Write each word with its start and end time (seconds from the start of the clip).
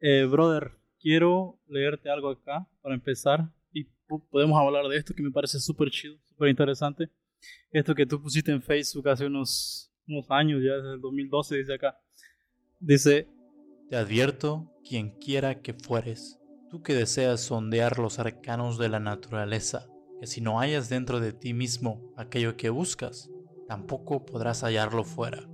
Eh, 0.00 0.24
brother, 0.24 0.72
quiero 0.98 1.60
leerte 1.66 2.10
algo 2.10 2.30
acá 2.30 2.66
para 2.80 2.94
empezar 2.94 3.52
y 3.72 3.84
podemos 4.30 4.58
hablar 4.58 4.86
de 4.88 4.96
esto 4.96 5.14
que 5.14 5.22
me 5.22 5.30
parece 5.30 5.60
súper 5.60 5.90
chido, 5.90 6.16
súper 6.24 6.48
interesante. 6.48 7.10
Esto 7.70 7.94
que 7.94 8.06
tú 8.06 8.20
pusiste 8.20 8.50
en 8.50 8.62
Facebook 8.62 9.08
hace 9.08 9.26
unos, 9.26 9.87
unos 10.08 10.30
años, 10.30 10.62
ya 10.64 10.74
desde 10.74 10.94
el 10.94 11.00
2012, 11.00 11.56
dice 11.56 11.74
acá. 11.74 11.98
Dice, 12.80 13.28
te 13.88 13.96
advierto, 13.96 14.72
quien 14.88 15.10
quiera 15.18 15.60
que 15.60 15.74
fueres, 15.74 16.38
tú 16.70 16.82
que 16.82 16.94
deseas 16.94 17.40
sondear 17.40 17.98
los 17.98 18.18
arcanos 18.18 18.78
de 18.78 18.88
la 18.88 19.00
naturaleza, 19.00 19.88
que 20.20 20.26
si 20.26 20.40
no 20.40 20.58
hallas 20.58 20.88
dentro 20.88 21.20
de 21.20 21.32
ti 21.32 21.54
mismo 21.54 22.12
aquello 22.16 22.56
que 22.56 22.70
buscas, 22.70 23.30
tampoco 23.66 24.24
podrás 24.24 24.62
hallarlo 24.62 25.04
fuera. 25.04 25.48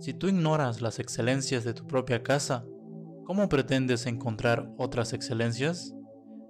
Si 0.00 0.14
tú 0.14 0.28
ignoras 0.28 0.80
las 0.80 0.98
excelencias 0.98 1.64
de 1.64 1.74
tu 1.74 1.86
propia 1.86 2.22
casa, 2.22 2.64
¿Cómo 3.28 3.50
pretendes 3.50 4.06
encontrar 4.06 4.72
otras 4.78 5.12
excelencias? 5.12 5.94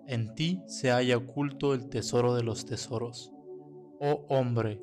En 0.06 0.36
ti 0.36 0.62
se 0.68 0.92
halla 0.92 1.16
oculto 1.16 1.74
el 1.74 1.88
tesoro 1.88 2.36
de 2.36 2.44
los 2.44 2.66
tesoros. 2.66 3.32
Oh 3.98 4.24
hombre, 4.28 4.80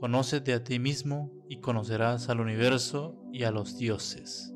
conócete 0.00 0.54
a 0.54 0.64
ti 0.64 0.78
mismo 0.78 1.30
y 1.54 1.60
conocerás 1.60 2.28
al 2.30 2.40
universo 2.40 3.16
y 3.32 3.44
a 3.44 3.52
los 3.52 3.78
dioses. 3.78 4.52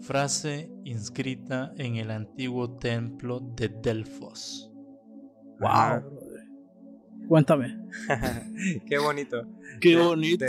Frase 0.00 0.68
inscrita 0.84 1.72
en 1.78 1.94
el 1.94 2.10
antiguo 2.10 2.76
templo 2.76 3.38
de 3.38 3.68
Delfos. 3.68 4.68
Wow. 5.60 6.18
Cuéntame. 7.28 7.78
Qué 8.88 8.98
bonito. 8.98 9.46
Qué 9.80 9.96
bonito. 9.96 10.44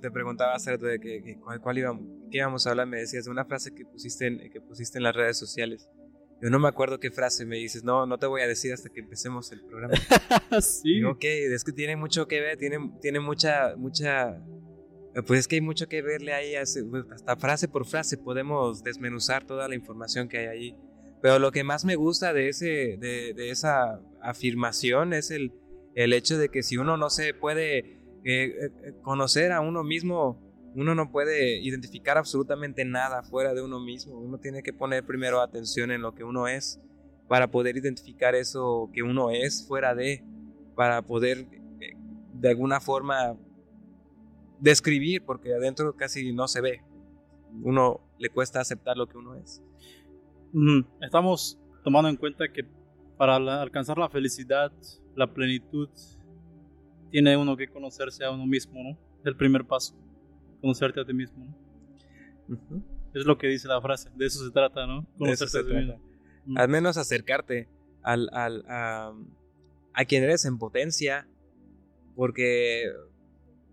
Te, 0.00 0.10
preguntaba 0.10 0.54
acerca 0.54 0.86
de 0.86 0.98
que, 0.98 1.38
cuál, 1.60 1.76
íbamos, 1.76 2.06
qué 2.30 2.38
íbamos 2.38 2.66
a 2.66 2.70
hablar. 2.70 2.86
Me 2.86 2.98
decías 2.98 3.26
de 3.26 3.30
una 3.30 3.44
frase 3.44 3.74
que 3.74 3.84
pusiste, 3.84 4.26
en, 4.26 4.50
que 4.50 4.62
pusiste 4.62 4.98
en 4.98 5.04
las 5.04 5.14
redes 5.14 5.36
sociales. 5.38 5.90
Yo 6.40 6.48
no 6.48 6.58
me 6.58 6.68
acuerdo 6.68 7.00
qué 7.00 7.10
frase 7.10 7.44
me 7.44 7.56
dices. 7.56 7.84
No, 7.84 8.06
no 8.06 8.18
te 8.18 8.26
voy 8.26 8.40
a 8.40 8.46
decir 8.46 8.72
hasta 8.72 8.88
que 8.88 9.00
empecemos 9.00 9.52
el 9.52 9.60
programa. 9.60 9.94
sí. 10.62 11.04
ok, 11.04 11.22
es 11.22 11.64
que 11.64 11.72
tiene 11.72 11.96
mucho 11.96 12.26
que 12.26 12.40
ver, 12.40 12.56
tiene, 12.56 12.78
tiene 13.02 13.20
mucha, 13.20 13.76
mucha. 13.76 14.42
Pues 15.26 15.40
es 15.40 15.48
que 15.48 15.56
hay 15.56 15.60
mucho 15.60 15.88
que 15.88 16.00
verle 16.02 16.32
ahí. 16.32 16.54
Pues, 16.90 17.04
hasta 17.12 17.36
frase 17.36 17.68
por 17.68 17.86
frase 17.86 18.16
podemos 18.16 18.82
desmenuzar 18.82 19.44
toda 19.44 19.68
la 19.68 19.74
información 19.74 20.28
que 20.28 20.38
hay 20.38 20.46
ahí. 20.46 20.76
Pero 21.20 21.38
lo 21.38 21.52
que 21.52 21.64
más 21.64 21.84
me 21.84 21.96
gusta 21.96 22.32
de, 22.32 22.48
ese, 22.48 22.96
de, 22.98 23.50
esa 23.50 24.00
afirmación 24.20 25.12
es 25.12 25.30
el, 25.30 25.52
el 25.94 26.12
hecho 26.12 26.36
de 26.36 26.48
que 26.48 26.62
si 26.62 26.78
uno 26.78 26.96
no 26.96 27.10
se 27.10 27.32
puede 27.32 27.78
eh, 27.78 27.96
eh, 28.24 28.92
conocer 29.02 29.52
a 29.52 29.60
uno 29.60 29.84
mismo, 29.84 30.40
uno 30.74 30.94
no 30.94 31.12
puede 31.12 31.60
identificar 31.60 32.18
absolutamente 32.18 32.84
nada 32.84 33.22
fuera 33.22 33.54
de 33.54 33.62
uno 33.62 33.78
mismo. 33.78 34.18
Uno 34.18 34.38
tiene 34.38 34.62
que 34.62 34.72
poner 34.72 35.04
primero 35.04 35.40
atención 35.40 35.90
en 35.92 36.02
lo 36.02 36.14
que 36.14 36.24
uno 36.24 36.48
es 36.48 36.80
para 37.28 37.50
poder 37.50 37.76
identificar 37.76 38.34
eso 38.34 38.90
que 38.92 39.02
uno 39.02 39.30
es 39.30 39.66
fuera 39.66 39.94
de, 39.94 40.24
para 40.74 41.02
poder 41.02 41.46
eh, 41.80 41.92
de 42.34 42.48
alguna 42.48 42.80
forma 42.80 43.36
describir, 44.62 45.24
porque 45.24 45.52
adentro 45.52 45.94
casi 45.96 46.32
no 46.32 46.46
se 46.46 46.60
ve. 46.60 46.82
Uno 47.62 48.00
le 48.18 48.30
cuesta 48.30 48.60
aceptar 48.60 48.96
lo 48.96 49.06
que 49.06 49.18
uno 49.18 49.34
es. 49.34 49.62
Estamos 51.00 51.58
tomando 51.82 52.08
en 52.08 52.16
cuenta 52.16 52.50
que 52.50 52.64
para 53.18 53.36
alcanzar 53.36 53.98
la 53.98 54.08
felicidad 54.08 54.72
la 55.14 55.32
plenitud 55.32 55.88
tiene 57.10 57.36
uno 57.36 57.56
que 57.56 57.68
conocerse 57.68 58.24
a 58.24 58.30
uno 58.30 58.46
mismo, 58.46 58.82
¿no? 58.82 58.90
Es 59.20 59.26
el 59.26 59.36
primer 59.36 59.64
paso, 59.66 59.94
conocerte 60.60 61.00
a 61.00 61.04
ti 61.04 61.12
mismo, 61.12 61.54
¿no? 62.48 62.82
Es 63.12 63.26
lo 63.26 63.36
que 63.36 63.48
dice 63.48 63.68
la 63.68 63.80
frase, 63.82 64.10
de 64.14 64.26
eso 64.26 64.44
se 64.44 64.50
trata, 64.50 64.86
¿no? 64.86 65.06
Conocerte 65.18 65.58
a 65.58 65.66
ti 65.66 65.74
mismo. 65.74 66.00
Al 66.56 66.68
menos 66.68 66.96
acercarte 66.96 67.68
al, 68.02 68.30
al, 68.32 68.64
a, 68.68 69.12
a 69.92 70.04
quien 70.06 70.22
eres 70.22 70.44
en 70.44 70.58
potencia, 70.58 71.28
porque 72.16 72.90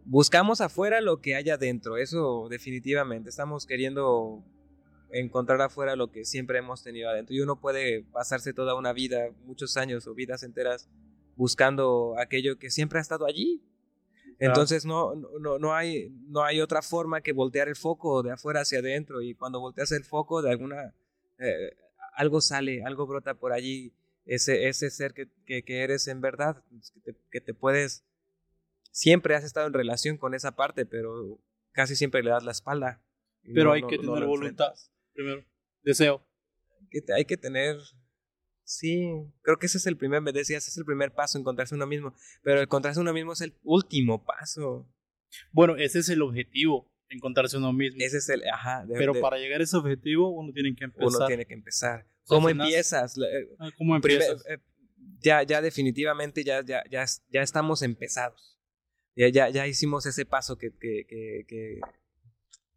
buscamos 0.09 0.59
afuera 0.59 1.01
lo 1.01 1.21
que 1.21 1.35
hay 1.35 1.49
adentro, 1.51 1.97
eso 1.97 2.47
definitivamente, 2.49 3.29
estamos 3.29 3.67
queriendo 3.67 4.43
encontrar 5.11 5.61
afuera 5.61 5.95
lo 5.95 6.11
que 6.11 6.25
siempre 6.25 6.57
hemos 6.59 6.83
tenido 6.83 7.09
adentro 7.09 7.35
y 7.35 7.41
uno 7.41 7.59
puede 7.59 8.03
pasarse 8.11 8.53
toda 8.53 8.75
una 8.75 8.91
vida, 8.91 9.29
muchos 9.45 9.77
años 9.77 10.07
o 10.07 10.15
vidas 10.15 10.43
enteras 10.43 10.89
buscando 11.35 12.15
aquello 12.19 12.57
que 12.57 12.69
siempre 12.69 12.99
ha 12.99 13.01
estado 13.01 13.25
allí. 13.25 13.63
Entonces 14.39 14.85
no, 14.85 15.15
no, 15.15 15.59
no, 15.59 15.73
hay, 15.75 16.09
no 16.27 16.43
hay 16.43 16.61
otra 16.61 16.81
forma 16.81 17.21
que 17.21 17.33
voltear 17.33 17.67
el 17.67 17.75
foco 17.75 18.23
de 18.23 18.31
afuera 18.31 18.61
hacia 18.61 18.79
adentro 18.79 19.21
y 19.21 19.35
cuando 19.35 19.59
volteas 19.59 19.91
el 19.91 20.03
foco 20.03 20.41
de 20.41 20.51
alguna... 20.51 20.93
Eh, 21.39 21.75
algo 22.13 22.41
sale, 22.41 22.83
algo 22.83 23.07
brota 23.07 23.35
por 23.35 23.53
allí, 23.53 23.93
ese, 24.25 24.67
ese 24.67 24.89
ser 24.89 25.13
que, 25.13 25.29
que, 25.45 25.83
eres 25.83 26.07
en 26.07 26.19
verdad, 26.19 26.63
que 27.31 27.41
te, 27.41 27.53
puedes... 27.53 28.03
Siempre 28.91 29.35
has 29.35 29.43
estado 29.43 29.67
en 29.67 29.73
relación 29.73 30.17
con 30.17 30.33
esa 30.33 30.55
parte, 30.55 30.85
pero 30.85 31.39
casi 31.71 31.95
siempre 31.95 32.23
le 32.23 32.31
das 32.31 32.43
la 32.43 32.51
espalda. 32.51 33.03
Pero 33.53 33.71
hay 33.71 33.81
que 33.83 33.97
tener 33.97 34.25
voluntad, 34.25 34.73
primero, 35.13 35.45
deseo. 35.83 36.25
Que 36.89 37.01
hay 37.13 37.25
que 37.25 37.37
tener 37.37 37.77
Sí, 38.69 39.09
creo 39.41 39.57
que 39.57 39.65
ese 39.65 39.79
es 39.79 39.87
el 39.87 39.97
primer, 39.97 40.21
me 40.21 40.31
decías, 40.31 40.61
ese 40.61 40.69
es 40.69 40.77
el 40.77 40.85
primer 40.85 41.11
paso, 41.11 41.39
encontrarse 41.39 41.73
uno 41.73 41.87
mismo. 41.87 42.13
Pero 42.43 42.61
encontrarse 42.61 42.99
uno 42.99 43.11
mismo 43.11 43.33
es 43.33 43.41
el 43.41 43.57
último 43.63 44.23
paso. 44.23 44.87
Bueno, 45.51 45.75
ese 45.75 45.97
es 45.97 46.09
el 46.09 46.21
objetivo, 46.21 46.87
encontrarse 47.09 47.57
uno 47.57 47.73
mismo. 47.73 47.97
Ese 47.99 48.17
es 48.17 48.29
el, 48.29 48.47
ajá. 48.47 48.85
Pero 48.87 49.19
para 49.19 49.39
llegar 49.39 49.59
a 49.59 49.63
ese 49.63 49.75
objetivo, 49.75 50.29
uno 50.29 50.53
tiene 50.53 50.75
que 50.75 50.83
empezar. 50.83 51.07
Uno 51.07 51.25
tiene 51.25 51.47
que 51.47 51.55
empezar. 51.55 52.05
¿Cómo 52.25 52.47
empiezas? 52.47 53.17
Eh, 53.17 53.49
ah, 53.57 53.71
¿Cómo 53.75 53.95
empiezas? 53.95 54.45
Eh, 54.47 54.59
ya, 55.19 55.41
ya 55.41 55.63
definitivamente 55.63 56.43
ya, 56.43 56.63
ya, 56.63 56.83
ya, 56.91 57.05
ya 57.31 57.41
estamos 57.41 57.81
empezados. 57.81 58.58
Ya, 59.19 59.27
ya, 59.27 59.49
ya 59.49 59.67
hicimos 59.67 60.05
ese 60.05 60.25
paso 60.25 60.57
que, 60.57 60.71
que, 60.71 61.05
que, 61.05 61.43
que 61.45 61.81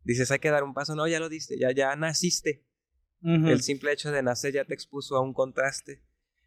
dices, 0.03 0.29
hay 0.33 0.41
que 0.41 0.50
dar 0.50 0.65
un 0.65 0.75
paso. 0.75 0.97
No, 0.97 1.06
ya 1.06 1.21
lo 1.21 1.29
diste, 1.29 1.56
ya, 1.56 1.71
ya 1.71 1.94
naciste. 1.94 2.67
El 3.23 3.62
simple 3.62 3.93
hecho 3.93 4.11
de 4.11 4.25
nacer 4.25 4.53
ya 4.53 4.65
te 4.65 4.75
expuso 4.75 5.15
a 5.15 5.21
un 5.21 5.33
contraste 5.35 6.03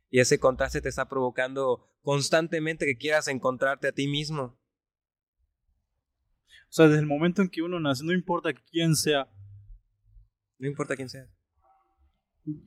y 0.09 0.19
ese 0.19 0.37
contraste 0.37 0.81
te 0.81 0.89
está 0.89 1.07
provocando 1.07 1.89
constantemente 2.01 2.85
que 2.85 2.97
quieras 2.97 3.29
encontrarte 3.29 3.87
a 3.87 3.93
ti 3.93 4.09
mismo. 4.09 4.59
O 6.67 6.71
sea, 6.75 6.87
desde 6.87 6.99
el 6.99 7.05
momento 7.05 7.41
en 7.41 7.47
que 7.47 7.61
uno 7.61 7.79
nace, 7.79 8.03
no 8.03 8.11
importa 8.11 8.51
quién 8.53 8.97
sea. 8.97 9.29
No 10.57 10.67
importa 10.67 10.97
quién 10.97 11.07
sea. 11.07 11.29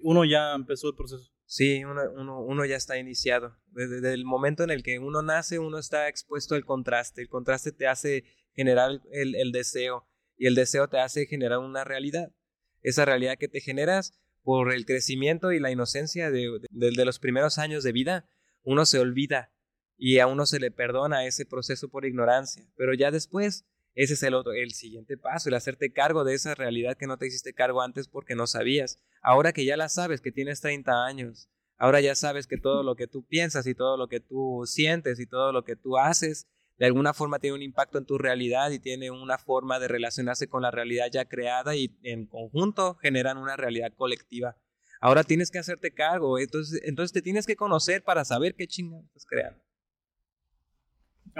Uno 0.00 0.25
ya 0.25 0.54
empezó 0.54 0.88
el 0.88 0.96
proceso. 0.96 1.30
Sí, 1.50 1.82
uno, 1.82 2.42
uno, 2.42 2.64
ya 2.66 2.76
está 2.76 2.98
iniciado. 2.98 3.56
Desde, 3.68 4.12
el 4.12 4.26
momento 4.26 4.64
en 4.64 4.70
el 4.70 4.82
que 4.82 4.98
uno 4.98 5.22
nace, 5.22 5.58
uno 5.58 5.78
está 5.78 6.06
expuesto 6.06 6.54
al 6.54 6.66
contraste. 6.66 7.22
El 7.22 7.30
contraste 7.30 7.72
te 7.72 7.86
hace 7.86 8.24
generar 8.52 9.00
el, 9.10 9.34
el 9.34 9.50
deseo 9.50 10.06
y 10.36 10.46
el 10.46 10.54
deseo 10.54 10.88
te 10.88 10.98
hace 10.98 11.24
generar 11.24 11.58
una 11.60 11.84
realidad. 11.84 12.34
esa 12.82 13.06
realidad 13.06 13.38
que 13.38 13.48
te 13.48 13.60
generas 13.60 14.12
por 14.42 14.74
el 14.74 14.84
crecimiento 14.84 15.52
y 15.52 15.58
la 15.58 15.70
inocencia 15.70 16.30
de, 16.30 16.60
de 16.70 17.04
los 17.06 17.18
primeros 17.18 17.56
años 17.56 17.82
de 17.82 17.92
vida, 17.92 18.28
uno 18.62 18.84
se 18.84 18.98
olvida 18.98 19.50
y 19.96 20.18
a 20.18 20.26
uno 20.26 20.44
se 20.44 20.60
le 20.60 20.70
perdona 20.70 21.24
ese 21.24 21.46
proceso 21.46 21.88
por 21.88 22.04
ignorancia, 22.04 22.68
pero 22.76 22.92
ya 22.92 23.10
después 23.10 23.64
ese 23.98 24.14
es 24.14 24.22
el 24.22 24.34
otro, 24.34 24.52
el 24.52 24.74
siguiente 24.74 25.16
paso, 25.16 25.48
el 25.48 25.56
hacerte 25.56 25.92
cargo 25.92 26.22
de 26.22 26.32
esa 26.32 26.54
realidad 26.54 26.96
que 26.96 27.08
no 27.08 27.16
te 27.16 27.26
hiciste 27.26 27.52
cargo 27.52 27.82
antes 27.82 28.06
porque 28.06 28.36
no 28.36 28.46
sabías. 28.46 29.00
Ahora 29.22 29.52
que 29.52 29.64
ya 29.64 29.76
la 29.76 29.88
sabes, 29.88 30.20
que 30.20 30.30
tienes 30.30 30.60
30 30.60 31.04
años, 31.04 31.48
ahora 31.78 32.00
ya 32.00 32.14
sabes 32.14 32.46
que 32.46 32.58
todo 32.58 32.84
lo 32.84 32.94
que 32.94 33.08
tú 33.08 33.26
piensas 33.26 33.66
y 33.66 33.74
todo 33.74 33.96
lo 33.96 34.06
que 34.06 34.20
tú 34.20 34.62
sientes 34.66 35.18
y 35.18 35.26
todo 35.26 35.50
lo 35.50 35.64
que 35.64 35.74
tú 35.74 35.98
haces, 35.98 36.46
de 36.78 36.86
alguna 36.86 37.12
forma 37.12 37.40
tiene 37.40 37.56
un 37.56 37.62
impacto 37.62 37.98
en 37.98 38.06
tu 38.06 38.18
realidad 38.18 38.70
y 38.70 38.78
tiene 38.78 39.10
una 39.10 39.36
forma 39.36 39.80
de 39.80 39.88
relacionarse 39.88 40.48
con 40.48 40.62
la 40.62 40.70
realidad 40.70 41.08
ya 41.10 41.24
creada 41.24 41.74
y 41.74 41.98
en 42.04 42.26
conjunto 42.26 42.94
generan 43.02 43.36
una 43.36 43.56
realidad 43.56 43.92
colectiva. 43.96 44.56
Ahora 45.00 45.24
tienes 45.24 45.50
que 45.50 45.58
hacerte 45.58 45.92
cargo, 45.92 46.38
entonces, 46.38 46.80
entonces 46.84 47.12
te 47.12 47.20
tienes 47.20 47.46
que 47.46 47.56
conocer 47.56 48.04
para 48.04 48.24
saber 48.24 48.54
qué 48.54 48.68
chingados 48.68 49.06
estás 49.06 49.26
creando. 49.26 49.67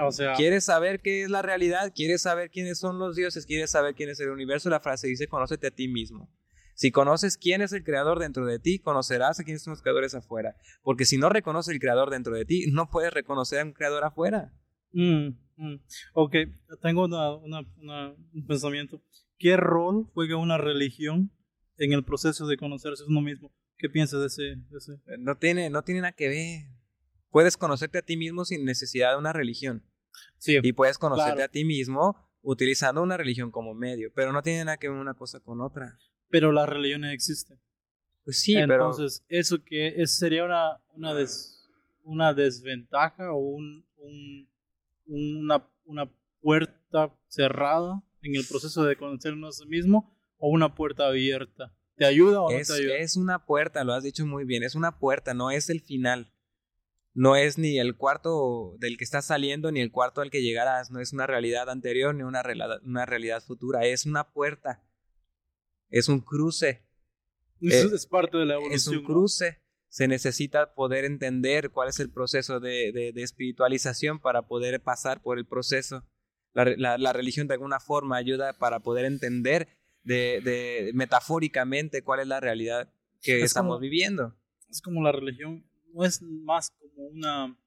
O 0.01 0.11
sea, 0.11 0.33
¿Quieres 0.33 0.65
saber 0.65 1.01
qué 1.01 1.23
es 1.23 1.29
la 1.29 1.41
realidad? 1.41 1.91
¿Quieres 1.93 2.21
saber 2.21 2.49
quiénes 2.49 2.79
son 2.79 2.99
los 2.99 3.15
dioses? 3.15 3.45
¿Quieres 3.45 3.71
saber 3.71 3.95
quién 3.95 4.09
es 4.09 4.19
el 4.19 4.29
universo? 4.29 4.69
La 4.69 4.79
frase 4.79 5.07
dice, 5.07 5.27
conócete 5.27 5.67
a 5.67 5.71
ti 5.71 5.87
mismo. 5.87 6.29
Si 6.79 6.91
conoces 6.91 7.35
quién 7.35 7.61
es 7.61 7.73
el 7.73 7.83
creador 7.83 8.19
dentro 8.19 8.45
de 8.45 8.57
ti, 8.57 8.79
conocerás 8.79 9.37
a 9.39 9.43
quiénes 9.43 9.63
son 9.63 9.71
los 9.71 9.81
creadores 9.81 10.15
afuera. 10.15 10.55
Porque 10.81 11.03
si 11.03 11.17
no 11.17 11.27
reconoces 11.27 11.73
el 11.73 11.79
creador 11.81 12.09
dentro 12.09 12.33
de 12.33 12.45
ti, 12.45 12.67
no 12.71 12.89
puedes 12.89 13.13
reconocer 13.13 13.59
a 13.59 13.65
un 13.65 13.73
creador 13.73 14.05
afuera. 14.05 14.53
Mm, 14.93 15.31
mm. 15.57 15.81
Ok, 16.13 16.35
tengo 16.81 17.03
una, 17.03 17.35
una, 17.35 17.61
una, 17.81 18.15
un 18.33 18.47
pensamiento. 18.47 19.01
¿Qué 19.37 19.57
rol 19.57 20.09
juega 20.13 20.37
una 20.37 20.57
religión 20.57 21.31
en 21.77 21.91
el 21.91 22.05
proceso 22.05 22.47
de 22.47 22.55
conocerse 22.55 23.03
a 23.03 23.07
uno 23.07 23.21
mismo? 23.21 23.51
¿Qué 23.77 23.89
piensas 23.89 24.21
de 24.21 24.27
ese, 24.27 24.43
de 24.69 24.77
ese? 24.77 25.01
No 25.17 25.35
tiene, 25.35 25.69
no 25.69 25.83
tiene 25.83 25.99
nada 26.01 26.13
que 26.13 26.29
ver. 26.29 26.78
Puedes 27.29 27.57
conocerte 27.57 27.97
a 27.99 28.01
ti 28.01 28.17
mismo 28.17 28.45
sin 28.45 28.65
necesidad 28.65 29.11
de 29.11 29.17
una 29.17 29.33
religión. 29.33 29.83
Sí, 30.37 30.57
Y 30.63 30.73
puedes 30.73 30.97
conocerte 30.97 31.33
Claro. 31.35 31.45
a 31.45 31.51
ti 31.51 31.63
mismo 31.65 32.15
utilizando 32.41 33.01
una 33.03 33.17
religión 33.17 33.51
como 33.51 33.73
medio, 33.73 34.11
pero 34.15 34.31
no 34.33 34.41
tiene 34.41 34.65
nada 34.65 34.77
que 34.77 34.89
ver 34.89 34.97
una 34.97 35.13
cosa 35.13 35.39
con 35.39 35.61
otra. 35.61 35.97
pero 36.29 36.51
las 36.51 36.69
religiones 36.69 37.13
existen. 37.13 37.59
Pues 38.23 38.39
sí, 38.41 38.53
Entonces, 38.55 39.25
eso 39.29 39.63
que 39.63 40.01
es, 40.01 40.15
sería 40.17 40.43
una, 40.45 40.79
una, 40.93 41.13
des- 41.15 41.67
una 42.03 42.33
desventaja 42.33 43.31
o 43.31 43.37
un, 43.37 43.83
un- 43.97 44.47
una, 45.07 45.67
una 45.85 46.09
puerta 46.41 47.11
cerrada 47.27 48.03
en 48.21 48.35
el 48.35 48.45
proceso 48.47 48.83
de 48.83 48.95
conocernos 48.95 49.55
a 49.59 49.63
sí 49.63 49.69
mismo 49.69 50.15
o 50.37 50.49
una 50.49 50.75
puerta 50.75 51.07
abierta. 51.07 51.73
¿Te 51.95 52.05
ayuda 52.05 52.41
o 52.41 52.51
no 52.51 52.57
es, 52.57 52.67
te 52.67 52.75
ayuda? 52.75 52.97
es 52.97 53.15
una 53.17 53.45
puerta, 53.45 53.83
lo 53.83 53.93
has 53.93 54.03
dicho 54.03 54.25
muy 54.25 54.45
bien, 54.45 54.63
es 54.63 54.75
una 54.75 54.99
puerta, 54.99 55.33
no 55.33 55.49
es 55.51 55.69
el 55.69 55.81
final. 55.81 56.31
No 57.19 57.35
es 57.35 57.57
ni 57.57 57.77
el 57.79 57.97
cuarto 57.97 58.75
del 58.79 58.95
que 58.97 59.03
estás 59.03 59.25
saliendo, 59.25 59.71
ni 59.73 59.81
el 59.81 59.91
cuarto 59.91 60.21
al 60.21 60.31
que 60.31 60.41
llegarás, 60.41 60.89
no 60.89 61.01
es 61.01 61.11
una 61.11 61.27
realidad 61.27 61.69
anterior, 61.69 62.15
ni 62.15 62.23
una, 62.23 62.41
rela- 62.43 62.79
una 62.83 63.05
realidad 63.05 63.43
futura, 63.43 63.85
es 63.85 64.05
una 64.05 64.31
puerta. 64.31 64.83
Es 65.89 66.07
un 66.07 66.21
cruce. 66.21 66.85
Eso 67.59 67.87
eh, 67.89 67.95
es 67.95 68.05
parte 68.07 68.37
de 68.37 68.45
la 68.45 68.53
es 68.55 68.59
evolución. 68.87 68.95
un 68.95 69.01
¿no? 69.01 69.07
cruce. 69.07 69.61
Se 69.89 70.07
necesita 70.07 70.73
poder 70.75 71.03
entender 71.03 71.71
cuál 71.71 71.89
es 71.89 71.99
el 71.99 72.09
proceso 72.09 72.61
de, 72.61 72.91
de- 72.93 73.11
de 73.11 73.21
espiritualización 73.23 74.19
para 74.21 74.43
poder 74.43 74.81
pasar 74.81 75.21
por 75.21 75.37
el 75.39 75.45
proceso. 75.45 76.05
La, 76.53 76.63
la- 76.77 76.97
la 76.97 77.11
religión 77.11 77.47
de 77.49 77.55
alguna 77.55 77.81
forma 77.81 78.15
ayuda 78.15 78.53
para 78.53 78.79
poder 78.79 79.03
entender 79.03 79.67
de, 80.03 80.39
de- 80.41 80.91
metafóricamente 80.93 82.01
cuál 82.01 82.21
es 82.21 82.27
la 82.27 82.39
realidad 82.39 82.93
que 83.21 83.39
Es 83.39 83.43
estamos 83.45 83.71
como- 83.75 83.79
viviendo. 83.81 84.35
Es 84.69 84.81
como 84.81 85.03
la 85.03 85.11
religión, 85.11 85.68
no 85.93 86.05
es 86.05 86.21
más 86.21 86.71
como 86.71 87.07
una, 87.09 87.57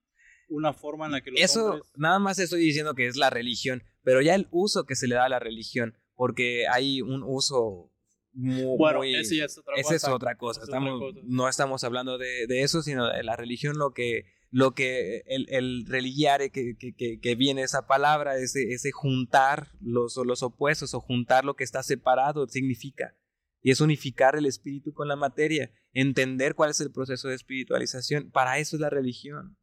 una 0.49 0.73
forma 0.73 1.07
en 1.07 1.13
la 1.13 1.21
que 1.21 1.31
los 1.31 1.41
Eso, 1.41 1.67
hombres... 1.73 1.91
nada 1.97 2.19
más 2.19 2.39
estoy 2.39 2.61
diciendo 2.61 2.95
que 2.95 3.07
es 3.07 3.17
la 3.17 3.31
religión, 3.31 3.83
pero 4.03 4.21
ya 4.21 4.35
el 4.35 4.49
uso 4.51 4.85
que 4.85 4.97
se 4.97 5.07
le 5.09 5.15
da 5.15 5.25
a 5.27 5.29
la 5.29 5.39
religión, 5.39 5.97
porque 6.15 6.67
hay 6.69 7.03
un 7.03 7.23
uso 7.25 7.91
mu- 8.33 8.77
Bueno, 8.77 8.99
muy... 9.01 9.15
ese 9.15 9.37
ya 9.37 9.45
es 9.47 9.59
otra 9.59 9.75
cosa. 9.83 9.95
es 9.95 10.05
otra 10.09 10.35
cosa. 10.37 10.61
Es 10.63 10.69
otra 10.69 10.81
cosa. 10.81 11.21
No 11.25 11.49
estamos 11.49 11.85
hablando 11.85 12.19
de, 12.19 12.47
de 12.47 12.63
eso, 12.63 12.83
sino 12.83 13.09
de 13.09 13.23
la 13.23 13.37
religión, 13.37 13.77
lo 13.79 13.93
que, 13.93 14.25
lo 14.51 14.73
que 14.73 15.23
el, 15.27 15.47
el 15.51 15.87
religiare 15.87 16.51
que, 16.51 16.75
que, 16.79 17.19
que 17.21 17.35
viene 17.35 17.63
esa 17.63 17.87
palabra, 17.87 18.37
ese, 18.37 18.73
ese 18.73 18.91
juntar 18.93 19.69
los, 19.81 20.17
los 20.25 20.43
opuestos 20.43 20.95
o 20.95 21.01
juntar 21.01 21.45
lo 21.45 21.55
que 21.57 21.65
está 21.65 21.83
separado, 21.83 22.47
significa. 22.49 23.17
Y 23.63 23.71
es 23.71 23.81
unificar 23.81 24.35
el 24.37 24.47
espíritu 24.47 24.93
con 24.93 25.07
la 25.09 25.17
materia, 25.17 25.71
entender 25.93 26.55
cuál 26.55 26.71
es 26.71 26.81
el 26.81 26.91
proceso 26.91 27.29
de 27.29 27.37
espiritualización. 27.37 28.31
Para 28.31 28.59
eso 28.59 28.77
es 28.77 28.81
la 28.81 28.91
religión. 28.91 29.57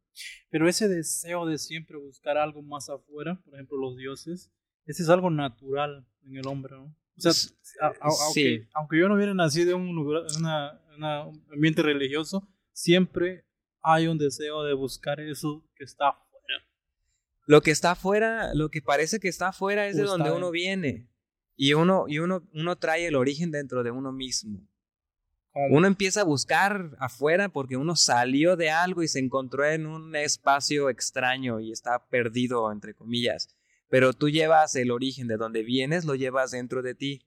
Pero 0.48 0.68
ese 0.68 0.88
deseo 0.88 1.46
de 1.46 1.58
siempre 1.58 1.96
buscar 1.98 2.36
algo 2.38 2.62
más 2.62 2.88
afuera, 2.88 3.40
por 3.44 3.54
ejemplo 3.54 3.76
los 3.78 3.96
dioses, 3.96 4.50
ese 4.86 5.02
es 5.02 5.08
algo 5.08 5.30
natural 5.30 6.06
en 6.26 6.36
el 6.36 6.46
hombre, 6.46 6.74
¿no? 6.74 6.84
O 7.16 7.20
sea, 7.20 7.30
S- 7.32 7.52
a- 7.80 7.86
a- 7.88 7.94
aunque, 8.00 8.32
sí. 8.32 8.68
aunque 8.74 8.98
yo 8.98 9.08
no 9.08 9.14
hubiera 9.14 9.34
nacido 9.34 9.76
en 9.76 9.82
un, 9.82 9.94
lugar, 9.94 10.22
en 10.30 10.38
una- 10.40 10.80
en 10.94 11.02
un 11.04 11.42
ambiente 11.52 11.82
religioso, 11.82 12.48
siempre 12.72 13.44
hay 13.82 14.06
un 14.06 14.16
deseo 14.18 14.62
de 14.64 14.72
buscar 14.74 15.20
eso 15.20 15.64
que 15.76 15.84
está 15.84 16.08
afuera. 16.08 16.64
Lo 17.46 17.60
que 17.62 17.70
está 17.70 17.92
afuera, 17.92 18.54
lo 18.54 18.70
que 18.70 18.80
parece 18.82 19.20
que 19.20 19.28
está 19.28 19.48
afuera 19.48 19.86
es 19.86 19.96
de 19.96 20.04
donde 20.04 20.30
uno 20.38 20.50
viene. 20.50 21.09
Y 21.56 21.74
uno, 21.74 22.04
y 22.08 22.18
uno, 22.18 22.48
uno 22.54 22.76
trae 22.76 23.06
el 23.06 23.16
origen 23.16 23.50
dentro 23.50 23.82
de 23.82 23.90
uno 23.90 24.12
mismo. 24.12 24.66
Uno 25.72 25.88
empieza 25.88 26.20
a 26.20 26.24
buscar 26.24 26.96
afuera 27.00 27.48
porque 27.48 27.76
uno 27.76 27.96
salió 27.96 28.56
de 28.56 28.70
algo 28.70 29.02
y 29.02 29.08
se 29.08 29.18
encontró 29.18 29.64
en 29.66 29.84
un 29.84 30.14
espacio 30.14 30.88
extraño 30.90 31.58
y 31.58 31.72
está 31.72 32.06
perdido, 32.08 32.70
entre 32.70 32.94
comillas. 32.94 33.48
Pero 33.88 34.12
tú 34.12 34.30
llevas 34.30 34.76
el 34.76 34.92
origen 34.92 35.26
de 35.26 35.36
donde 35.36 35.64
vienes, 35.64 36.04
lo 36.04 36.14
llevas 36.14 36.52
dentro 36.52 36.82
de 36.82 36.94
ti. 36.94 37.26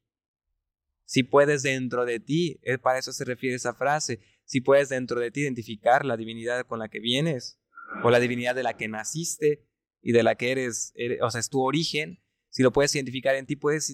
Si 1.06 1.24
puedes 1.24 1.64
dentro 1.64 2.06
de 2.06 2.22
ti, 2.22 2.60
eh, 2.64 2.78
para 2.78 2.98
eso 2.98 3.12
se 3.12 3.26
refiere 3.26 3.58
esa 3.58 3.74
frase, 3.74 4.22
si 4.46 4.62
puedes 4.62 4.88
dentro 4.88 5.20
de 5.20 5.30
ti 5.30 5.42
identificar 5.42 6.06
la 6.06 6.16
divinidad 6.16 6.66
con 6.66 6.80
la 6.80 6.88
que 6.88 7.02
vienes, 7.02 7.60
o 8.04 8.10
la 8.10 8.20
divinidad 8.22 8.56
de 8.56 8.64
la 8.64 8.78
que 8.78 8.88
naciste 8.88 9.68
y 10.02 10.14
de 10.14 10.24
la 10.24 10.36
que 10.36 10.52
eres, 10.52 10.94
eres- 10.96 11.20
o 11.22 11.30
sea, 11.30 11.40
es 11.42 11.50
tu 11.50 11.62
origen, 11.62 12.24
si 12.50 12.64
lo 12.64 12.72
puedes 12.72 12.96
identificar 12.96 13.36
en 13.36 13.46
ti, 13.46 13.58
puedes 13.58 13.94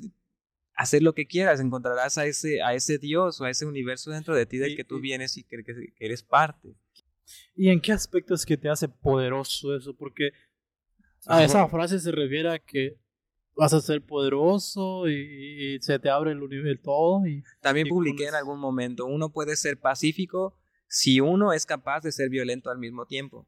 hacer 0.80 1.04
lo 1.04 1.14
que 1.14 1.26
quieras, 1.28 1.60
encontrarás 1.60 2.18
a 2.18 2.26
ese, 2.26 2.62
a 2.62 2.74
ese 2.74 2.98
Dios 2.98 3.40
o 3.42 3.44
a 3.46 3.50
ese 3.50 3.66
universo 3.66 4.12
dentro 4.12 4.34
de 4.34 4.46
ti 4.46 4.58
del 4.58 4.72
Y- 4.72 4.76
que 4.78 4.84
tú 4.86 4.98
y- 4.98 5.02
vienes 5.02 5.36
y 5.38 5.44
que, 5.44 5.64
que- 5.64 5.94
eres 6.00 6.24
parte. 6.24 6.74
¿Y 7.56 7.70
en 7.70 7.82
qué 7.82 7.92
aspecto 7.92 8.34
es 8.34 8.46
que 8.46 8.56
te 8.58 8.70
hace 8.70 8.88
poderoso 8.88 9.76
eso? 9.76 9.94
Porque 9.94 10.32
a 11.28 11.44
esa 11.44 11.68
frase 11.68 12.00
se 12.00 12.12
refiere 12.12 12.50
a 12.50 12.60
que 12.60 12.98
vas 13.56 13.74
a 13.74 13.82
ser 13.82 14.02
poderoso 14.02 15.10
y, 15.10 15.76
y 15.76 15.82
se 15.82 16.00
te 16.00 16.10
abre 16.10 16.32
el 16.32 16.42
universo 16.42 16.82
todo. 16.84 17.28
Y, 17.28 17.44
También 17.60 17.88
y 17.88 17.90
publiqué 17.90 18.28
en 18.28 18.36
algún 18.36 18.60
momento, 18.60 19.06
uno 19.06 19.32
puede 19.34 19.58
ser 19.58 19.78
pacífico 19.80 20.58
si 20.88 21.20
uno 21.20 21.52
es 21.54 21.66
capaz 21.66 22.02
de 22.02 22.12
ser 22.14 22.30
violento 22.30 22.70
al 22.72 22.80
mismo 22.80 23.06
tiempo. 23.06 23.48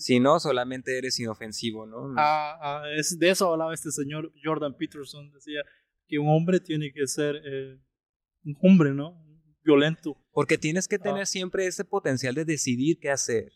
Si 0.00 0.18
no, 0.20 0.40
solamente 0.40 0.96
eres 0.98 1.18
inofensivo, 1.20 1.86
¿no? 1.86 2.14
Ah, 2.16 2.58
ah, 2.60 2.82
es, 2.96 3.18
de 3.18 3.30
eso 3.30 3.52
hablaba 3.52 3.74
este 3.74 3.90
señor 3.90 4.32
Jordan 4.42 4.74
Peterson. 4.76 5.30
Decía 5.32 5.60
que 6.08 6.18
un 6.18 6.28
hombre 6.28 6.58
tiene 6.60 6.92
que 6.92 7.06
ser 7.06 7.36
eh, 7.44 7.78
un 8.44 8.56
hombre, 8.62 8.92
¿no? 8.94 9.14
Violento. 9.62 10.16
Porque 10.32 10.56
tienes 10.58 10.88
que 10.88 10.98
tener 10.98 11.22
Ah. 11.22 11.26
siempre 11.26 11.66
ese 11.66 11.84
potencial 11.84 12.34
de 12.34 12.44
decidir 12.46 12.98
qué 12.98 13.10
hacer. 13.10 13.52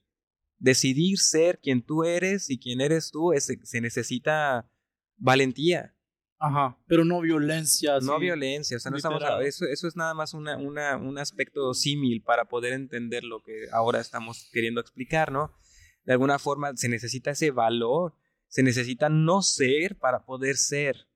Decidir 0.58 1.18
ser 1.18 1.58
quien 1.60 1.82
tú 1.82 2.04
eres 2.04 2.50
y 2.50 2.58
quien 2.58 2.80
eres 2.80 3.10
tú, 3.10 3.32
es- 3.32 3.50
se 3.62 3.80
necesita 3.80 4.70
valentía, 5.16 5.90
Ajá. 6.38 6.76
Pero 6.86 7.06
no 7.06 7.20
violencia. 7.22 8.00
no 8.00 8.18
violencia. 8.18 8.76
O 8.76 8.80
sea, 8.80 8.90
no 8.90 8.98
estamos, 8.98 9.22
eso, 9.42 9.64
eso 9.66 9.88
es 9.88 9.96
nada 9.96 10.12
más 10.12 10.34
una, 10.34 10.58
una, 10.58 10.96
un 10.98 11.16
aspecto 11.16 11.72
símil 11.72 12.22
para 12.22 12.44
poder 12.44 12.74
entender 12.74 13.24
lo 13.24 13.42
que 13.42 13.66
ahora 13.72 14.00
estamos 14.00 14.50
queriendo 14.52 14.80
explicar, 14.82 15.32
¿no? 15.32 15.52
De 16.04 16.12
alguna 16.12 16.38
forma 16.38 16.76
se 16.76 16.88
necesita 16.88 17.30
ese 17.30 17.50
valor, 17.50 18.14
se 18.48 18.62
necesita 18.62 19.08
no 19.08 19.42
ser 19.42 19.96
para 19.96 20.24
poder 20.24 20.56
ser. 20.56 21.06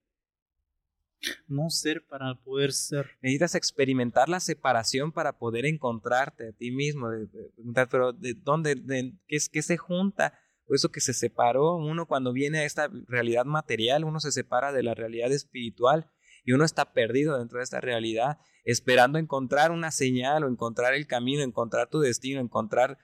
No 1.49 1.69
ser 1.69 2.07
para 2.07 2.35
poder 2.37 2.73
ser. 2.73 3.11
Necesitas 3.23 3.55
experimentar 3.57 4.29
la 4.29 4.39
separación 4.41 5.11
para 5.11 5.37
poder 5.39 5.67
encontrarte 5.67 6.49
a 6.49 6.53
ti 6.53 6.71
mismo. 6.71 7.11
de- 7.11 7.27
de 7.27 7.51
preguntar, 7.55 7.89
pero 7.91 8.13
¿de 8.13 8.35
dónde? 8.35 8.77
De, 8.77 9.15
¿qué, 9.27 9.37
es, 9.37 9.49
¿Qué 9.49 9.63
se 9.63 9.77
junta? 9.77 10.39
Eso 10.69 10.91
que 10.91 11.01
se 11.01 11.15
separó. 11.15 11.77
Uno 11.77 12.07
cuando 12.07 12.33
viene 12.33 12.61
a 12.61 12.65
esta 12.65 12.89
realidad 13.09 13.47
material, 13.47 14.05
uno 14.05 14.21
se 14.21 14.31
separa 14.33 14.71
de 14.73 14.83
la 14.83 14.95
realidad 14.95 15.33
espiritual 15.33 16.11
y 16.45 16.53
uno 16.53 16.65
está 16.65 16.93
perdido 16.93 17.37
dentro 17.39 17.59
de 17.59 17.65
esta 17.65 17.81
realidad, 17.81 18.39
esperando 18.65 19.19
encontrar 19.19 19.71
una 19.73 19.91
señal 19.91 20.45
o 20.45 20.49
encontrar 20.49 20.95
el 20.95 21.07
camino, 21.07 21.43
encontrar 21.43 21.89
tu 21.91 22.01
destino, 22.01 22.41
encontrar... 22.41 22.99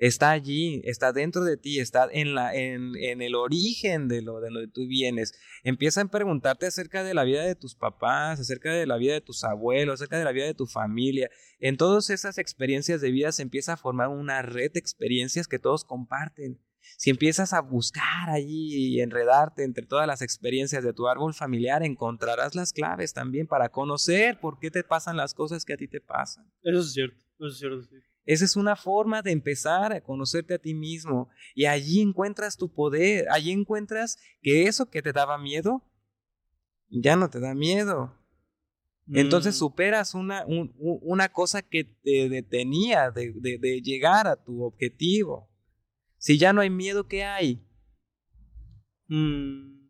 está 0.00 0.30
allí, 0.30 0.80
está 0.84 1.12
dentro 1.12 1.44
de 1.44 1.58
ti, 1.58 1.78
está 1.78 2.08
en, 2.10 2.34
la, 2.34 2.54
en, 2.54 2.96
en 2.96 3.20
el 3.20 3.34
origen 3.34 4.08
de 4.08 4.22
lo, 4.22 4.40
de 4.40 4.50
lo 4.50 4.60
de 4.60 4.68
tú 4.68 4.88
vienes. 4.88 5.34
Empieza 5.62 6.00
a 6.00 6.06
preguntarte 6.06 6.66
acerca 6.66 7.04
de 7.04 7.12
la 7.12 7.22
vida 7.22 7.44
de 7.44 7.54
tus 7.54 7.74
papás, 7.74 8.40
acerca 8.40 8.72
de 8.72 8.86
la 8.86 8.96
vida 8.96 9.12
de 9.12 9.20
tus 9.20 9.44
abuelos, 9.44 10.00
acerca 10.00 10.18
de 10.18 10.24
la 10.24 10.32
vida 10.32 10.46
de 10.46 10.54
tu 10.54 10.66
familia. 10.66 11.30
En 11.58 11.76
todas 11.76 12.08
esas 12.08 12.38
experiencias 12.38 13.02
de 13.02 13.10
vida 13.10 13.30
se 13.30 13.42
empieza 13.42 13.74
a 13.74 13.76
formar 13.76 14.08
una 14.08 14.40
red 14.40 14.72
de 14.72 14.80
experiencias 14.80 15.46
que 15.46 15.58
todos 15.58 15.84
comparten. 15.84 16.58
Si 16.96 17.10
empiezas 17.10 17.52
a 17.52 17.60
buscar 17.60 18.30
allí 18.30 18.94
y 18.96 19.00
enredarte 19.02 19.64
entre 19.64 19.84
todas 19.84 20.06
las 20.06 20.22
experiencias 20.22 20.82
de 20.82 20.94
tu 20.94 21.08
árbol 21.08 21.34
familiar, 21.34 21.82
encontrarás 21.82 22.54
las 22.54 22.72
claves 22.72 23.12
también 23.12 23.46
para 23.46 23.68
conocer 23.68 24.40
por 24.40 24.58
qué 24.58 24.70
te 24.70 24.82
pasan 24.82 25.18
las 25.18 25.34
cosas 25.34 25.66
que 25.66 25.74
a 25.74 25.76
ti 25.76 25.88
te 25.88 26.00
pasan. 26.00 26.50
Eso 26.62 26.80
es 26.80 26.92
cierto, 26.94 27.22
eso 27.38 27.48
es 27.48 27.58
cierto. 27.58 28.09
Esa 28.24 28.44
es 28.44 28.56
una 28.56 28.76
forma 28.76 29.22
de 29.22 29.32
empezar 29.32 29.92
a 29.92 30.00
conocerte 30.02 30.54
a 30.54 30.58
ti 30.58 30.74
mismo 30.74 31.30
y 31.54 31.64
allí 31.64 32.00
encuentras 32.00 32.56
tu 32.56 32.72
poder, 32.72 33.26
allí 33.30 33.50
encuentras 33.50 34.18
que 34.42 34.64
eso 34.64 34.90
que 34.90 35.02
te 35.02 35.12
daba 35.12 35.38
miedo 35.38 35.82
ya 36.90 37.16
no 37.16 37.30
te 37.30 37.40
da 37.40 37.54
miedo. 37.54 38.16
Entonces 39.12 39.56
mm. 39.56 39.58
superas 39.58 40.14
una, 40.14 40.44
una 40.46 41.30
cosa 41.30 41.62
que 41.62 41.84
te 41.84 42.28
detenía 42.28 43.10
de, 43.10 43.32
de, 43.34 43.80
llegar 43.80 44.28
a 44.28 44.36
tu 44.36 44.62
objetivo. 44.62 45.50
Si 46.16 46.38
ya 46.38 46.52
no 46.52 46.60
hay 46.60 46.70
miedo, 46.70 47.08
¿qué 47.08 47.24
hay? 47.24 47.66
Mm. 49.08 49.88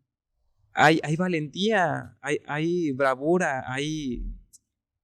Hay, 0.73 0.99
hay 1.03 1.15
valentía, 1.17 2.17
hay, 2.21 2.39
hay 2.47 2.91
bravura, 2.93 3.71
hay 3.71 4.23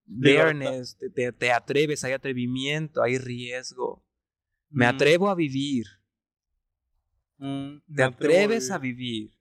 Dareness, 0.08 0.98
te, 1.14 1.52
atreves, 1.52 2.04
hay 2.04 2.14
atrevimiento, 2.14 3.04
hay 3.04 3.18
riesgo. 3.18 4.06
Me 4.70 4.86
mm. 4.86 4.90
atrevo 4.90 5.30
a 5.30 5.36
vivir. 5.36 5.86
Mm, 7.38 7.80
te 7.94 8.04
atreves 8.04 8.72
a 8.72 8.78
vivir. 8.78 9.32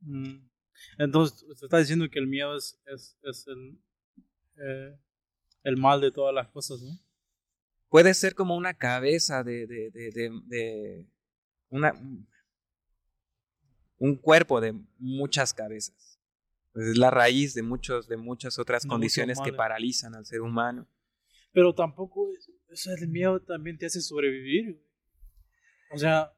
Mm. 0.00 0.48
Entonces, 0.98 1.44
usted 1.44 1.66
está 1.66 1.78
diciendo 1.78 2.08
que 2.10 2.18
el 2.18 2.26
miedo 2.26 2.56
es, 2.56 2.80
es, 2.86 3.16
es 3.22 3.46
el, 3.46 3.80
eh, 4.56 4.98
el 5.62 5.76
mal 5.76 6.00
de 6.00 6.10
todas 6.10 6.34
las 6.34 6.48
cosas, 6.48 6.80
¿no? 6.82 6.98
Puede 7.88 8.14
ser 8.14 8.34
como 8.34 8.56
una 8.56 8.74
cabeza 8.74 9.42
de, 9.44 9.66
de, 9.66 9.90
de, 9.90 10.30
de 10.46 11.06
una, 11.68 11.92
un 13.98 14.16
cuerpo 14.16 14.60
de 14.60 14.74
muchas 14.98 15.54
cabezas. 15.54 16.09
Pues 16.72 16.86
es 16.88 16.98
la 16.98 17.10
raíz 17.10 17.54
de, 17.54 17.62
muchos, 17.62 18.08
de 18.08 18.16
muchas 18.16 18.58
otras 18.58 18.86
condiciones 18.86 19.38
que 19.44 19.52
paralizan 19.52 20.14
al 20.14 20.24
ser 20.24 20.40
humano. 20.40 20.88
Pero 21.52 21.74
tampoco, 21.74 22.28
eso 22.68 22.92
el 22.92 23.08
miedo 23.08 23.40
también 23.40 23.76
te 23.76 23.86
hace 23.86 24.00
sobrevivir. 24.00 24.80
O 25.92 25.98
sea, 25.98 26.32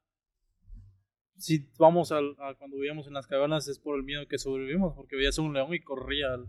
si 1.36 1.70
vamos 1.78 2.12
a, 2.12 2.20
cuando 2.58 2.76
vivíamos 2.76 3.06
en 3.06 3.14
las 3.14 3.26
cavernas 3.26 3.68
es 3.68 3.78
por 3.78 3.96
el 3.96 4.04
miedo 4.04 4.26
que 4.26 4.38
sobrevivimos, 4.38 4.94
porque 4.94 5.16
veías 5.16 5.38
un 5.38 5.52
león 5.52 5.74
y 5.74 5.80
corría 5.80 6.32
al, 6.32 6.46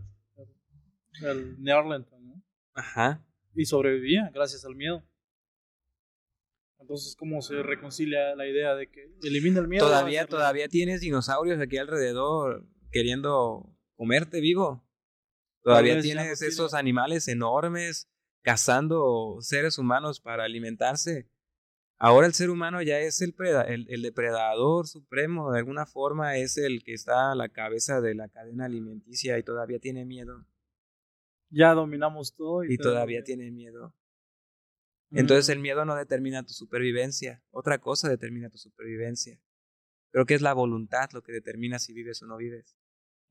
al, 1.26 1.62
¿no? 1.62 2.42
Ajá. 2.72 3.26
Y 3.54 3.66
sobrevivía 3.66 4.30
gracias 4.32 4.64
al 4.64 4.76
miedo. 4.76 5.04
Entonces, 6.78 7.16
¿cómo 7.16 7.40
se 7.40 7.62
reconcilia 7.62 8.34
la 8.34 8.46
idea 8.46 8.74
de 8.74 8.90
que 8.90 9.10
elimina 9.22 9.60
el 9.60 9.68
miedo? 9.68 9.86
Todavía, 9.86 10.26
todavía 10.26 10.68
tienes 10.68 11.00
dinosaurios 11.00 11.60
aquí 11.60 11.76
alrededor 11.76 12.66
queriendo 12.90 13.73
comerte 13.96 14.40
vivo. 14.40 14.84
Todavía 15.62 16.00
tienes 16.00 16.42
esos 16.42 16.74
animales 16.74 17.26
enormes 17.28 18.10
cazando 18.42 19.38
seres 19.40 19.78
humanos 19.78 20.20
para 20.20 20.44
alimentarse. 20.44 21.30
Ahora 21.96 22.26
el 22.26 22.34
ser 22.34 22.50
humano 22.50 22.82
ya 22.82 22.98
es 22.98 23.22
el, 23.22 23.34
el, 23.88 24.02
depredador 24.02 24.86
supremo, 24.86 25.52
de 25.52 25.60
alguna 25.60 25.86
forma 25.86 26.36
es 26.36 26.58
el 26.58 26.84
que 26.84 26.92
está 26.92 27.32
a 27.32 27.34
la 27.34 27.48
cabeza 27.48 28.00
de 28.00 28.14
la 28.14 28.28
cadena 28.28 28.66
alimenticia 28.66 29.38
y 29.38 29.42
todavía 29.42 29.78
tiene 29.78 30.04
miedo. 30.04 30.44
Ya 31.48 31.72
dominamos 31.72 32.34
todo. 32.34 32.64
Y, 32.64 32.76
todavía 32.76 33.22
tiene 33.22 33.50
miedo. 33.50 33.94
Entonces 35.12 35.48
el 35.48 35.60
mm. 35.60 35.62
miedo 35.62 35.84
no 35.84 35.94
determina 35.94 36.42
tu 36.42 36.52
supervivencia, 36.52 37.42
otra 37.50 37.78
cosa 37.78 38.08
determina 38.08 38.50
tu 38.50 38.58
supervivencia. 38.58 39.40
Creo 40.10 40.26
que 40.26 40.34
es 40.34 40.42
la 40.42 40.52
voluntad 40.52 41.10
lo 41.12 41.22
que 41.22 41.32
determina 41.32 41.78
si 41.78 41.92
vives 41.92 42.22
o 42.22 42.26
no 42.26 42.36
vives. 42.36 42.76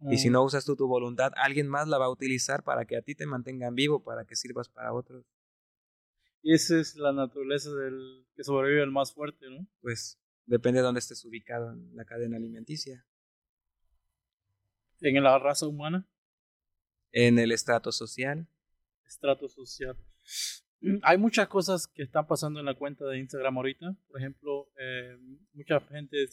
Y 0.10 0.18
si 0.18 0.30
mm. 0.30 0.34
no 0.34 0.44
usas 0.44 0.66
tú 0.66 0.76
tu 0.76 0.88
voluntad, 0.88 1.32
alguien 1.36 1.68
más 1.68 1.88
la 1.88 1.98
va 1.98 2.06
a 2.06 2.10
utilizar 2.10 2.64
para 2.64 2.86
que 2.86 2.98
a 2.98 3.02
ti 3.02 3.16
te 3.16 3.26
mantengan 3.26 3.76
vivo, 3.76 4.04
para 4.04 4.26
que 4.26 4.36
sirvas 4.36 4.70
para 4.70 4.94
otros. 4.94 5.26
Y 6.42 6.54
esa 6.54 6.80
es 6.80 6.96
la 6.96 7.14
naturaleza 7.14 7.74
del 7.74 8.26
que 8.36 8.44
sobrevive 8.44 8.84
el 8.84 8.92
más 8.92 9.14
fuerte, 9.14 9.50
¿no? 9.50 9.66
Pues 9.80 10.20
depende 10.46 10.80
de 10.80 10.84
dónde 10.84 11.00
estés 11.00 11.24
ubicado 11.24 11.72
en 11.72 11.96
la 11.96 12.04
cadena 12.04 12.38
alimenticia. 12.38 13.06
¿En 15.00 15.24
la 15.24 15.38
raza 15.40 15.68
humana? 15.68 16.08
En 17.12 17.40
el 17.40 17.52
estrato 17.52 17.92
social. 17.92 18.48
Estrato 19.06 19.48
social. 19.48 19.98
Hay 21.04 21.18
muchas 21.18 21.48
cosas 21.48 21.88
que 21.88 22.04
están 22.04 22.28
pasando 22.28 22.60
en 22.60 22.66
la 22.66 22.76
cuenta 22.76 23.06
de 23.06 23.20
Instagram 23.20 23.58
ahorita. 23.58 23.96
Por 24.08 24.20
ejemplo, 24.20 24.70
eh, 24.78 25.18
mucha 25.54 25.80
gente, 25.82 26.26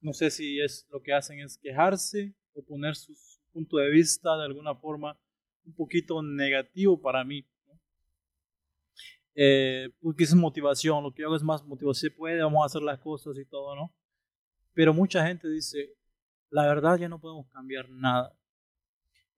no 0.00 0.12
sé 0.12 0.30
si 0.30 0.60
es 0.60 0.86
lo 0.90 1.02
que 1.02 1.12
hacen 1.12 1.40
es 1.40 1.58
quejarse 1.58 2.34
poner 2.62 2.94
su, 2.94 3.14
punto 3.52 3.78
de 3.78 3.90
vista 3.90 4.36
de 4.36 4.44
alguna 4.44 4.74
forma 4.74 5.18
un 5.64 5.74
poquito 5.74 6.22
negativo 6.22 7.00
para 7.00 7.24
mí. 7.24 7.46
Eh, 9.34 9.90
porque 10.00 10.24
es 10.24 10.34
motivación, 10.34 11.02
lo 11.02 11.12
que 11.12 11.24
hago 11.24 11.36
es 11.36 11.42
más 11.42 11.64
motivación, 11.64 12.10
se 12.10 12.16
puede, 12.16 12.42
vamos 12.42 12.62
a 12.62 12.66
hacer 12.66 12.82
las 12.82 12.98
cosas 12.98 13.38
y 13.38 13.44
todo, 13.44 13.76
¿no? 13.76 13.94
Pero 14.74 14.92
mucha 14.92 15.26
gente 15.26 15.48
dice, 15.48 15.94
la 16.50 16.66
verdad 16.66 16.98
ya 16.98 17.08
no 17.08 17.20
podemos 17.20 17.48
cambiar 17.48 17.88
nada. 17.90 18.36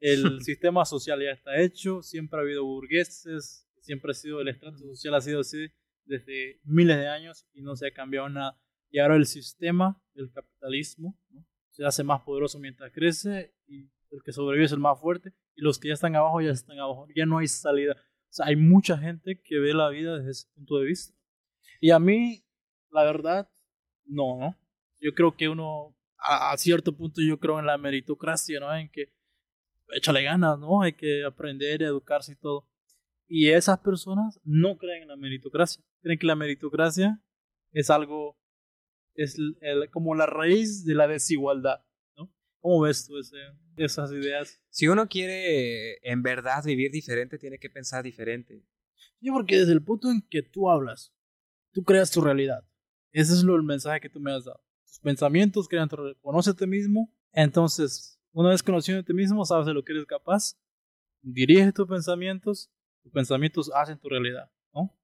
El 0.00 0.40
sistema 0.42 0.84
social 0.84 1.22
ya 1.22 1.32
está 1.32 1.60
hecho, 1.60 2.02
siempre 2.02 2.38
ha 2.38 2.42
habido 2.42 2.64
burgueses, 2.64 3.68
siempre 3.80 4.12
ha 4.12 4.14
sido, 4.14 4.40
el 4.40 4.48
estrato 4.48 4.78
social 4.78 5.14
ha 5.14 5.20
sido 5.20 5.40
así 5.40 5.68
desde 6.04 6.60
miles 6.64 6.96
de 6.96 7.08
años 7.08 7.46
y 7.52 7.60
no 7.60 7.76
se 7.76 7.88
ha 7.88 7.92
cambiado 7.92 8.28
nada. 8.28 8.58
Y 8.90 8.98
ahora 8.98 9.16
el 9.16 9.26
sistema, 9.26 10.02
el 10.14 10.32
capitalismo, 10.32 11.18
¿no? 11.30 11.46
Se 11.70 11.84
hace 11.84 12.04
más 12.04 12.22
poderoso 12.22 12.58
mientras 12.58 12.92
crece 12.92 13.54
y 13.66 13.90
el 14.10 14.22
que 14.24 14.32
sobrevive 14.32 14.66
es 14.66 14.72
el 14.72 14.78
más 14.78 15.00
fuerte 15.00 15.32
y 15.54 15.62
los 15.62 15.78
que 15.78 15.88
ya 15.88 15.94
están 15.94 16.16
abajo 16.16 16.40
ya 16.40 16.50
están 16.50 16.78
abajo, 16.78 17.06
ya 17.14 17.26
no 17.26 17.38
hay 17.38 17.48
salida. 17.48 17.92
O 17.92 18.32
sea, 18.32 18.46
hay 18.46 18.56
mucha 18.56 18.96
gente 18.98 19.40
que 19.42 19.58
ve 19.58 19.74
la 19.74 19.88
vida 19.88 20.16
desde 20.18 20.30
ese 20.30 20.48
punto 20.54 20.78
de 20.78 20.86
vista. 20.86 21.14
Y 21.80 21.90
a 21.90 21.98
mí, 21.98 22.44
la 22.90 23.04
verdad, 23.04 23.50
no, 24.04 24.38
¿no? 24.38 24.56
Yo 25.00 25.12
creo 25.14 25.36
que 25.36 25.48
uno, 25.48 25.96
a, 26.18 26.56
cierto 26.56 26.96
punto, 26.96 27.20
yo 27.22 27.38
creo 27.40 27.58
en 27.58 27.66
la 27.66 27.78
meritocracia, 27.78 28.60
¿no? 28.60 28.74
En 28.74 28.90
que 28.90 29.12
échale 29.94 30.22
ganas, 30.22 30.58
¿no? 30.58 30.82
Hay 30.82 30.92
que 30.92 31.24
aprender, 31.24 31.82
educarse 31.82 32.32
y 32.32 32.36
todo. 32.36 32.68
Y 33.26 33.48
esas 33.48 33.78
personas 33.78 34.40
no 34.44 34.76
creen 34.76 35.02
en 35.02 35.08
la 35.08 35.16
meritocracia. 35.16 35.82
Creen 36.02 36.18
que 36.18 36.26
la 36.26 36.34
meritocracia 36.34 37.22
es 37.72 37.90
algo 37.90 38.39
es 39.14 39.36
como 39.92 40.14
la 40.14 40.26
raíz 40.26 40.84
de 40.84 40.94
la 40.94 41.06
desigualdad. 41.06 41.84
¿no? 42.16 42.32
¿Cómo 42.60 42.80
ves 42.80 43.06
tú 43.06 43.14
esas 43.76 44.12
ideas? 44.12 44.60
Si 44.70 44.88
uno 44.88 45.08
quiere 45.08 45.98
en 46.02 46.22
verdad 46.22 46.64
vivir 46.64 46.90
diferente, 46.90 47.38
tiene 47.38 47.58
que 47.58 47.70
pensar 47.70 48.04
diferente. 48.04 48.64
Sí, 49.20 49.30
porque 49.30 49.58
desde 49.58 49.72
el 49.72 49.82
punto 49.82 50.10
en 50.10 50.22
que 50.22 50.42
tú 50.42 50.70
hablas, 50.70 51.14
tú 51.72 51.84
creas 51.84 52.10
tu 52.10 52.20
realidad. 52.20 52.66
Ese 53.12 53.34
es 53.34 53.42
el 53.42 53.62
mensaje 53.62 54.00
que 54.00 54.08
tú 54.08 54.20
me 54.20 54.32
has 54.32 54.44
dado. 54.44 54.62
Tus 54.86 55.00
pensamientos 55.00 55.68
crean 55.68 55.88
tu 55.88 55.96
realidad. 55.96 56.18
Conócete 56.20 56.66
mismo. 56.66 57.12
Entonces, 57.32 58.20
una 58.32 58.50
vez 58.50 58.62
conocido 58.62 59.02
ti 59.04 59.12
mismo, 59.12 59.44
sabes 59.44 59.66
de 59.66 59.74
lo 59.74 59.84
que 59.84 59.92
eres 59.92 60.06
capaz. 60.06 60.56
Dirige 61.22 61.72
tus 61.72 61.86
pensamientos. 61.86 62.70
Tus 63.02 63.12
pensamientos 63.12 63.70
hacen 63.74 63.98
tu 63.98 64.08
realidad. 64.08 64.50
¿no? 64.72 64.96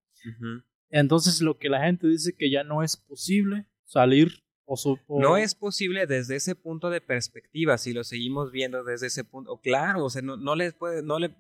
Entonces, 0.88 1.40
lo 1.40 1.58
que 1.58 1.68
la 1.68 1.84
gente 1.84 2.06
dice 2.06 2.34
que 2.36 2.50
ya 2.50 2.64
no 2.64 2.82
es 2.82 2.96
posible, 2.96 3.66
salir 3.86 4.42
o, 4.66 4.76
No 5.20 5.36
es 5.36 5.54
posible 5.54 6.06
desde 6.06 6.36
ese 6.36 6.56
punto 6.56 6.90
de 6.90 7.00
perspectiva, 7.00 7.78
si 7.78 7.92
lo 7.92 8.02
seguimos 8.02 8.50
viendo 8.50 8.82
desde 8.82 9.06
ese 9.06 9.24
punto. 9.24 9.60
Claro, 9.62 10.04
o 10.04 10.10
sea, 10.10 10.22
no, 10.22 10.36
no 10.36 10.56
les 10.56 10.74
puede, 10.74 11.02
no 11.02 11.20
le, 11.20 11.36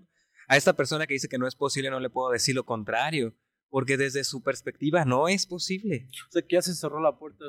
a 0.46 0.56
esta 0.56 0.74
persona 0.74 1.06
que 1.06 1.14
dice 1.14 1.28
que 1.28 1.38
no 1.38 1.48
es 1.48 1.56
posible 1.56 1.90
no 1.90 1.98
le 1.98 2.08
puedo 2.08 2.30
decir 2.30 2.54
lo 2.54 2.64
contrario, 2.64 3.34
porque 3.68 3.96
desde 3.96 4.22
su 4.22 4.42
perspectiva 4.42 5.04
no 5.04 5.26
es 5.28 5.44
posible. 5.46 6.08
O 6.28 6.32
sea, 6.32 6.42
que 6.42 6.54
ya 6.54 6.62
se 6.62 6.74
cerró 6.74 7.00
la 7.00 7.18
puerta. 7.18 7.44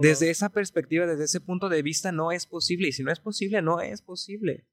Desde 0.00 0.30
esa 0.30 0.50
perspectiva, 0.50 1.06
desde 1.06 1.24
ese 1.24 1.40
punto 1.40 1.68
de 1.68 1.82
vista 1.82 2.12
no 2.12 2.30
es 2.30 2.46
posible, 2.46 2.88
y 2.88 2.92
si 2.92 3.02
no 3.02 3.10
es 3.10 3.18
posible, 3.18 3.62
no 3.62 3.80
es 3.80 4.02
posible. 4.02 4.68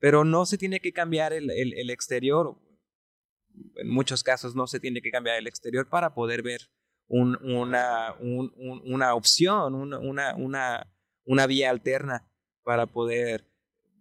Pero 0.00 0.24
no 0.24 0.44
se 0.44 0.58
tiene 0.58 0.80
que 0.80 0.92
cambiar 0.92 1.32
el, 1.32 1.50
el, 1.50 1.72
el 1.72 1.90
exterior, 1.90 2.60
en 3.76 3.88
muchos 3.88 4.22
casos 4.22 4.54
no 4.54 4.66
se 4.66 4.80
tiene 4.80 5.00
que 5.00 5.10
cambiar 5.10 5.38
el 5.38 5.46
exterior 5.46 5.88
para 5.88 6.14
poder 6.14 6.42
ver 6.42 6.60
una, 7.08 8.14
una 8.20 9.14
opción, 9.14 9.74
una, 9.74 10.34
una, 10.36 10.92
una 11.24 11.46
vía 11.46 11.70
alterna 11.70 12.30
para 12.62 12.86
poder 12.86 13.48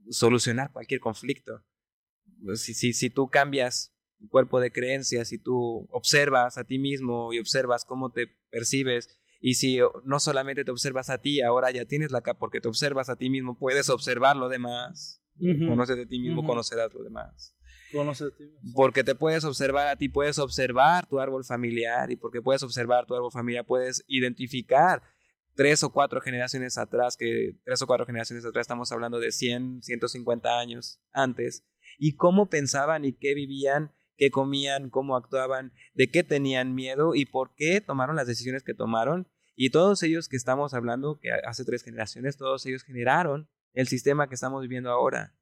solucionar 0.10 0.72
cualquier 0.72 1.00
conflicto. 1.00 1.64
Si, 2.56 2.74
si, 2.74 2.94
si 2.94 3.10
tú 3.10 3.30
cambias 3.30 3.94
tu 4.20 4.28
cuerpo 4.30 4.60
de 4.60 4.72
creencias 4.72 5.32
y 5.32 5.38
tú 5.38 5.88
observas 5.92 6.58
a 6.58 6.64
ti 6.64 6.80
mismo 6.80 7.34
y 7.34 7.40
observas 7.40 7.86
cómo 7.86 8.12
te 8.12 8.28
percibes 8.50 9.20
y 9.40 9.56
si 9.56 9.80
no 10.04 10.20
solamente 10.20 10.66
te 10.66 10.72
observas 10.72 11.10
a 11.10 11.20
ti, 11.20 11.42
ahora 11.42 11.72
ya 11.72 11.86
tienes 11.86 12.12
la 12.12 12.22
capa 12.22 12.40
porque 12.40 12.62
te 12.62 12.68
observas 12.68 13.10
a 13.10 13.16
ti 13.16 13.30
mismo, 13.30 13.58
puedes 13.58 13.90
observar 13.90 14.36
lo 14.36 14.50
demás. 14.50 15.22
Conoces 15.40 15.98
de 15.98 16.08
ti 16.08 16.20
mismo, 16.20 16.44
conocerás 16.46 16.94
lo 16.94 17.04
demás. 17.04 17.56
Porque 18.76 19.04
te 19.04 19.16
puedes 19.16 19.44
observar 19.44 19.88
a 19.88 19.96
ti, 19.96 20.10
puedes 20.10 20.40
observar 20.40 21.08
tu 21.08 21.20
árbol 21.20 21.46
familiar 21.46 22.12
y 22.12 22.16
porque 22.16 22.42
puedes 22.42 22.64
observar 22.64 23.06
tu 23.06 23.16
árbol 23.16 23.32
familiar, 23.32 23.66
puedes 23.66 24.04
identificar 24.08 25.02
tres 25.56 25.84
o 25.84 25.92
cuatro 25.92 26.22
generaciones 26.22 26.78
atrás, 26.78 27.18
que 27.18 27.58
tres 27.66 27.82
o 27.82 27.88
cuatro 27.88 28.06
generaciones 28.06 28.46
atrás 28.46 28.64
estamos 28.64 28.92
hablando 28.92 29.20
de 29.20 29.32
100, 29.32 29.82
150 29.82 30.60
años 30.60 31.02
antes, 31.12 31.66
y 31.98 32.16
cómo 32.16 32.50
pensaban 32.50 33.06
y 33.06 33.14
qué 33.14 33.34
vivían, 33.34 33.92
qué 34.18 34.30
comían, 34.30 34.90
cómo 34.90 35.16
actuaban, 35.16 35.74
de 35.94 36.10
qué 36.10 36.24
tenían 36.24 36.76
miedo 36.76 37.16
y 37.16 37.26
por 37.26 37.56
qué 37.56 37.82
tomaron 37.82 38.16
las 38.16 38.28
decisiones 38.28 38.64
que 38.64 38.74
tomaron. 38.74 39.28
Y 39.56 39.72
todos 39.72 40.04
ellos 40.04 40.30
que 40.30 40.38
estamos 40.38 40.76
hablando, 40.76 41.20
que 41.20 41.32
hace 41.32 41.66
tres 41.66 41.84
generaciones, 41.84 42.38
todos 42.38 42.64
ellos 42.68 42.84
generaron 42.84 43.50
el 43.74 43.88
sistema 43.88 44.30
que 44.30 44.36
estamos 44.36 44.62
viviendo 44.62 44.92
ahora. 44.92 45.34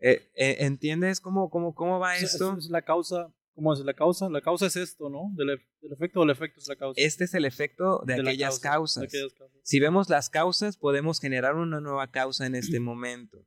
Eh, 0.00 0.30
eh, 0.34 0.56
¿Entiendes 0.60 1.20
cómo, 1.20 1.50
cómo, 1.50 1.74
cómo 1.74 1.98
va 1.98 2.16
esto? 2.16 2.56
Es 2.56 2.68
la 2.68 2.82
causa, 2.82 3.32
¿cómo 3.54 3.72
es 3.72 3.80
la 3.80 3.94
causa? 3.94 4.28
La 4.28 4.40
causa 4.40 4.66
es 4.66 4.76
esto, 4.76 5.08
¿no? 5.08 5.32
Del, 5.34 5.60
efecto 5.90 6.20
o 6.20 6.24
el 6.24 6.30
efecto 6.30 6.60
es 6.60 6.68
la 6.68 6.76
causa. 6.76 7.00
Este 7.00 7.24
es 7.24 7.34
el 7.34 7.44
efecto 7.44 8.02
de, 8.06 8.14
aquellas, 8.14 8.58
causas. 8.58 9.10
Si 9.62 9.80
vemos 9.80 10.08
las 10.08 10.28
causas, 10.28 10.76
podemos 10.76 11.20
generar 11.20 11.54
una 11.54 11.80
nueva 11.80 12.10
causa 12.10 12.46
en 12.46 12.54
este 12.54 12.80
momento. 12.80 13.46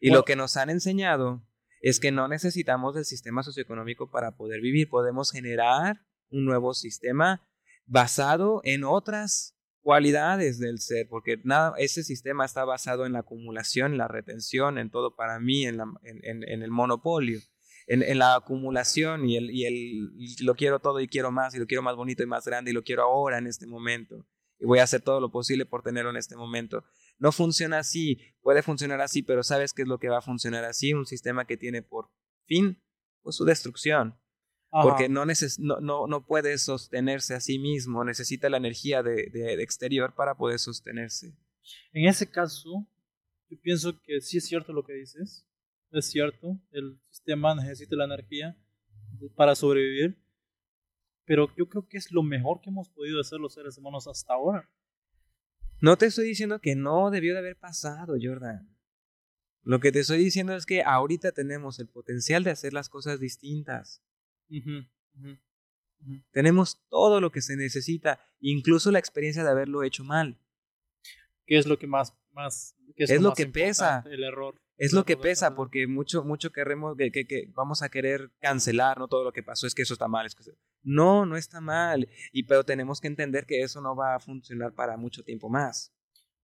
Y 0.00 0.10
lo 0.10 0.24
que 0.24 0.36
nos 0.36 0.56
han 0.56 0.70
enseñado 0.70 1.44
es 1.80 2.00
que 2.00 2.12
no 2.12 2.28
necesitamos 2.28 2.94
del 2.94 3.04
sistema 3.04 3.42
socioeconómico 3.42 4.10
para 4.10 4.36
poder 4.36 4.60
vivir. 4.60 4.88
Podemos 4.88 5.32
generar 5.32 6.00
un 6.30 6.44
nuevo 6.44 6.74
sistema 6.74 7.48
basado 7.86 8.60
en 8.64 8.84
otras 8.84 9.57
cualidades 9.88 10.58
del 10.58 10.80
ser, 10.80 11.08
porque 11.08 11.40
nada, 11.44 11.72
ese 11.78 12.04
sistema 12.04 12.44
está 12.44 12.66
basado 12.66 13.06
en 13.06 13.14
la 13.14 13.20
acumulación, 13.20 13.92
en 13.92 13.96
la 13.96 14.06
retención, 14.06 14.76
en 14.76 14.90
todo 14.90 15.16
para 15.16 15.40
mí, 15.40 15.64
en, 15.64 15.80
en, 16.02 16.62
el 16.62 16.70
monopolio, 16.70 17.40
en, 17.86 18.18
la 18.18 18.34
acumulación 18.34 19.26
y, 19.26 19.38
el, 19.38 19.50
y, 19.50 19.64
el, 19.64 20.44
lo 20.44 20.56
quiero 20.56 20.80
todo 20.80 21.00
y 21.00 21.08
quiero 21.08 21.32
más 21.32 21.54
y 21.54 21.58
lo 21.58 21.66
quiero 21.66 21.80
más 21.80 21.96
bonito 21.96 22.22
y 22.22 22.26
más 22.26 22.44
grande 22.44 22.70
y 22.70 22.74
lo 22.74 22.82
quiero 22.82 23.04
ahora 23.04 23.38
en 23.38 23.46
este 23.46 23.66
momento 23.66 24.26
y 24.58 24.66
voy 24.66 24.80
a 24.80 24.82
hacer 24.82 25.00
todo 25.00 25.22
lo 25.22 25.30
posible 25.30 25.64
por 25.64 25.82
tenerlo 25.82 26.10
en 26.10 26.18
este 26.18 26.36
momento. 26.36 26.84
No 27.16 27.32
funciona 27.32 27.78
así, 27.78 28.20
puede 28.42 28.62
funcionar 28.62 29.00
así, 29.00 29.22
pero 29.22 29.42
¿sabes 29.42 29.72
qué 29.72 29.82
es 29.82 29.88
lo 29.88 29.98
que 29.98 30.10
va 30.10 30.18
a 30.18 30.20
funcionar 30.20 30.66
así? 30.66 30.92
Un 30.92 31.06
sistema 31.06 31.46
que 31.46 31.56
tiene 31.56 31.80
por 31.80 32.10
fin 32.44 32.82
pues, 33.22 33.36
su 33.36 33.46
destrucción 33.46 34.18
porque 34.70 35.08
no, 35.08 35.24
no, 35.80 36.06
no, 36.06 36.26
puede 36.26 36.58
sostenerse 36.58 37.34
a 37.34 37.40
sí 37.40 37.58
mismo, 37.58 38.04
necesita 38.04 38.50
la 38.50 38.58
energía 38.58 39.02
de, 39.02 39.30
de, 39.32 39.62
exterior 39.62 40.14
para 40.14 40.36
poder 40.36 40.58
sostenerse. 40.58 41.34
En 41.92 42.06
ese 42.06 42.30
caso, 42.30 42.86
yo 43.48 43.60
pienso 43.60 44.00
que 44.02 44.20
sí 44.20 44.38
es 44.38 44.46
cierto 44.46 44.72
lo 44.72 44.84
que 44.84 44.92
dices, 44.92 45.46
es 45.90 46.10
cierto, 46.10 46.60
el 46.70 47.00
sistema 47.10 47.54
necesita 47.54 47.96
la 47.96 48.04
energía 48.04 48.56
para 49.36 49.54
sobrevivir, 49.54 50.22
pero 51.24 51.48
yo 51.56 51.68
creo 51.68 51.88
que 51.88 51.96
es 51.96 52.12
lo 52.12 52.22
mejor 52.22 52.60
que 52.60 52.70
hemos 52.70 52.90
podido 52.90 53.20
hacer 53.20 53.38
los 53.38 53.54
seres 53.54 53.78
humanos 53.78 54.06
hasta 54.06 54.34
ahora. 54.34 54.70
No 55.80 55.96
te 55.96 56.06
estoy 56.06 56.26
diciendo 56.26 56.60
que 56.60 56.74
no 56.74 57.10
debió 57.10 57.34
de 57.34 57.38
haber 57.38 57.56
pasado, 57.56 58.16
Jordan. 58.20 58.68
Lo 59.62 59.80
que 59.80 59.92
te 59.92 60.00
estoy 60.00 60.18
diciendo 60.18 60.54
es 60.54 60.66
que 60.66 60.82
ahorita 60.82 61.32
tenemos 61.32 61.78
el 61.78 61.88
potencial 61.88 62.42
de 62.42 62.50
hacer 62.50 62.72
las 62.72 62.88
cosas 62.88 63.20
distintas. 63.20 64.02
Tenemos 66.30 66.86
todo 66.88 67.20
lo 67.20 67.30
que 67.30 67.42
se 67.42 67.56
necesita, 67.56 68.20
incluso 68.40 68.90
la 68.90 68.98
experiencia 68.98 69.42
de 69.42 69.50
haberlo 69.50 69.82
hecho 69.82 70.04
mal. 70.04 70.38
¿Qué 71.46 71.58
es 71.58 71.66
lo 71.66 71.78
que 71.78 71.86
más, 71.86 72.14
más 72.32 72.76
es, 72.96 73.20
lo, 73.20 73.32
que 73.32 73.46
pesa? 73.46 74.04
El 74.10 74.22
error. 74.22 74.60
Es 74.76 74.92
lo 74.92 75.04
que 75.04 75.16
pesa, 75.16 75.54
porque 75.54 75.86
mucho, 75.86 76.22
mucho 76.24 76.52
queremos 76.52 76.96
que, 76.96 77.10
que, 77.10 77.50
vamos 77.54 77.82
a 77.82 77.88
querer 77.88 78.30
cancelar, 78.38 78.98
no 78.98 79.08
todo 79.08 79.24
lo 79.24 79.32
que 79.32 79.42
pasó, 79.42 79.66
es 79.66 79.74
que 79.74 79.82
eso 79.82 79.94
está 79.94 80.08
mal. 80.08 80.26
Es 80.26 80.34
que... 80.34 80.44
No, 80.82 81.26
no 81.26 81.36
está 81.36 81.60
mal. 81.60 82.08
Y 82.32 82.44
pero 82.44 82.64
tenemos 82.64 83.00
que 83.00 83.08
entender 83.08 83.46
que 83.46 83.62
eso 83.62 83.80
no 83.80 83.96
va 83.96 84.14
a 84.14 84.20
funcionar 84.20 84.74
para 84.74 84.96
mucho 84.96 85.24
tiempo 85.24 85.48
más 85.48 85.97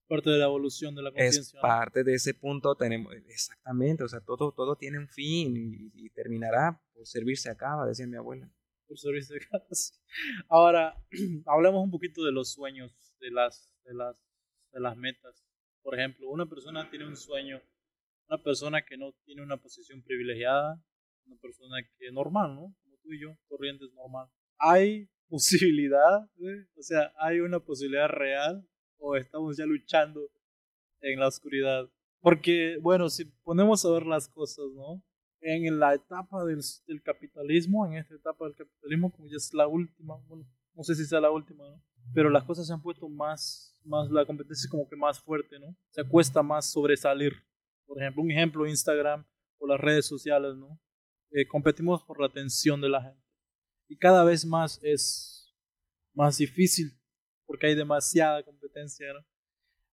parte 0.07 0.31
de 0.31 0.38
la 0.38 0.45
evolución 0.45 0.95
de 0.95 1.03
la 1.03 1.11
conciencia. 1.11 1.40
Es 1.40 1.62
parte 1.62 2.05
de 2.05 2.14
ese 2.14 2.35
punto, 2.35 2.75
tenemos, 2.75 3.14
exactamente, 3.29 4.05
o 4.05 4.09
sea, 4.09 4.21
todo, 4.21 4.53
todo 4.53 4.77
tiene 4.77 4.99
un 4.99 5.09
fin 5.09 5.55
y, 5.57 6.11
terminará 6.11 6.81
por 6.93 7.07
servirse 7.07 7.51
acaba, 7.51 7.87
decía 7.87 8.07
mi 8.07 8.17
abuela. 8.17 8.49
Por 8.87 8.99
servirse 8.99 9.35
acaba. 9.37 9.64
Ahora, 10.49 11.05
hablemos 11.47 11.83
un 11.83 11.90
poquito 11.90 12.25
de 12.25 12.33
los 12.33 12.53
sueños, 12.53 12.95
de 13.21 13.31
las, 13.31 13.75
de 13.85 13.95
las, 13.95 14.17
de 14.73 14.81
las 14.81 14.97
metas. 14.97 15.45
Por 15.83 15.99
ejemplo, 15.99 16.29
una 16.31 16.47
persona 16.47 16.88
tiene 16.90 17.07
un 17.07 17.17
sueño, 17.17 17.61
una 18.29 18.43
persona 18.43 18.85
que 18.85 18.97
no 18.97 19.12
tiene 19.25 19.43
una 19.43 19.57
posición 19.57 20.03
privilegiada, 20.03 20.83
una 21.27 21.37
persona 21.37 21.77
que 21.99 22.07
es 22.07 22.12
normal, 22.12 22.55
¿no? 22.55 22.75
Como 22.83 22.97
tú 23.03 23.12
y 23.12 23.21
yo, 23.21 23.37
corrientes 23.49 23.93
normal. 23.95 24.29
Hay 24.59 25.09
posibilidad, 25.29 26.23
o 26.77 26.83
sea, 26.83 27.12
hay 27.19 27.40
una 27.40 27.61
posibilidad 27.61 28.09
real 28.09 28.67
o 28.98 29.16
estamos 29.16 29.57
ya 29.57 29.66
luchando 29.66 30.30
en 31.00 31.20
la 31.20 31.28
oscuridad. 31.28 31.88
Porque, 32.20 32.78
bueno, 32.80 33.09
si 33.11 33.24
ponemos 33.42 33.85
a 33.85 33.90
ver 33.90 34.07
las 34.07 34.28
cosas, 34.28 34.64
¿no? 34.74 35.02
En 35.40 35.78
la 35.78 35.94
etapa 35.94 36.44
del, 36.44 36.61
del 36.87 37.02
capitalismo, 37.02 37.87
en 37.87 37.94
esta 37.94 38.14
etapa 38.14 38.46
del 38.46 38.54
capitalismo, 38.54 39.12
como 39.12 39.28
ya 39.28 39.37
es 39.37 39.52
la 39.52 39.66
última, 39.66 40.16
bueno, 40.26 40.46
no 40.74 40.83
sé 40.83 40.94
si 40.94 41.04
sea 41.04 41.20
la 41.20 41.30
última, 41.30 41.68
¿no? 41.68 41.83
Pero 42.14 42.30
las 42.30 42.44
cosas 42.44 42.66
se 42.66 42.72
han 42.72 42.83
puesto 42.83 43.09
más, 43.09 43.78
más, 43.85 44.11
la 44.11 44.24
competencia 44.24 44.64
es 44.64 44.70
como 44.70 44.88
que 44.88 44.96
más 44.96 45.20
fuerte, 45.20 45.59
¿no? 45.59 45.76
Se 45.90 46.04
cuesta 46.04 46.42
más 46.42 46.70
sobresalir. 46.70 47.35
Por 47.87 48.00
ejemplo, 48.00 48.22
un 48.22 48.30
ejemplo, 48.30 48.66
Instagram 48.66 49.24
o 49.59 49.66
las 49.66 49.80
redes 49.80 50.07
sociales, 50.07 50.57
¿no? 50.57 50.80
Eh, 51.30 51.46
competimos 51.46 52.02
por 52.04 52.20
la 52.20 52.26
atención 52.26 52.80
de 52.80 52.88
la 52.88 53.02
gente. 53.02 53.22
Y 53.88 53.96
cada 53.96 54.24
vez 54.24 54.46
más 54.46 54.80
es 54.83 55.54
más 56.14 56.38
difícil 56.38 56.98
porque 57.46 57.66
hay 57.66 57.74
demasiada 57.74 58.42
competencia. 58.42 58.63
¿No? 58.83 59.27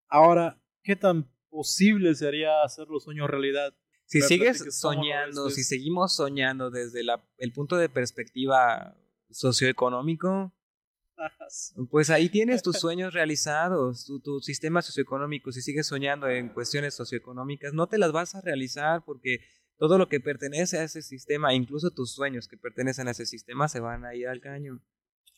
Ahora, 0.08 0.62
¿qué 0.84 0.96
tan 0.96 1.32
posible 1.50 2.16
sería 2.16 2.64
hacer 2.64 2.88
los 2.88 3.04
sueños 3.04 3.30
realidad? 3.30 3.74
Si 4.06 4.22
sigues 4.22 4.78
soñando, 4.78 5.50
si 5.50 5.64
seguimos 5.64 6.16
soñando 6.16 6.70
desde 6.70 7.04
la, 7.04 7.26
el 7.38 7.54
punto 7.54 7.78
de 7.78 7.88
perspectiva 7.88 8.98
socioeconómico, 9.30 10.54
pues 11.90 12.10
ahí 12.10 12.28
tienes 12.28 12.62
tus 12.62 12.78
sueños 12.80 13.14
realizados, 13.14 14.06
tu, 14.06 14.20
tu, 14.20 14.42
sistema 14.42 14.82
socioeconómico. 14.82 15.52
Si 15.54 15.62
sigues 15.62 15.88
soñando 15.88 16.28
en 16.28 16.50
cuestiones 16.50 16.94
socioeconómicas, 16.96 17.74
no 17.74 17.88
te 17.88 17.98
las 17.98 18.12
vas 18.12 18.36
a 18.36 18.42
realizar 18.42 19.04
porque 19.06 19.40
todo 19.78 19.98
lo 19.98 20.10
que 20.10 20.20
pertenece 20.20 20.78
a 20.78 20.84
ese 20.84 21.02
sistema, 21.02 21.54
incluso 21.54 21.92
tus 21.92 22.12
sueños 22.12 22.50
que 22.50 22.58
pertenecen 22.58 23.08
a 23.08 23.12
ese 23.12 23.26
sistema, 23.26 23.70
se 23.70 23.80
van 23.80 24.04
a 24.04 24.14
ir 24.14 24.28
al 24.28 24.42
caño. 24.42 24.82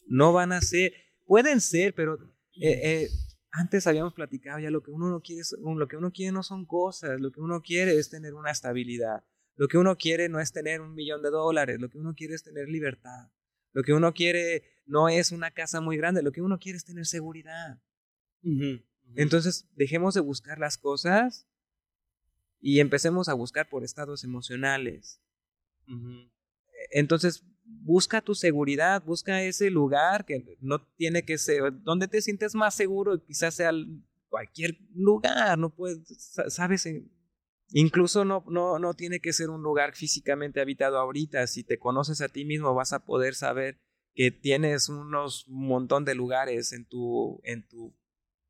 No 0.08 0.34
van 0.34 0.52
a 0.52 0.62
ser, 0.62 0.94
Pueden 1.26 1.62
ser, 1.62 1.94
pero 1.94 2.16
eh, 2.62 2.80
eh, 2.84 3.10
antes 3.54 3.86
habíamos 3.86 4.14
platicado 4.14 4.60
ya 4.60 4.72
lo 4.72 4.82
que 4.82 4.90
uno 4.90 5.10
no 5.10 5.22
quiere, 5.22 5.44
lo 5.64 5.88
que 5.88 5.96
uno 5.96 6.12
quiere 6.12 6.32
no 6.32 6.42
son 6.42 6.66
cosas, 6.66 7.22
lo 7.22 7.32
que 7.32 7.40
uno 7.40 7.62
quiere 7.62 7.98
es 7.98 8.10
tener 8.10 8.34
una 8.34 8.50
estabilidad. 8.50 9.24
Lo 9.56 9.68
que 9.68 9.78
uno 9.78 9.96
quiere 9.96 10.28
no 10.28 10.40
es 10.40 10.52
tener 10.52 10.82
un 10.82 10.96
millón 10.96 11.22
de 11.22 11.30
dólares, 11.30 11.80
lo 11.80 11.88
que 11.88 12.00
uno 12.00 12.16
quiere 12.16 12.34
es 12.34 12.42
tener 12.42 12.68
libertad. 12.68 13.30
Lo 13.72 13.84
que 13.84 13.94
uno 13.94 14.12
quiere 14.14 14.64
no 14.88 15.08
es 15.08 15.32
una 15.32 15.52
casa 15.52 15.82
muy 15.82 15.98
grande, 15.98 16.24
lo 16.24 16.32
que 16.32 16.42
uno 16.42 16.58
quiere 16.58 16.78
es 16.78 16.84
tener 16.84 17.06
seguridad. 17.06 17.80
Entonces, 19.16 19.68
dejemos 19.76 20.16
de 20.16 20.22
buscar 20.22 20.58
las 20.58 20.80
cosas 20.80 21.48
y 22.60 22.80
empecemos 22.80 23.30
a 23.30 23.36
buscar 23.36 23.70
por 23.70 23.84
estados 23.84 24.24
emocionales. 24.24 25.22
Entonces, 26.90 27.46
busca 27.84 28.22
tu 28.22 28.34
seguridad, 28.34 29.04
busca 29.04 29.44
ese 29.44 29.70
lugar 29.70 30.26
que 30.26 30.58
no 30.62 30.82
tiene 30.96 31.24
que 31.24 31.38
ser, 31.38 31.82
donde 31.82 32.08
te 32.08 32.22
sientes 32.22 32.56
más 32.56 32.76
seguro, 32.76 33.24
quizás 33.24 33.56
sea 33.56 33.72
cualquier 34.30 34.78
lugar, 34.94 35.58
no 35.58 35.70
puedes, 35.70 36.02
sabes, 36.48 36.88
incluso 37.70 38.26
no, 38.26 38.44
no, 38.48 38.80
no 38.80 38.94
tiene 38.94 39.20
que 39.20 39.34
ser 39.34 39.50
un 39.50 39.62
lugar 39.62 39.96
físicamente 39.96 40.62
habitado 40.62 40.98
ahorita, 40.98 41.46
si 41.48 41.64
te 41.64 41.78
conoces 41.78 42.22
a 42.22 42.30
ti 42.30 42.46
mismo 42.46 42.74
vas 42.74 42.94
a 42.94 43.06
poder 43.06 43.36
saber 43.36 43.80
que 44.16 44.32
tienes 44.32 44.90
unos 44.90 45.46
montón 45.48 46.06
de 46.06 46.16
lugares 46.16 46.72
en 46.72 46.86
tu, 46.86 47.42
en 47.44 47.68
tu 47.68 47.96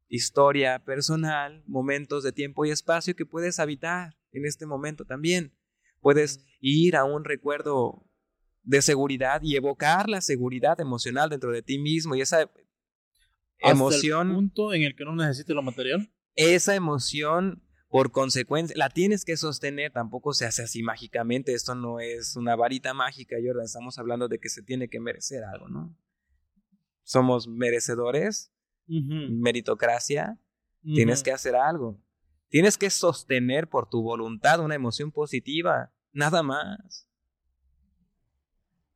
historia 0.08 0.84
personal, 0.84 1.64
momentos 1.66 2.24
de 2.24 2.32
tiempo 2.32 2.66
y 2.66 2.72
espacio 2.72 3.16
que 3.16 3.26
puedes 3.26 3.60
habitar 3.60 4.16
en 4.32 4.46
este 4.46 4.66
momento 4.66 5.06
también. 5.06 5.54
Puedes 6.02 6.46
ir 6.60 6.96
a 6.98 7.06
un 7.06 7.24
recuerdo 7.24 8.06
de 8.64 8.82
seguridad 8.82 9.42
y 9.42 9.56
evocar 9.56 10.10
la 10.10 10.22
seguridad 10.22 10.80
emocional 10.80 11.30
dentro 11.30 11.52
de 11.52 11.62
ti 11.62 11.78
mismo 11.78 12.16
y 12.16 12.22
esa 12.22 12.50
emoción. 13.60 14.30
el 14.30 14.36
punto 14.36 14.74
en 14.74 14.84
el 14.84 14.96
que 14.96 15.06
no 15.06 15.16
necesites 15.16 15.56
lo 15.56 15.62
material? 15.62 16.12
Esa 16.36 16.76
emoción 16.76 17.62
Por 17.94 18.12
consecuencia, 18.12 18.76
la 18.76 18.90
tienes 18.90 19.24
que 19.24 19.38
sostener, 19.38 19.92
tampoco 19.92 20.34
se 20.34 20.48
hace 20.48 20.64
así 20.64 20.82
mágicamente, 20.82 21.54
esto 21.54 21.76
no 21.76 22.00
es 22.00 22.36
una 22.36 22.56
varita 22.56 22.96
mágica, 22.96 23.36
Jordan, 23.36 23.66
estamos 23.66 24.00
hablando 24.00 24.28
de 24.28 24.40
que 24.40 24.50
se 24.50 24.64
tiene 24.64 24.90
que 24.90 25.00
merecer 25.00 25.44
algo, 25.44 25.70
¿no? 25.70 25.96
Somos 27.04 27.48
merecedores, 27.48 28.52
meritocracia, 28.88 30.40
tienes 30.82 31.22
que 31.22 31.32
hacer 31.34 31.56
algo. 31.56 32.02
Tienes 32.50 32.80
que 32.80 32.90
sostener 32.90 33.70
por 33.70 33.88
tu 33.88 34.02
voluntad 34.02 34.60
una 34.60 34.74
emoción 34.74 35.12
positiva, 35.12 35.94
nada 36.12 36.42
más. 36.42 37.08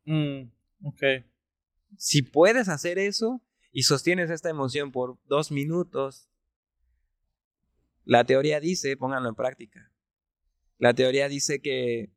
Mm, 0.08 0.50
ok. 0.84 1.04
Si 1.98 2.22
puedes 2.22 2.70
hacer 2.70 2.98
eso 2.98 3.42
y 3.72 3.84
sostienes 3.84 4.30
esta 4.30 4.50
emoción 4.50 4.92
por 4.92 5.20
dos 5.26 5.52
minutos, 5.52 6.30
la 8.06 8.24
teoría 8.24 8.62
dice, 8.62 8.96
pónganlo 8.96 9.30
en 9.30 9.36
práctica, 9.36 9.92
la 10.78 10.94
teoría 10.94 11.28
dice 11.28 11.62
que 11.62 12.10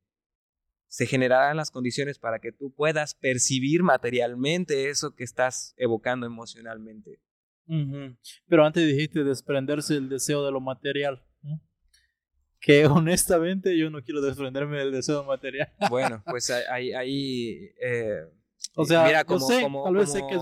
se 0.87 1.07
generarán 1.07 1.57
las 1.57 1.71
condiciones 1.71 2.19
para 2.19 2.39
que 2.39 2.53
tú 2.53 2.73
puedas 2.73 3.15
percibir 3.15 3.83
materialmente 3.83 4.89
eso 4.89 5.15
que 5.15 5.25
estás 5.25 5.75
evocando 5.77 6.27
emocionalmente. 6.27 7.21
Pero 8.49 8.65
antes 8.65 8.87
dijiste 8.87 9.23
desprenderse 9.25 9.95
del 9.95 10.09
deseo 10.09 10.45
de 10.45 10.51
lo 10.53 10.61
material 10.61 11.25
que 12.61 12.87
honestamente 12.87 13.77
yo 13.77 13.91
no 13.91 14.03
quiero 14.03 14.21
desprenderme 14.21 14.79
del 14.79 14.93
deseo 14.93 15.25
material. 15.25 15.73
Bueno, 15.91 16.23
pues 16.27 16.51
ahí, 16.51 16.93
ahí 16.93 17.71
eh, 17.81 18.25
o 18.75 18.85
sea, 18.85 19.05
mira, 19.05 19.25
como, 19.25 19.85
tal 19.85 19.95
vez 19.95 20.13
sé 20.13 20.21
que 20.29 20.39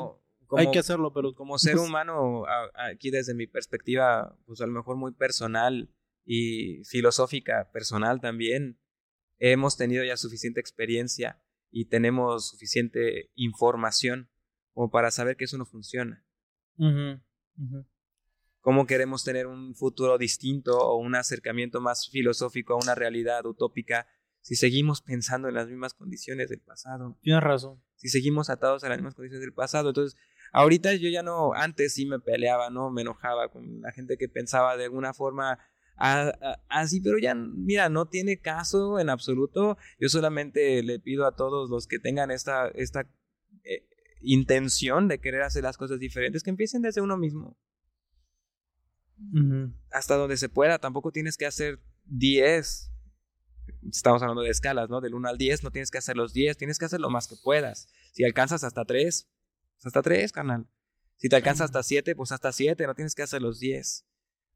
hay 0.57 0.71
que 0.71 0.79
hacerlo, 0.79 1.13
pero 1.13 1.35
como 1.35 1.59
ser 1.59 1.79
humano, 1.79 2.45
aquí 2.75 3.11
desde 3.11 3.35
mi 3.35 3.47
perspectiva, 3.47 4.37
pues 4.47 4.61
a 4.61 4.67
lo 4.67 4.73
mejor 4.73 4.97
muy 4.97 5.13
personal 5.13 5.91
y 6.25 6.85
filosófica 6.85 7.71
personal 7.73 8.21
también, 8.21 8.79
hemos 9.39 9.77
tenido 9.77 10.05
ya 10.05 10.17
suficiente 10.17 10.61
experiencia 10.61 11.41
y 11.71 11.87
tenemos 11.87 12.49
suficiente 12.49 13.31
información 13.35 14.31
como 14.73 14.91
para 14.91 15.11
saber 15.11 15.37
que 15.37 15.45
eso 15.45 15.59
no 15.59 15.67
funciona 15.67 16.25
cómo 18.61 18.87
queremos 18.87 19.25
tener 19.25 19.47
un 19.47 19.75
futuro 19.75 20.19
distinto 20.19 20.79
o 20.79 20.97
un 20.97 21.15
acercamiento 21.15 21.81
más 21.81 22.09
filosófico 22.11 22.75
a 22.75 22.77
una 22.77 22.95
realidad 22.95 23.47
utópica 23.47 24.07
si 24.41 24.57
seguimos 24.57 25.03
pensando 25.03 25.49
en 25.49 25.55
las 25.55 25.69
mismas 25.69 25.95
condiciones 25.95 26.49
del 26.49 26.61
pasado. 26.61 27.19
Tienes 27.21 27.43
razón. 27.43 27.83
Si 27.97 28.09
seguimos 28.09 28.51
atados 28.51 28.85
a 28.85 28.89
las 28.89 28.99
mismas 28.99 29.15
condiciones 29.15 29.43
del 29.43 29.53
pasado. 29.53 29.91
Entonces, 29.91 30.19
ahorita 30.53 30.95
yo 30.95 31.11
ya 31.11 31.23
no, 31.23 31.53
antes 31.55 31.95
sí 31.95 32.07
me 32.07 32.19
peleaba, 32.19 32.71
¿no? 32.71 32.91
Me 32.91 33.03
enojaba 33.03 33.51
con 33.51 33.81
la 33.83 33.93
gente 33.93 34.17
que 34.17 34.29
pensaba 34.29 34.77
de 34.77 34.85
alguna 34.85 35.13
forma 35.13 35.59
así, 36.69 37.01
pero 37.01 37.19
ya, 37.19 37.35
mira, 37.35 37.89
no 37.89 38.07
tiene 38.07 38.39
caso 38.39 39.01
en 39.01 39.11
absoluto. 39.11 39.77
Yo 39.99 40.09
solamente 40.09 40.83
le 40.83 41.01
pido 41.01 41.27
a 41.27 41.35
todos 41.35 41.69
los 41.71 41.87
que 41.87 41.99
tengan 41.99 42.31
esta, 42.31 42.69
esta 42.69 43.07
eh, 43.65 43.87
intención 44.21 45.09
de 45.09 45.19
querer 45.19 45.43
hacer 45.43 45.65
las 45.65 45.77
cosas 45.77 45.99
diferentes 45.99 46.43
que 46.43 46.51
empiecen 46.51 46.83
desde 46.83 47.01
uno 47.01 47.17
mismo. 47.17 47.57
Hasta 49.91 50.17
donde 50.17 50.37
se 50.37 50.49
pueda, 50.49 50.79
tampoco 50.79 51.13
tienes 51.13 51.37
que 51.37 51.47
hacer 51.47 51.81
10. 52.05 52.93
Estamos 53.91 54.23
hablando 54.23 54.43
de 54.43 54.51
escalas, 54.51 54.89
¿no? 54.89 55.01
Del 55.01 55.15
1 55.15 55.29
al 55.29 55.39
10, 55.39 55.63
no 55.63 55.71
tienes 55.71 55.91
que 55.91 55.99
hacer 55.99 56.17
los 56.17 56.33
10, 56.33 56.57
tienes 56.57 56.79
que 56.79 56.85
hacer 56.85 57.01
lo 57.01 57.11
más 57.11 57.29
que 57.29 57.37
puedas. 57.43 57.89
Si 58.13 58.25
alcanzas 58.25 58.65
hasta 58.65 58.85
3, 58.85 59.29
pues 59.77 59.87
hasta 59.87 60.03
3, 60.03 60.33
canal. 60.33 60.67
Si 61.17 61.29
te 61.29 61.37
alcanzas 61.37 61.67
hasta 61.67 61.83
7, 61.83 62.15
pues 62.17 62.33
hasta 62.33 62.53
7, 62.53 62.87
no 62.87 62.95
tienes 62.95 63.15
que 63.15 63.23
hacer 63.23 63.43
los 63.43 63.59
10. 63.61 64.07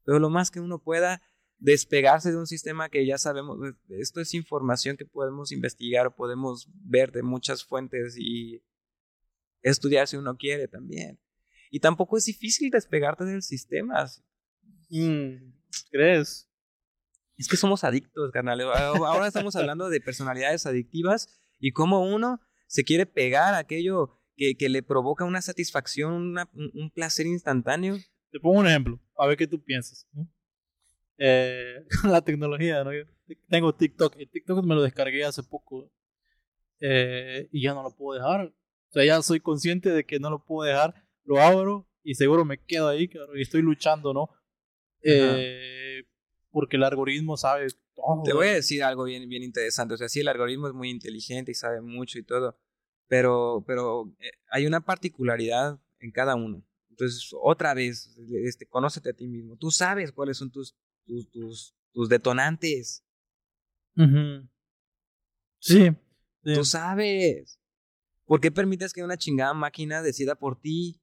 Pero 0.04 0.18
lo 0.18 0.30
más 0.30 0.50
que 0.50 0.60
uno 0.60 0.82
pueda 0.82 1.22
despegarse 1.58 2.30
de 2.30 2.38
un 2.38 2.46
sistema 2.46 2.88
que 2.88 3.06
ya 3.06 3.18
sabemos, 3.18 3.58
eh, 3.64 3.74
esto 4.00 4.20
es 4.20 4.34
información 4.34 4.96
que 4.96 5.06
podemos 5.06 5.52
investigar, 5.52 6.14
podemos 6.14 6.68
ver 6.74 7.12
de 7.12 7.22
muchas 7.22 7.64
fuentes 7.64 8.16
y 8.18 8.64
estudiar 9.62 10.08
si 10.08 10.16
uno 10.16 10.36
quiere 10.36 10.66
también. 10.66 11.20
Y 11.70 11.80
tampoco 11.80 12.16
es 12.16 12.24
difícil 12.24 12.70
despegarte 12.70 13.24
del 13.24 13.42
sistema. 13.42 14.04
Mm, 14.92 15.54
¿Crees? 15.90 16.48
Es 17.38 17.48
que 17.48 17.56
somos 17.56 17.82
adictos, 17.82 18.30
carnal. 18.30 18.60
Ahora 18.60 19.26
estamos 19.26 19.56
hablando 19.56 19.88
de 19.88 20.00
personalidades 20.00 20.66
adictivas 20.66 21.40
y 21.58 21.72
cómo 21.72 22.02
uno 22.02 22.40
se 22.66 22.84
quiere 22.84 23.06
pegar 23.06 23.54
a 23.54 23.58
aquello 23.58 24.20
que, 24.36 24.54
que 24.54 24.68
le 24.68 24.82
provoca 24.82 25.24
una 25.24 25.40
satisfacción, 25.40 26.36
un 26.52 26.90
placer 26.90 27.26
instantáneo. 27.26 27.96
Te 28.30 28.38
pongo 28.38 28.60
un 28.60 28.66
ejemplo, 28.66 29.00
a 29.16 29.26
ver 29.26 29.38
qué 29.38 29.46
tú 29.46 29.62
piensas. 29.64 30.06
Eh, 31.16 31.86
la 32.04 32.20
tecnología, 32.22 32.84
¿no? 32.84 32.90
tengo 33.48 33.74
TikTok 33.74 34.14
y 34.18 34.26
TikTok 34.26 34.62
me 34.64 34.74
lo 34.74 34.82
descargué 34.82 35.24
hace 35.24 35.42
poco 35.42 35.90
eh, 36.80 37.48
y 37.50 37.62
ya 37.62 37.72
no 37.72 37.82
lo 37.82 37.96
puedo 37.96 38.18
dejar. 38.18 38.46
O 38.46 38.92
sea, 38.92 39.04
ya 39.06 39.22
soy 39.22 39.40
consciente 39.40 39.88
de 39.88 40.04
que 40.04 40.20
no 40.20 40.28
lo 40.28 40.44
puedo 40.44 40.68
dejar, 40.68 40.94
lo 41.24 41.40
abro 41.40 41.88
y 42.02 42.14
seguro 42.14 42.44
me 42.44 42.58
quedo 42.58 42.88
ahí, 42.88 43.08
y 43.34 43.40
estoy 43.40 43.62
luchando, 43.62 44.12
¿no? 44.12 44.28
Eh, 45.02 46.04
porque 46.50 46.76
el 46.76 46.84
algoritmo 46.84 47.36
sabe 47.36 47.68
todo. 47.94 48.22
Te 48.24 48.32
voy 48.32 48.48
a 48.48 48.54
decir 48.54 48.82
algo 48.84 49.04
bien, 49.04 49.28
bien 49.28 49.42
interesante. 49.42 49.94
O 49.94 49.96
sea, 49.96 50.08
sí, 50.08 50.20
el 50.20 50.28
algoritmo 50.28 50.68
es 50.68 50.74
muy 50.74 50.90
inteligente 50.90 51.52
y 51.52 51.54
sabe 51.54 51.80
mucho 51.80 52.18
y 52.18 52.22
todo, 52.22 52.58
pero, 53.08 53.64
pero 53.66 54.12
eh, 54.20 54.32
hay 54.50 54.66
una 54.66 54.80
particularidad 54.80 55.80
en 56.00 56.10
cada 56.10 56.34
uno. 56.34 56.64
Entonces, 56.90 57.30
otra 57.40 57.74
vez, 57.74 58.16
este, 58.44 58.66
conócete 58.66 59.10
a 59.10 59.14
ti 59.14 59.26
mismo. 59.26 59.56
Tú 59.56 59.70
sabes 59.70 60.12
cuáles 60.12 60.36
son 60.36 60.50
tus, 60.50 60.76
tus, 61.04 61.30
tus, 61.30 61.74
tus 61.92 62.08
detonantes. 62.08 63.04
sí, 65.58 65.90
Tú 66.42 66.64
sabes. 66.64 67.58
¿Por 68.26 68.40
qué 68.40 68.50
permites 68.50 68.92
que 68.92 69.02
una 69.02 69.16
chingada 69.16 69.54
máquina 69.54 70.02
decida 70.02 70.34
por 70.34 70.60
ti? 70.60 71.00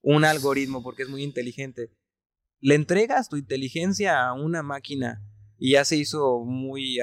Un 0.00 0.24
algoritmo, 0.24 0.82
porque 0.82 1.02
es 1.02 1.08
muy 1.08 1.22
inteligente 1.22 1.90
le 2.64 2.76
entregas 2.76 3.28
tu 3.28 3.36
inteligencia 3.36 4.26
a 4.26 4.32
una 4.32 4.62
máquina 4.62 5.22
y 5.58 5.72
ya 5.72 5.84
se 5.84 5.98
hizo 5.98 6.40
muy 6.46 6.98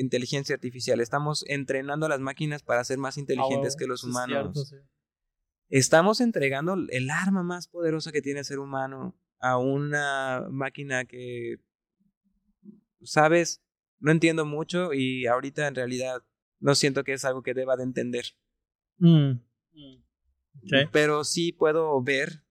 inteligencia 0.00 0.56
artificial. 0.56 1.00
Estamos 1.00 1.44
entrenando 1.46 2.06
a 2.06 2.08
las 2.08 2.18
máquinas 2.18 2.64
para 2.64 2.82
ser 2.82 2.98
más 2.98 3.16
inteligentes 3.16 3.76
que 3.76 3.86
los 3.86 4.02
humanos. 4.02 4.74
Estamos 5.68 6.20
entregando 6.20 6.74
el 6.88 7.10
arma 7.10 7.44
más 7.44 7.68
poderosa 7.68 8.10
que 8.10 8.22
tiene 8.22 8.40
el 8.40 8.44
ser 8.44 8.58
humano 8.58 9.16
a 9.38 9.56
una 9.56 10.48
máquina 10.50 11.04
que, 11.04 11.60
sabes, 13.00 13.62
no 14.00 14.10
entiendo 14.10 14.44
mucho 14.44 14.92
y 14.92 15.28
ahorita 15.28 15.68
en 15.68 15.76
realidad 15.76 16.24
no 16.58 16.74
siento 16.74 17.04
que 17.04 17.12
es 17.12 17.24
algo 17.24 17.44
que 17.44 17.54
deba 17.54 17.76
de 17.76 17.84
entender. 17.84 18.24
Mm, 18.98 19.34
mm. 19.74 20.02
Pero 20.90 21.22
sí 21.22 21.52
puedo 21.52 22.02
ver 22.02 22.42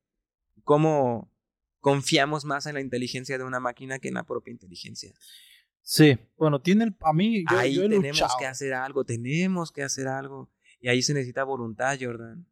cómo 0.64 1.33
confiamos 1.84 2.46
más 2.46 2.66
en 2.66 2.76
la 2.76 2.82
inteligencia 2.82 3.38
de 3.38 3.44
una 3.44 3.60
máquina 3.60 4.00
que 4.00 4.08
en 4.08 4.14
la 4.14 4.24
propia 4.24 4.54
inteligencia. 4.54 5.14
Sí, 5.82 6.18
bueno, 6.38 6.62
tiene 6.62 6.86
el, 6.86 6.96
a 7.02 7.12
mí 7.12 7.44
yo, 7.44 7.58
ahí 7.58 7.78
tenemos 7.78 8.34
que 8.40 8.46
hacer 8.46 8.74
algo, 8.74 9.04
tenemos 9.04 9.70
que 9.70 9.84
hacer 9.84 10.08
algo 10.08 10.50
y 10.80 10.88
ahí 10.88 11.02
se 11.02 11.14
necesita 11.14 11.44
voluntad, 11.44 11.98
Jordan. 12.00 12.48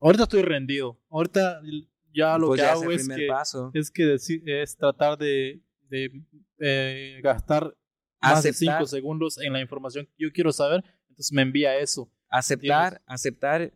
Ahorita 0.00 0.24
estoy 0.24 0.42
rendido. 0.42 1.00
Ahorita 1.08 1.62
ya 2.12 2.36
lo 2.36 2.48
pues 2.48 2.60
que 2.60 2.66
hago 2.66 2.90
es 2.90 3.06
que, 3.92 4.14
es 4.14 4.26
que 4.42 4.62
es 4.62 4.76
tratar 4.76 5.16
de, 5.16 5.62
de 5.88 6.10
eh, 6.58 7.20
gastar 7.22 7.76
más 8.20 8.42
de 8.42 8.52
5 8.52 8.86
segundos 8.86 9.38
en 9.38 9.52
la 9.52 9.60
información 9.60 10.06
que 10.06 10.24
yo 10.24 10.32
quiero 10.32 10.50
saber, 10.50 10.82
entonces 11.08 11.32
me 11.32 11.42
envía 11.42 11.78
eso. 11.78 12.10
Aceptar, 12.28 13.00
aceptar, 13.06 13.72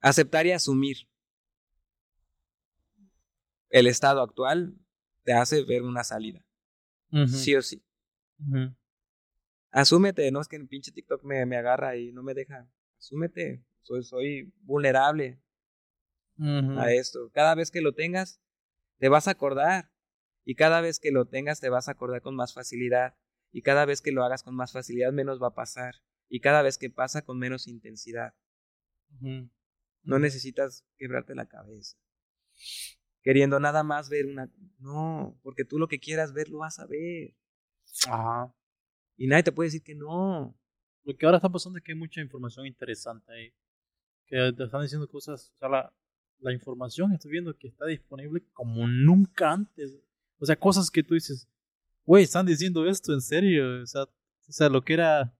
aceptar 0.00 0.46
y 0.46 0.52
asumir 0.52 1.08
el 3.70 3.86
estado 3.86 4.22
actual 4.22 4.74
te 5.24 5.32
hace 5.32 5.64
ver 5.64 5.82
una 5.82 6.04
salida. 6.04 6.44
Sí 7.26 7.54
o 7.54 7.62
sí. 7.62 7.84
Asúmete, 9.70 10.30
no 10.30 10.40
es 10.40 10.48
que 10.48 10.56
el 10.56 10.68
pinche 10.68 10.92
TikTok 10.92 11.24
me, 11.24 11.44
me, 11.46 11.56
agarra 11.56 11.96
y 11.96 12.12
no 12.12 12.22
me 12.22 12.34
deja. 12.34 12.68
Asúmete, 12.98 13.64
soy, 13.82 14.02
soy 14.02 14.52
vulnerable 14.62 15.40
a 16.38 16.92
esto. 16.92 17.30
Cada 17.32 17.54
vez 17.54 17.70
que 17.70 17.80
lo 17.80 17.94
tengas, 17.94 18.40
te 18.98 19.08
vas 19.08 19.28
a 19.28 19.32
acordar. 19.32 19.90
Y 20.44 20.54
cada 20.54 20.80
vez 20.80 21.00
que 21.00 21.10
lo 21.10 21.26
tengas, 21.26 21.60
te 21.60 21.68
vas 21.68 21.88
a 21.88 21.92
acordar 21.92 22.22
con 22.22 22.36
más 22.36 22.54
facilidad. 22.54 23.16
Y 23.50 23.62
cada 23.62 23.84
vez 23.84 24.00
que 24.00 24.12
lo 24.12 24.22
hagas 24.22 24.42
con 24.42 24.54
más 24.54 24.72
facilidad, 24.72 25.12
menos 25.12 25.42
va 25.42 25.48
a 25.48 25.54
pasar. 25.54 25.96
Y 26.28 26.40
cada 26.40 26.62
vez 26.62 26.78
que 26.78 26.90
pasa, 26.90 27.22
con 27.22 27.38
menos 27.38 27.66
intensidad. 27.66 28.34
No 30.02 30.18
necesitas 30.18 30.84
quebrarte 30.98 31.34
la 31.34 31.46
cabeza 31.46 31.96
queriendo 33.26 33.58
nada 33.58 33.82
más 33.82 34.08
ver 34.08 34.24
una... 34.26 34.48
No, 34.78 35.36
porque 35.42 35.64
tú 35.64 35.80
lo 35.80 35.88
que 35.88 35.98
quieras 35.98 36.32
ver 36.32 36.48
lo 36.48 36.58
vas 36.58 36.78
a 36.78 36.86
ver. 36.86 37.34
Ajá. 38.08 38.54
Y 39.16 39.26
nadie 39.26 39.42
te 39.42 39.50
puede 39.50 39.66
decir 39.66 39.82
que 39.82 39.96
no. 39.96 40.56
Lo 41.02 41.16
que 41.16 41.26
ahora 41.26 41.38
está 41.38 41.48
pasando 41.48 41.76
es 41.76 41.84
que 41.84 41.90
hay 41.90 41.98
mucha 41.98 42.20
información 42.20 42.68
interesante 42.68 43.32
ahí. 43.32 43.52
Que 44.26 44.52
te 44.56 44.62
están 44.62 44.80
diciendo 44.80 45.08
cosas, 45.08 45.52
o 45.56 45.58
sea, 45.58 45.68
la, 45.68 45.92
la 46.38 46.52
información 46.52 47.12
estoy 47.14 47.32
viendo 47.32 47.52
que 47.58 47.66
está 47.66 47.86
disponible 47.86 48.44
como 48.52 48.86
nunca 48.86 49.50
antes. 49.50 49.98
O 50.38 50.46
sea, 50.46 50.54
cosas 50.54 50.88
que 50.88 51.02
tú 51.02 51.14
dices, 51.14 51.48
güey, 52.04 52.22
están 52.22 52.46
diciendo 52.46 52.86
esto 52.86 53.12
en 53.12 53.20
serio. 53.20 53.82
O 53.82 53.86
sea, 53.86 54.04
o 54.04 54.52
sea, 54.52 54.68
lo 54.68 54.82
que 54.82 54.94
era 54.94 55.36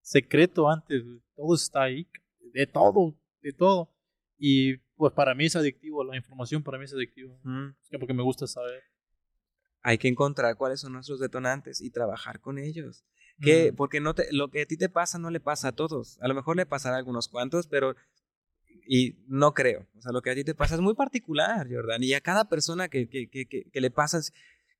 secreto 0.00 0.70
antes, 0.70 1.04
todo 1.36 1.54
está 1.54 1.82
ahí, 1.82 2.08
de 2.54 2.66
todo, 2.66 3.14
de 3.42 3.52
todo. 3.52 3.94
Y 4.38 4.78
pues 4.98 5.12
para 5.14 5.34
mí 5.34 5.46
es 5.46 5.56
adictivo, 5.56 6.04
la 6.04 6.16
información 6.16 6.62
para 6.62 6.76
mí 6.76 6.84
es 6.84 6.92
adictivo. 6.92 7.40
porque 7.98 8.12
me 8.12 8.22
gusta 8.22 8.46
saber. 8.46 8.82
Hay 9.80 9.96
que 9.96 10.08
encontrar 10.08 10.56
cuáles 10.56 10.80
son 10.80 10.92
nuestros 10.92 11.20
detonantes 11.20 11.80
y 11.80 11.90
trabajar 11.90 12.40
con 12.40 12.58
ellos. 12.58 13.04
Que, 13.40 13.72
Porque 13.72 14.00
no 14.00 14.16
te, 14.16 14.26
lo 14.32 14.50
que 14.50 14.62
a 14.62 14.66
ti 14.66 14.76
te 14.76 14.88
pasa 14.88 15.16
no 15.16 15.30
le 15.30 15.38
pasa 15.38 15.68
a 15.68 15.72
todos. 15.72 16.18
A 16.20 16.26
lo 16.26 16.34
mejor 16.34 16.56
le 16.56 16.66
pasará 16.66 16.96
a 16.96 16.98
algunos 16.98 17.28
cuantos, 17.28 17.68
pero 17.68 17.94
y 18.88 19.16
no 19.28 19.54
creo. 19.54 19.86
O 19.96 20.02
sea, 20.02 20.10
lo 20.10 20.20
que 20.20 20.30
a 20.30 20.34
ti 20.34 20.42
te 20.42 20.56
pasa 20.56 20.74
es 20.74 20.80
muy 20.80 20.94
particular, 20.94 21.68
Jordan. 21.70 22.02
Y 22.02 22.14
a 22.14 22.20
cada 22.20 22.48
persona 22.48 22.88
que, 22.88 23.08
que, 23.08 23.28
que, 23.28 23.46
que 23.46 23.80
le 23.80 23.92
pasa, 23.92 24.18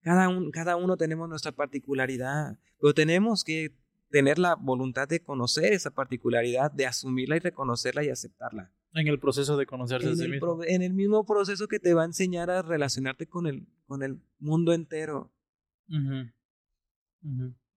cada, 0.03 0.29
un, 0.29 0.51
cada 0.51 0.75
uno 0.75 0.97
tenemos 0.97 1.29
nuestra 1.29 1.53
particularidad. 1.53 2.59
Pero 2.81 2.93
tenemos 2.95 3.45
que 3.45 3.77
tener 4.11 4.41
la 4.41 4.57
voluntad 4.57 5.07
de 5.07 5.21
conocer 5.21 5.73
esa 5.73 5.91
particularidad, 5.93 6.73
de 6.73 6.87
asumirla 6.87 7.37
y 7.37 7.41
reconocerla 7.41 8.03
y 8.03 8.09
aceptarla. 8.09 8.73
En 8.95 9.07
el 9.07 9.19
proceso 9.21 9.57
de 9.57 9.67
conocerse 9.67 10.07
en 10.07 10.13
a 10.13 10.17
sí 10.17 10.25
el 10.25 10.31
mismo. 10.31 10.65
en 10.65 10.83
el 10.83 10.95
mismo 10.95 11.25
proceso 11.27 11.69
que 11.69 11.79
te 11.79 11.95
va 11.95 12.03
a 12.03 12.07
enseñar 12.07 12.51
a 12.51 12.63
relacionarte 12.63 13.27
con 13.27 13.47
el, 13.47 13.67
con 13.87 14.03
el 14.03 14.21
mundo 14.39 14.73
entero. 14.73 15.33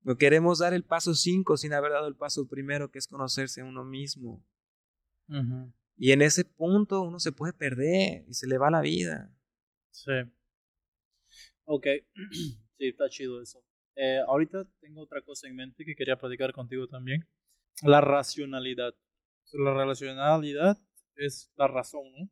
No 0.04 0.16
queremos 0.18 0.58
dar 0.58 0.74
el 0.74 0.84
paso 0.84 1.14
cinco 1.14 1.56
sin 1.56 1.72
haber 1.72 1.92
dado 1.92 2.08
el 2.08 2.16
paso 2.16 2.48
primero, 2.48 2.90
que 2.90 2.98
es 2.98 3.06
conocerse 3.06 3.60
a 3.60 3.64
uno 3.64 3.84
mismo. 3.84 4.44
Y 5.96 6.12
en 6.12 6.22
ese 6.22 6.44
punto 6.44 7.02
uno 7.02 7.18
se 7.20 7.32
puede 7.32 7.52
perder 7.52 8.24
y 8.28 8.34
se 8.34 8.46
le 8.46 8.58
va 8.58 8.70
la 8.70 8.80
vida. 8.80 9.32
Sí. 9.90 10.12
Ok. 11.64 11.86
sí, 12.78 12.88
está 12.88 13.08
chido 13.08 13.40
eso. 13.40 13.62
Eh, 13.94 14.20
ahorita 14.26 14.66
tengo 14.80 15.02
otra 15.02 15.20
cosa 15.22 15.46
en 15.48 15.56
mente 15.56 15.84
que 15.84 15.94
quería 15.94 16.16
platicar 16.16 16.52
contigo 16.52 16.88
también. 16.88 17.28
La 17.82 18.00
racionalidad. 18.00 18.94
La 19.52 19.84
racionalidad 19.84 20.78
es 21.16 21.50
la 21.56 21.68
razón, 21.68 22.04
¿no? 22.12 22.28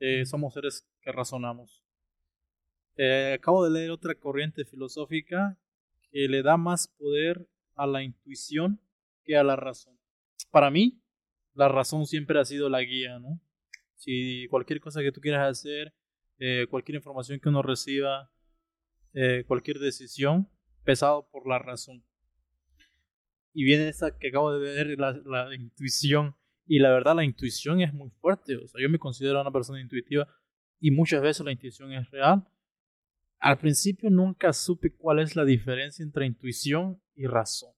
Eh, 0.00 0.24
somos 0.26 0.54
seres 0.54 0.86
que 1.00 1.12
razonamos. 1.12 1.84
Eh, 2.96 3.36
acabo 3.38 3.64
de 3.64 3.70
leer 3.70 3.90
otra 3.90 4.14
corriente 4.14 4.64
filosófica 4.64 5.56
que 6.10 6.28
le 6.28 6.42
da 6.42 6.56
más 6.56 6.88
poder 6.88 7.48
a 7.74 7.86
la 7.86 8.02
intuición 8.02 8.80
que 9.24 9.36
a 9.36 9.44
la 9.44 9.56
razón. 9.56 9.96
Para 10.50 10.70
mí, 10.70 11.00
la 11.54 11.68
razón 11.68 12.06
siempre 12.06 12.40
ha 12.40 12.44
sido 12.44 12.68
la 12.68 12.82
guía, 12.82 13.18
¿no? 13.18 13.40
Si 13.96 14.48
cualquier 14.48 14.80
cosa 14.80 15.00
que 15.02 15.12
tú 15.12 15.20
quieras 15.20 15.48
hacer, 15.48 15.94
eh, 16.38 16.66
cualquier 16.68 16.96
información 16.96 17.38
que 17.38 17.48
uno 17.48 17.62
reciba, 17.62 18.30
cualquier 19.46 19.78
decisión, 19.78 20.48
pesado 20.84 21.28
por 21.30 21.46
la 21.46 21.58
razón. 21.58 22.02
Y 23.52 23.64
viene 23.64 23.88
esa 23.88 24.18
que 24.18 24.28
acabo 24.28 24.52
de 24.52 24.60
ver, 24.60 24.98
la, 24.98 25.12
la 25.12 25.54
intuición. 25.54 26.34
Y 26.66 26.78
la 26.78 26.90
verdad, 26.90 27.16
la 27.16 27.24
intuición 27.24 27.80
es 27.80 27.92
muy 27.92 28.10
fuerte. 28.10 28.56
O 28.56 28.66
sea, 28.66 28.80
yo 28.80 28.88
me 28.88 28.98
considero 28.98 29.40
una 29.40 29.50
persona 29.50 29.80
intuitiva 29.80 30.26
y 30.80 30.90
muchas 30.90 31.22
veces 31.22 31.44
la 31.44 31.52
intuición 31.52 31.92
es 31.92 32.10
real. 32.10 32.46
Al 33.38 33.58
principio 33.58 34.10
nunca 34.10 34.52
supe 34.52 34.94
cuál 34.94 35.18
es 35.18 35.34
la 35.34 35.44
diferencia 35.44 36.02
entre 36.02 36.26
intuición 36.26 37.02
y 37.14 37.26
razón. 37.26 37.74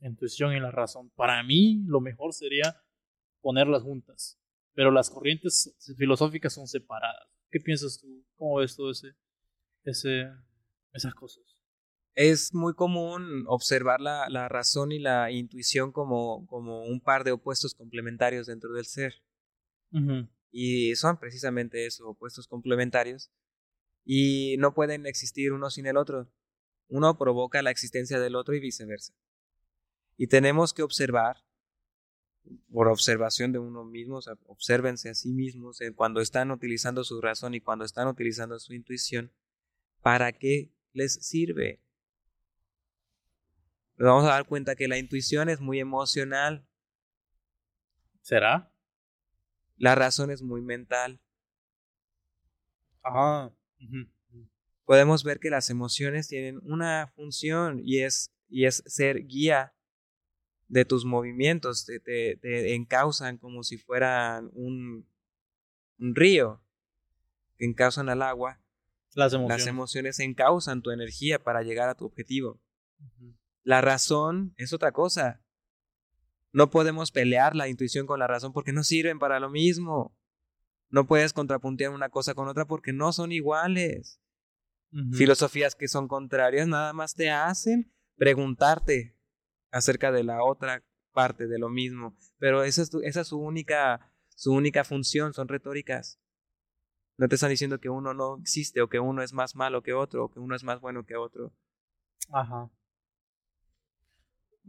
Intuición 0.00 0.54
y 0.54 0.60
la 0.60 0.70
razón. 0.70 1.10
Para 1.10 1.42
mí, 1.42 1.82
lo 1.86 2.00
mejor 2.00 2.32
sería 2.32 2.82
ponerlas 3.40 3.82
juntas. 3.82 4.40
Pero 4.74 4.90
las 4.90 5.10
corrientes 5.10 5.76
filosóficas 5.96 6.54
son 6.54 6.66
separadas. 6.66 7.28
¿Qué 7.50 7.60
piensas 7.60 8.00
tú? 8.00 8.24
¿Cómo 8.36 8.56
ves 8.56 8.74
todo 8.74 8.90
ese, 8.90 9.08
ese, 9.84 10.30
esas 10.92 11.14
cosas? 11.14 11.51
Es 12.14 12.52
muy 12.52 12.74
común 12.74 13.44
observar 13.46 14.00
la, 14.00 14.28
la 14.28 14.48
razón 14.48 14.92
y 14.92 14.98
la 14.98 15.30
intuición 15.30 15.92
como, 15.92 16.46
como, 16.46 16.84
un 16.84 17.00
par 17.00 17.24
de 17.24 17.32
opuestos 17.32 17.74
complementarios 17.74 18.46
dentro 18.46 18.72
del 18.72 18.86
ser. 18.86 19.14
Y 20.50 20.94
son 20.96 21.18
precisamente 21.18 21.86
eso, 21.86 22.08
opuestos 22.08 22.46
complementarios. 22.46 23.30
Y 24.04 24.56
no 24.58 24.74
pueden 24.74 25.06
existir 25.06 25.52
uno 25.52 25.70
sin 25.70 25.86
el 25.86 25.96
otro. 25.96 26.30
Uno 26.88 27.16
provoca 27.16 27.62
la 27.62 27.70
existencia 27.70 28.20
del 28.20 28.36
otro 28.36 28.54
y 28.54 28.60
viceversa. 28.60 29.14
Y 30.16 30.26
tenemos 30.26 30.74
que 30.74 30.82
observar, 30.82 31.44
por 32.70 32.88
observación 32.88 33.52
de 33.52 33.58
uno 33.58 33.84
mismo, 33.84 34.16
o 34.16 34.22
sea, 34.22 34.34
obsérvense 34.46 35.08
a 35.08 35.14
sí 35.14 35.32
mismos 35.32 35.78
cuando 35.94 36.20
están 36.20 36.50
utilizando 36.50 37.04
su 37.04 37.20
razón 37.20 37.54
y 37.54 37.60
cuando 37.60 37.84
están 37.84 38.08
utilizando 38.08 38.58
su 38.58 38.74
intuición, 38.74 39.32
para 40.02 40.32
qué 40.32 40.72
les 40.92 41.14
sirve 41.14 41.80
nos 44.02 44.16
vamos 44.16 44.24
a 44.24 44.34
dar 44.34 44.46
cuenta 44.46 44.74
que 44.74 44.88
la 44.88 44.98
intuición 44.98 45.48
es 45.48 45.60
muy 45.60 45.78
emocional. 45.78 46.66
¿Será? 48.20 48.74
La 49.76 49.94
razón 49.94 50.32
es 50.32 50.42
muy 50.42 50.60
mental. 50.60 51.20
Ah. 53.04 53.52
Podemos 54.84 55.22
ver 55.22 55.38
que 55.38 55.50
las 55.50 55.70
emociones 55.70 56.26
tienen 56.26 56.58
una 56.64 57.12
función 57.14 57.80
y 57.84 58.00
es, 58.00 58.32
y 58.48 58.64
es 58.64 58.82
ser 58.86 59.24
guía 59.24 59.72
de 60.66 60.84
tus 60.84 61.04
movimientos, 61.04 61.86
te, 61.86 62.00
te, 62.00 62.74
encausan 62.74 63.38
como 63.38 63.62
si 63.62 63.78
fueran 63.78 64.50
un, 64.52 65.06
un 66.00 66.14
río 66.16 66.60
que 67.56 67.66
encausan 67.66 68.08
al 68.08 68.22
agua. 68.22 68.60
Las 69.14 69.32
emociones. 69.32 69.58
Las 69.60 69.66
emociones 69.68 70.18
encausan 70.18 70.82
tu 70.82 70.90
energía 70.90 71.38
para 71.38 71.62
llegar 71.62 71.88
a 71.88 71.94
tu 71.94 72.04
objetivo. 72.04 72.60
La 73.62 73.80
razón 73.80 74.54
es 74.56 74.72
otra 74.72 74.92
cosa. 74.92 75.42
No 76.52 76.70
podemos 76.70 77.10
pelear 77.10 77.56
la 77.56 77.68
intuición 77.68 78.06
con 78.06 78.18
la 78.18 78.26
razón 78.26 78.52
porque 78.52 78.72
no 78.72 78.84
sirven 78.84 79.18
para 79.18 79.40
lo 79.40 79.50
mismo. 79.50 80.14
No 80.90 81.06
puedes 81.06 81.32
contrapuntear 81.32 81.90
una 81.90 82.10
cosa 82.10 82.34
con 82.34 82.48
otra 82.48 82.66
porque 82.66 82.92
no 82.92 83.12
son 83.12 83.32
iguales. 83.32 84.20
Filosofías 85.12 85.74
que 85.74 85.88
son 85.88 86.06
contrarias 86.06 86.68
nada 86.68 86.92
más 86.92 87.14
te 87.14 87.30
hacen 87.30 87.90
preguntarte 88.16 89.16
acerca 89.70 90.12
de 90.12 90.22
la 90.22 90.44
otra 90.44 90.84
parte 91.12 91.46
de 91.46 91.58
lo 91.58 91.70
mismo. 91.70 92.14
Pero 92.38 92.62
esa 92.62 92.82
es, 92.82 92.90
esa 93.02 93.22
es 93.22 93.28
su, 93.28 93.38
única, 93.38 94.12
su 94.34 94.52
única 94.52 94.84
función, 94.84 95.32
son 95.32 95.48
retóricas. 95.48 96.20
No 97.16 97.26
te 97.26 97.36
están 97.36 97.50
diciendo 97.50 97.78
que 97.78 97.88
uno 97.88 98.12
no 98.12 98.36
existe 98.38 98.82
o 98.82 98.88
que 98.88 99.00
uno 99.00 99.22
es 99.22 99.32
más 99.32 99.56
malo 99.56 99.82
que 99.82 99.94
otro 99.94 100.24
o 100.24 100.30
que 100.30 100.40
uno 100.40 100.54
es 100.54 100.62
más 100.62 100.80
bueno 100.80 101.06
que 101.06 101.16
otro. 101.16 101.54
Ajá. 102.30 102.70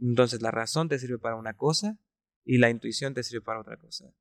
Entonces 0.00 0.42
la 0.42 0.50
razón 0.50 0.88
te 0.88 0.98
sirve 0.98 1.18
para 1.18 1.36
una 1.36 1.56
cosa 1.56 1.98
y 2.44 2.58
la 2.58 2.70
intuición 2.70 3.14
te 3.14 3.22
sirve 3.22 3.42
para 3.42 3.60
otra 3.60 3.76
cosa. 3.76 4.12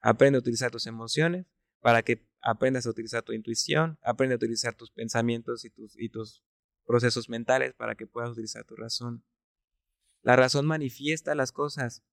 Aprende 0.00 0.36
a 0.36 0.40
utilizar 0.40 0.70
tus 0.70 0.86
emociones 0.86 1.46
para 1.80 2.02
que 2.02 2.26
aprendas 2.40 2.86
a 2.86 2.90
utilizar 2.90 3.22
tu 3.22 3.32
intuición, 3.32 3.98
aprende 4.02 4.34
a 4.34 4.36
utilizar 4.36 4.74
tus 4.74 4.90
pensamientos 4.90 5.64
y 5.64 5.70
tus, 5.70 5.98
y 5.98 6.08
tus 6.08 6.42
procesos 6.86 7.28
mentales 7.28 7.74
para 7.74 7.94
que 7.94 8.06
puedas 8.06 8.30
utilizar 8.30 8.64
tu 8.64 8.76
razón. 8.76 9.24
La 10.22 10.36
razón 10.36 10.66
manifiesta 10.66 11.34
las 11.34 11.52
cosas, 11.52 12.04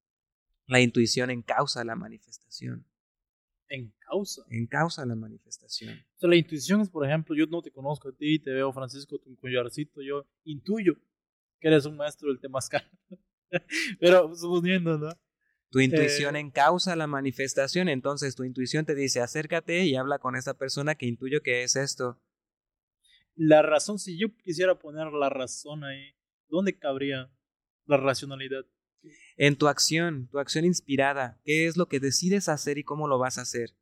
la 0.66 0.82
intuición 0.82 1.30
encausa 1.30 1.84
la 1.84 1.96
manifestación. 1.96 2.86
En 3.70 3.94
causa. 4.00 4.44
En 4.50 4.66
causa 4.66 5.06
la 5.06 5.16
manifestación. 5.16 5.94
O 5.94 6.20
sea, 6.20 6.30
la 6.30 6.36
intuición 6.36 6.82
es, 6.82 6.90
por 6.90 7.06
ejemplo, 7.06 7.36
yo 7.36 7.46
no 7.46 7.62
te 7.62 7.72
conozco 7.72 8.10
a 8.10 8.12
ti, 8.12 8.40
te 8.40 8.52
veo 8.52 8.74
Francisco, 8.74 9.20
tu 9.20 9.36
collarcito, 9.36 10.02
yo 10.02 10.26
intuyo 10.44 10.96
que 11.60 11.68
eres 11.68 11.86
un 11.86 11.98
maestro 11.98 12.30
del 12.30 12.40
temazcal. 12.40 12.90
Pero 14.00 14.36
suponiendo, 14.36 14.98
¿no? 14.98 15.12
Tu 15.72 15.82
intuición 15.82 16.36
eh, 16.36 16.40
encausa 16.40 16.96
la 16.96 17.06
manifestación, 17.06 17.90
entonces 17.90 18.36
tu 18.36 18.44
intuición 18.44 18.86
te 18.86 18.96
dice 18.96 19.22
acércate 19.22 19.86
y 19.86 19.96
habla 19.96 20.18
con 20.18 20.36
esa 20.36 20.56
persona 20.56 20.96
que 20.96 21.06
intuyo 21.06 21.42
que 21.44 21.64
es 21.64 21.76
esto. 21.76 22.20
La 23.36 23.62
razón, 23.62 24.00
si 24.00 24.18
yo 24.18 24.36
quisiera 24.36 24.80
poner 24.80 25.14
la 25.14 25.30
razón 25.30 25.84
ahí, 25.84 26.16
¿dónde 26.48 26.78
cabría 26.78 27.32
la 27.86 27.98
racionalidad? 27.98 28.66
En 29.38 29.56
tu 29.56 29.68
acción, 29.68 30.28
tu 30.30 30.40
acción 30.40 30.66
inspirada, 30.66 31.40
qué 31.46 31.68
es 31.68 31.78
lo 31.78 31.88
que 31.88 32.00
decides 32.00 32.50
hacer 32.50 32.78
y 32.78 32.84
cómo 32.84 33.08
lo 33.08 33.20
vas 33.20 33.38
a 33.38 33.42
hacer. 33.42 33.76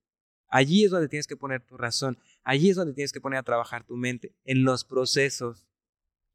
Allí 0.49 0.83
es 0.83 0.91
donde 0.91 1.07
tienes 1.07 1.27
que 1.27 1.37
poner 1.37 1.65
tu 1.65 1.77
razón, 1.77 2.17
allí 2.43 2.69
es 2.69 2.75
donde 2.75 2.93
tienes 2.93 3.11
que 3.11 3.21
poner 3.21 3.39
a 3.39 3.43
trabajar 3.43 3.85
tu 3.85 3.95
mente, 3.95 4.35
en 4.43 4.63
los 4.63 4.83
procesos 4.83 5.65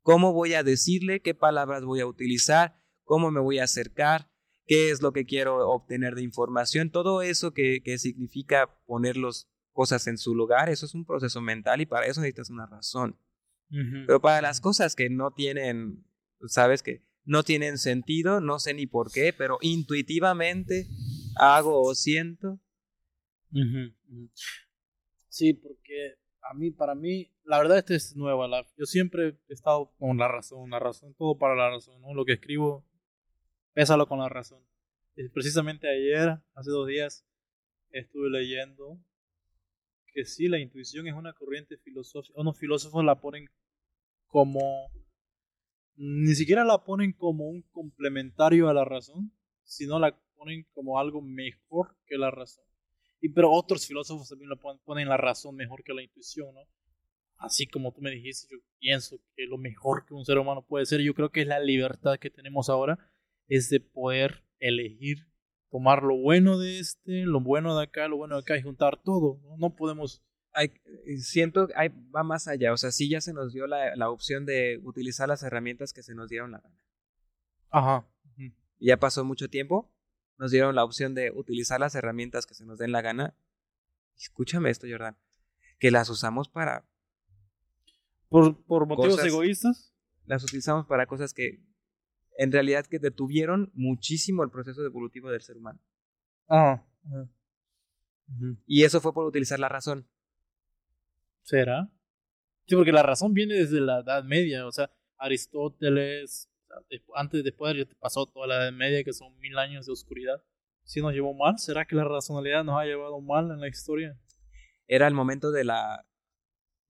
cómo 0.02 0.32
voy 0.32 0.54
a 0.54 0.62
decirle, 0.62 1.20
qué 1.20 1.34
palabras 1.34 1.84
voy 1.84 2.00
a 2.00 2.06
utilizar, 2.06 2.76
cómo 3.04 3.30
me 3.30 3.40
voy 3.40 3.58
a 3.58 3.64
acercar, 3.64 4.30
qué 4.66 4.90
es 4.90 5.02
lo 5.02 5.12
que 5.12 5.24
quiero 5.24 5.68
obtener 5.68 6.14
de 6.14 6.22
información, 6.22 6.90
todo 6.90 7.22
eso 7.22 7.52
que, 7.52 7.82
que 7.82 7.98
significa 7.98 8.78
poner 8.86 9.16
las 9.16 9.48
cosas 9.72 10.06
en 10.06 10.18
su 10.18 10.34
lugar, 10.34 10.68
eso 10.68 10.86
es 10.86 10.94
un 10.94 11.04
proceso 11.04 11.40
mental 11.40 11.80
y 11.80 11.86
para 11.86 12.06
eso 12.06 12.20
necesitas 12.20 12.50
una 12.50 12.66
razón. 12.66 13.18
Pero 14.06 14.20
para 14.20 14.42
las 14.42 14.60
cosas 14.60 14.94
que 14.94 15.08
no 15.08 15.30
tienen, 15.30 16.04
sabes 16.46 16.82
que 16.82 17.02
no 17.24 17.42
tienen 17.42 17.78
sentido, 17.78 18.40
no 18.42 18.58
sé 18.58 18.74
ni 18.74 18.86
por 18.86 19.10
qué, 19.10 19.32
pero 19.32 19.56
intuitivamente 19.62 20.88
hago 21.36 21.82
o 21.82 21.94
siento. 21.94 22.60
Sí, 25.28 25.54
porque 25.54 26.16
a 26.42 26.54
mí, 26.54 26.70
para 26.70 26.94
mí, 26.94 27.30
la 27.44 27.58
verdad 27.58 27.78
esta 27.78 27.94
es 27.94 28.16
nueva. 28.16 28.48
La, 28.48 28.66
yo 28.76 28.84
siempre 28.86 29.38
he 29.48 29.52
estado 29.52 29.92
con 29.98 30.18
la 30.18 30.28
razón, 30.28 30.70
la 30.70 30.78
razón, 30.78 31.14
todo 31.14 31.38
para 31.38 31.54
la 31.54 31.70
razón, 31.70 32.00
¿no? 32.00 32.14
Lo 32.14 32.24
que 32.24 32.34
escribo, 32.34 32.84
pésalo 33.72 34.06
con 34.06 34.18
la 34.18 34.28
razón. 34.28 34.62
Y 35.16 35.28
precisamente 35.28 35.88
ayer, 35.88 36.38
hace 36.54 36.70
dos 36.70 36.86
días, 36.86 37.26
estuve 37.90 38.30
leyendo 38.30 38.98
que 40.12 40.24
sí, 40.24 40.48
la 40.48 40.58
intuición 40.58 41.06
es 41.06 41.14
una 41.14 41.32
corriente 41.32 41.78
filosófica. 41.78 42.40
Unos 42.40 42.58
filósofos 42.58 43.04
la 43.04 43.20
ponen 43.20 43.48
como... 44.26 44.90
Ni 45.94 46.34
siquiera 46.34 46.64
la 46.64 46.84
ponen 46.84 47.12
como 47.12 47.48
un 47.48 47.62
complementario 47.70 48.68
a 48.68 48.74
la 48.74 48.84
razón, 48.84 49.32
sino 49.62 49.98
la 49.98 50.18
ponen 50.34 50.66
como 50.72 50.98
algo 50.98 51.22
mejor 51.22 51.96
que 52.06 52.16
la 52.16 52.30
razón. 52.30 52.64
Y 53.22 53.28
pero 53.28 53.52
otros 53.52 53.86
filósofos 53.86 54.28
también 54.28 54.50
lo 54.50 54.58
ponen, 54.58 55.08
la 55.08 55.16
razón 55.16 55.54
mejor 55.54 55.84
que 55.84 55.94
la 55.94 56.02
intuición, 56.02 56.52
¿no? 56.54 56.62
Así 57.36 57.68
como 57.68 57.92
tú 57.92 58.02
me 58.02 58.10
dijiste, 58.10 58.48
yo 58.50 58.58
pienso 58.80 59.16
que 59.36 59.46
lo 59.46 59.58
mejor 59.58 60.04
que 60.04 60.12
un 60.12 60.24
ser 60.24 60.38
humano 60.38 60.66
puede 60.66 60.86
ser, 60.86 61.00
yo 61.00 61.14
creo 61.14 61.30
que 61.30 61.42
es 61.42 61.46
la 61.46 61.60
libertad 61.60 62.18
que 62.18 62.30
tenemos 62.30 62.68
ahora, 62.68 62.98
es 63.46 63.70
de 63.70 63.78
poder 63.78 64.44
elegir, 64.58 65.28
tomar 65.70 66.02
lo 66.02 66.16
bueno 66.16 66.58
de 66.58 66.80
este, 66.80 67.22
lo 67.22 67.40
bueno 67.40 67.76
de 67.76 67.84
acá, 67.84 68.08
lo 68.08 68.16
bueno 68.16 68.34
de 68.34 68.40
acá 68.40 68.56
y 68.56 68.62
juntar 68.62 69.00
todo. 69.00 69.40
No, 69.44 69.56
no 69.56 69.76
podemos... 69.76 70.20
Hay, 70.52 70.72
siento 71.18 71.68
que 71.68 71.74
va 72.14 72.24
más 72.24 72.48
allá, 72.48 72.72
o 72.72 72.76
sea, 72.76 72.90
sí 72.90 73.08
ya 73.08 73.20
se 73.20 73.32
nos 73.32 73.52
dio 73.52 73.68
la, 73.68 73.94
la, 73.94 74.10
opción 74.10 74.44
de 74.44 74.80
utilizar 74.82 75.28
las 75.28 75.44
herramientas 75.44 75.92
que 75.92 76.02
se 76.02 76.14
nos 76.14 76.28
dieron 76.28 76.50
la 76.50 76.58
gana. 76.58 76.78
Ajá. 77.70 78.08
Ya 78.80 78.98
pasó 78.98 79.24
mucho 79.24 79.48
tiempo, 79.48 79.91
nos 80.42 80.50
dieron 80.50 80.74
la 80.74 80.82
opción 80.82 81.14
de 81.14 81.30
utilizar 81.30 81.78
las 81.78 81.94
herramientas 81.94 82.46
que 82.46 82.54
se 82.54 82.66
nos 82.66 82.76
den 82.76 82.90
la 82.90 83.00
gana. 83.00 83.36
Escúchame 84.16 84.70
esto, 84.70 84.88
Jordan. 84.90 85.16
Que 85.78 85.92
las 85.92 86.10
usamos 86.10 86.48
para. 86.48 86.84
¿Por, 88.28 88.60
por 88.64 88.88
motivos 88.88 89.24
egoístas? 89.24 89.94
Las 90.24 90.42
utilizamos 90.42 90.84
para 90.86 91.06
cosas 91.06 91.32
que 91.32 91.64
en 92.36 92.50
realidad 92.50 92.86
que 92.86 92.98
detuvieron 92.98 93.70
muchísimo 93.72 94.42
el 94.42 94.50
proceso 94.50 94.84
evolutivo 94.84 95.30
del 95.30 95.42
ser 95.42 95.58
humano. 95.58 95.78
Ah. 96.48 96.82
Y 98.66 98.82
eso 98.82 99.00
fue 99.00 99.14
por 99.14 99.24
utilizar 99.24 99.60
la 99.60 99.68
razón. 99.68 100.08
¿Será? 101.42 101.88
Sí, 102.66 102.74
porque 102.74 102.90
la 102.90 103.04
razón 103.04 103.32
viene 103.32 103.54
desde 103.54 103.80
la 103.80 104.00
Edad 104.00 104.24
Media. 104.24 104.66
O 104.66 104.72
sea, 104.72 104.90
Aristóteles, 105.18 106.51
antes, 107.14 107.44
después 107.44 107.76
pasó 107.98 108.26
toda 108.26 108.46
la 108.46 108.56
Edad 108.56 108.72
Media, 108.72 109.04
que 109.04 109.12
son 109.12 109.38
mil 109.38 109.58
años 109.58 109.86
de 109.86 109.92
oscuridad. 109.92 110.42
Si 110.84 111.00
nos 111.00 111.12
llevó 111.12 111.34
mal, 111.34 111.58
¿será 111.58 111.84
que 111.84 111.94
la 111.94 112.04
racionalidad 112.04 112.64
nos 112.64 112.80
ha 112.80 112.84
llevado 112.84 113.20
mal 113.20 113.50
en 113.50 113.60
la 113.60 113.68
historia? 113.68 114.18
Era 114.86 115.06
el 115.06 115.14
momento 115.14 115.52
de 115.52 115.64
la 115.64 116.06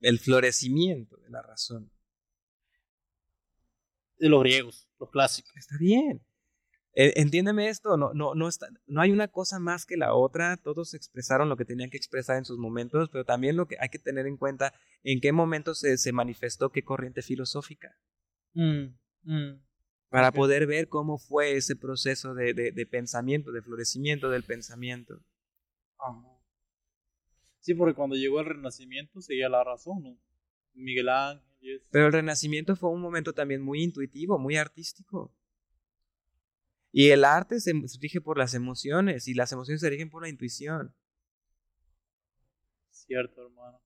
el 0.01 0.19
florecimiento 0.19 1.17
de 1.19 1.31
la 1.31 1.43
razón. 1.43 1.93
De 4.19 4.29
los 4.29 4.43
griegos, 4.43 4.89
los 4.99 5.11
clásicos. 5.11 5.53
Está 5.57 5.77
bien. 5.79 6.25
E, 6.95 7.21
entiéndeme 7.21 7.69
esto, 7.69 7.97
no, 7.97 8.13
no, 8.13 8.35
no, 8.35 8.49
está, 8.49 8.69
no 8.87 9.01
hay 9.01 9.13
una 9.13 9.29
cosa 9.29 9.59
más 9.59 9.87
que 9.87 9.97
la 9.97 10.15
otra, 10.15 10.59
todos 10.59 10.93
expresaron 10.93 11.49
lo 11.49 11.57
que 11.57 11.65
tenían 11.65 11.89
que 11.89 11.97
expresar 11.97 12.37
en 12.37 12.45
sus 12.45 12.59
momentos, 12.59 13.09
pero 13.11 13.25
también 13.25 13.57
lo 13.57 13.67
que 13.67 13.77
hay 13.81 13.89
que 13.89 13.99
tener 13.99 14.27
en 14.27 14.37
cuenta 14.37 14.75
en 15.03 15.21
qué 15.21 15.33
momento 15.33 15.75
se, 15.75 15.97
se 15.97 16.13
manifestó 16.13 16.71
qué 16.71 16.85
corriente 16.85 17.23
filosófica. 17.23 17.97
Mm, 18.55 18.95
mm 19.23 19.72
para 20.13 20.31
poder 20.31 20.67
ver 20.67 20.89
cómo 20.91 21.17
fue 21.17 21.57
ese 21.57 21.75
proceso 21.75 22.35
de, 22.35 22.53
de, 22.53 22.87
pensamiento, 22.87 23.51
de 23.51 23.63
florecimiento 23.63 24.29
del 24.29 24.43
pensamiento. 24.43 25.25
Sí, 27.61 27.73
porque 27.73 27.95
cuando 27.95 28.15
llegó 28.15 28.41
el 28.41 28.47
Renacimiento 28.47 29.23
seguía 29.23 29.49
la 29.49 29.65
razón, 29.65 30.03
¿no? 30.03 30.19
Miguel 30.75 31.09
Ángel. 31.09 31.83
Pero 31.91 32.09
el 32.09 32.13
Renacimiento 32.13 32.77
fue 32.77 32.91
un 32.91 33.01
momento 33.01 33.33
también 33.33 33.63
muy 33.63 33.83
intuitivo, 33.83 34.39
muy 34.39 34.57
artístico. 34.57 35.35
Y 36.91 37.09
el 37.09 37.25
arte 37.25 37.59
se 37.59 37.73
rige 37.99 38.21
por 38.21 38.37
las 38.37 38.53
emociones 38.53 39.29
y 39.29 39.33
las 39.33 39.51
emociones 39.53 39.81
se 39.81 39.89
rigen 39.89 40.11
por 40.11 40.25
la 40.25 40.29
intuición. 40.29 40.95
Cierto, 42.91 43.47
hermano. 43.47 43.81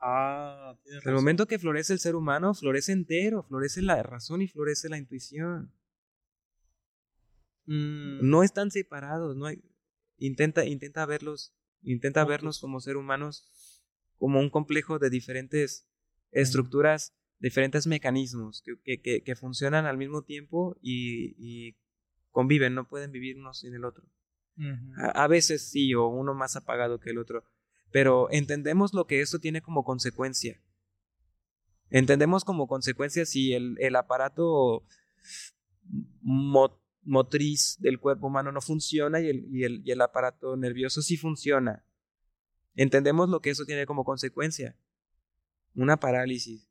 Ah, 0.00 0.74
el 1.04 1.12
momento 1.12 1.46
que 1.46 1.58
florece 1.58 1.92
el 1.92 1.98
ser 1.98 2.16
humano, 2.16 2.54
florece 2.54 2.92
entero, 2.92 3.42
florece 3.42 3.82
la 3.82 4.02
razón 4.02 4.40
y 4.40 4.48
florece 4.48 4.88
la 4.88 4.96
intuición. 4.96 5.72
Mm. 7.66 8.28
No 8.28 8.42
están 8.42 8.70
separados, 8.70 9.36
no 9.36 9.46
hay, 9.46 9.62
intenta, 10.16 10.64
intenta 10.64 11.04
verlos, 11.04 11.54
intenta 11.82 12.24
vernos 12.24 12.60
como 12.60 12.80
ser 12.80 12.96
humanos 12.96 13.46
como 14.18 14.38
un 14.38 14.50
complejo 14.50 14.98
de 14.98 15.10
diferentes 15.10 15.88
estructuras, 16.30 17.14
diferentes 17.38 17.86
mecanismos 17.86 18.62
que, 18.62 19.00
que, 19.00 19.22
que, 19.22 19.34
funcionan 19.34 19.86
al 19.86 19.96
mismo 19.96 20.22
tiempo 20.22 20.76
y, 20.82 21.34
y, 21.38 21.76
conviven, 22.30 22.74
no 22.74 22.86
pueden 22.86 23.12
vivir 23.12 23.38
uno 23.38 23.54
sin 23.54 23.74
el 23.74 23.84
otro. 23.84 24.04
a, 24.98 25.24
a 25.24 25.26
veces 25.26 25.70
sí, 25.70 25.94
o 25.94 26.06
uno 26.06 26.34
más 26.34 26.54
apagado 26.54 27.00
que 27.00 27.10
el 27.10 27.18
otro, 27.18 27.44
pero 27.90 28.28
entendemos 28.30 28.94
lo 28.94 29.06
que 29.06 29.20
esto 29.20 29.38
tiene 29.38 29.62
como 29.62 29.84
consecuencia. 29.84 30.60
Entendemos 31.90 32.44
como 32.44 32.68
consecuencia 32.68 33.26
si 33.26 33.52
el, 33.52 33.76
el 33.80 33.96
aparato 33.96 34.84
motriz 37.02 37.76
del 37.80 37.98
cuerpo 37.98 38.28
humano 38.28 38.52
no 38.52 38.60
funciona 38.60 39.20
y 39.20 39.28
el, 39.28 39.48
y, 39.50 39.64
el, 39.64 39.82
y 39.84 39.90
el, 39.90 40.00
aparato 40.00 40.56
nervioso 40.56 41.02
sí 41.02 41.16
funciona. 41.16 41.84
Entendemos 42.76 43.28
lo 43.28 43.40
que 43.40 43.50
eso 43.50 43.64
tiene 43.64 43.86
como 43.86 44.04
consecuencia. 44.04 44.76
Una 45.74 45.98
parálisis. 45.98 46.68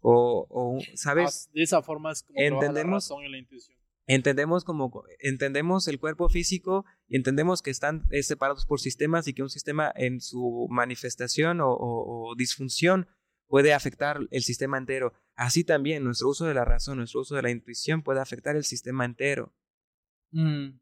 O, 0.00 0.46
o, 0.48 0.78
¿sabes? 0.94 1.48
Ah, 1.48 1.50
de 1.52 1.62
esa 1.62 1.82
forma 1.82 2.12
es 2.12 2.22
como 2.22 2.38
entendemos, 2.38 3.10
la 3.10 3.16
razón 3.16 3.24
y 3.24 3.28
la 3.28 3.38
intuición. 3.38 3.75
Entendemos 4.08 4.62
como 4.62 5.04
entendemos 5.18 5.88
el 5.88 5.98
cuerpo 5.98 6.28
físico 6.28 6.84
y 7.08 7.16
entendemos 7.16 7.60
que 7.60 7.70
están 7.70 8.04
eh, 8.10 8.22
separados 8.22 8.64
por 8.64 8.78
sistemas 8.78 9.26
y 9.26 9.34
que 9.34 9.42
un 9.42 9.50
sistema 9.50 9.92
en 9.96 10.20
su 10.20 10.68
manifestación 10.70 11.58
o, 11.60 12.32
disfunción 12.36 13.08
puede 13.48 13.74
afectar 13.74 14.20
el 14.30 14.42
sistema 14.42 14.78
entero. 14.78 15.12
Así 15.34 15.64
también 15.64 16.04
nuestro 16.04 16.28
uso 16.28 16.46
de 16.46 16.54
la 16.54 16.64
razón, 16.64 16.98
nuestro 16.98 17.22
uso 17.22 17.34
de 17.34 17.42
la 17.42 17.50
intuición 17.50 18.02
puede 18.02 18.20
afectar 18.20 18.54
el 18.54 18.64
sistema 18.64 19.04
entero. 19.04 19.52
Mm. 20.30 20.78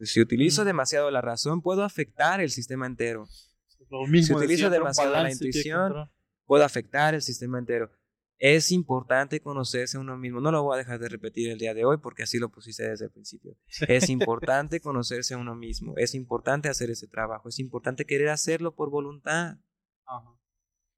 Si 0.00 0.20
utilizo 0.20 0.62
mm. 0.62 0.66
demasiado 0.66 1.10
la 1.10 1.20
razón, 1.20 1.62
puedo 1.62 1.82
afectar 1.82 2.40
el 2.40 2.50
sistema 2.50 2.86
entero. 2.86 3.26
si 3.26 4.32
utilizo 4.32 4.70
demasiado 4.70 5.14
la 5.14 5.32
intuición, 5.32 6.08
puedo 6.46 6.64
afectar 6.64 7.14
el 7.14 7.22
sistema 7.22 7.58
entero. 7.58 7.90
Es 8.38 8.70
importante 8.70 9.40
conocerse 9.40 9.96
a 9.96 10.00
uno 10.00 10.16
mismo. 10.16 10.40
No 10.40 10.52
lo 10.52 10.62
voy 10.62 10.74
a 10.74 10.78
dejar 10.78 11.00
de 11.00 11.08
repetir 11.08 11.50
el 11.50 11.58
día 11.58 11.74
de 11.74 11.84
hoy 11.84 11.98
porque 11.98 12.22
así 12.22 12.38
lo 12.38 12.50
pusiste 12.50 12.88
desde 12.88 13.06
el 13.06 13.10
principio. 13.10 13.56
Es 13.88 14.08
importante 14.10 14.80
conocerse 14.80 15.34
a 15.34 15.38
uno 15.38 15.56
mismo. 15.56 15.94
Es 15.96 16.14
importante 16.14 16.68
hacer 16.68 16.90
ese 16.90 17.08
trabajo. 17.08 17.48
Es 17.48 17.58
importante 17.58 18.04
querer 18.04 18.28
hacerlo 18.28 18.76
por 18.76 18.90
voluntad. 18.90 19.58
Ajá. 20.06 20.38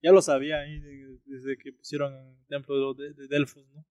Ya 0.03 0.13
lo 0.13 0.23
sabía 0.23 0.61
ahí 0.61 0.81
desde 1.25 1.57
que 1.57 1.73
pusieron 1.73 2.15
el 2.15 2.47
templo 2.47 2.95
de, 2.95 3.13
de 3.15 3.29
Delfos, 3.29 3.67
¿no? 3.75 3.87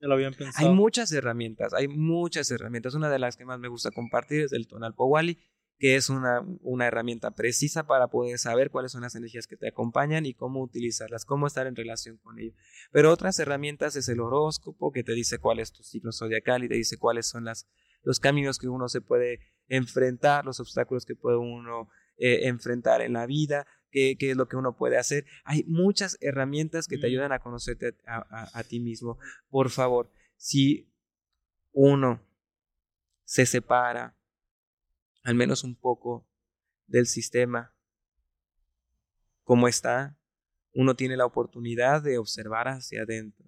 Ya 0.00 0.08
lo 0.08 0.14
habían 0.14 0.34
pensado. 0.34 0.68
Hay 0.68 0.74
muchas 0.74 1.12
herramientas, 1.12 1.72
hay 1.74 1.86
muchas 1.86 2.50
herramientas. 2.50 2.94
Una 2.94 3.08
de 3.08 3.20
las 3.20 3.36
que 3.36 3.44
más 3.44 3.60
me 3.60 3.68
gusta 3.68 3.92
compartir 3.92 4.42
es 4.42 4.52
el 4.52 4.66
Tonal 4.66 4.94
Powali 4.94 5.38
que 5.82 5.96
es 5.96 6.10
una, 6.10 6.46
una 6.60 6.86
herramienta 6.86 7.32
precisa 7.32 7.88
para 7.88 8.06
poder 8.06 8.38
saber 8.38 8.70
cuáles 8.70 8.92
son 8.92 9.00
las 9.00 9.16
energías 9.16 9.48
que 9.48 9.56
te 9.56 9.66
acompañan 9.66 10.26
y 10.26 10.32
cómo 10.32 10.62
utilizarlas, 10.62 11.24
cómo 11.24 11.48
estar 11.48 11.66
en 11.66 11.74
relación 11.74 12.18
con 12.18 12.38
ello. 12.38 12.54
Pero 12.92 13.10
otras 13.10 13.36
herramientas 13.40 13.96
es 13.96 14.08
el 14.08 14.20
horóscopo, 14.20 14.92
que 14.92 15.02
te 15.02 15.12
dice 15.12 15.40
cuál 15.40 15.58
es 15.58 15.72
tu 15.72 15.82
signo 15.82 16.12
zodiacal 16.12 16.62
y 16.62 16.68
te 16.68 16.76
dice 16.76 16.98
cuáles 16.98 17.26
son 17.26 17.46
las, 17.46 17.66
los 18.04 18.20
caminos 18.20 18.60
que 18.60 18.68
uno 18.68 18.88
se 18.88 19.00
puede 19.00 19.40
enfrentar, 19.66 20.44
los 20.44 20.60
obstáculos 20.60 21.04
que 21.04 21.16
puede 21.16 21.38
uno 21.38 21.88
eh, 22.16 22.46
enfrentar 22.46 23.00
en 23.00 23.14
la 23.14 23.26
vida, 23.26 23.66
qué, 23.90 24.14
qué, 24.16 24.30
es 24.30 24.36
lo 24.36 24.46
que 24.46 24.54
uno 24.54 24.76
puede 24.76 24.98
hacer. 24.98 25.24
Hay 25.42 25.64
muchas 25.64 26.16
herramientas 26.20 26.86
que 26.86 26.96
te 26.96 27.08
ayudan 27.08 27.32
a 27.32 27.40
conocerte 27.40 27.96
a, 28.06 28.56
a 28.56 28.62
ti 28.62 28.78
mismo. 28.78 29.18
Por 29.50 29.68
favor, 29.68 30.12
si 30.36 30.94
uno 31.72 32.24
se 33.24 33.46
separa, 33.46 34.16
al 35.22 35.34
menos 35.34 35.64
un 35.64 35.76
poco 35.76 36.28
del 36.86 37.06
sistema. 37.06 37.74
Como 39.44 39.68
está, 39.68 40.18
uno 40.74 40.94
tiene 40.94 41.16
la 41.16 41.26
oportunidad 41.26 42.02
de 42.02 42.18
observar 42.18 42.68
hacia 42.68 43.02
adentro. 43.02 43.46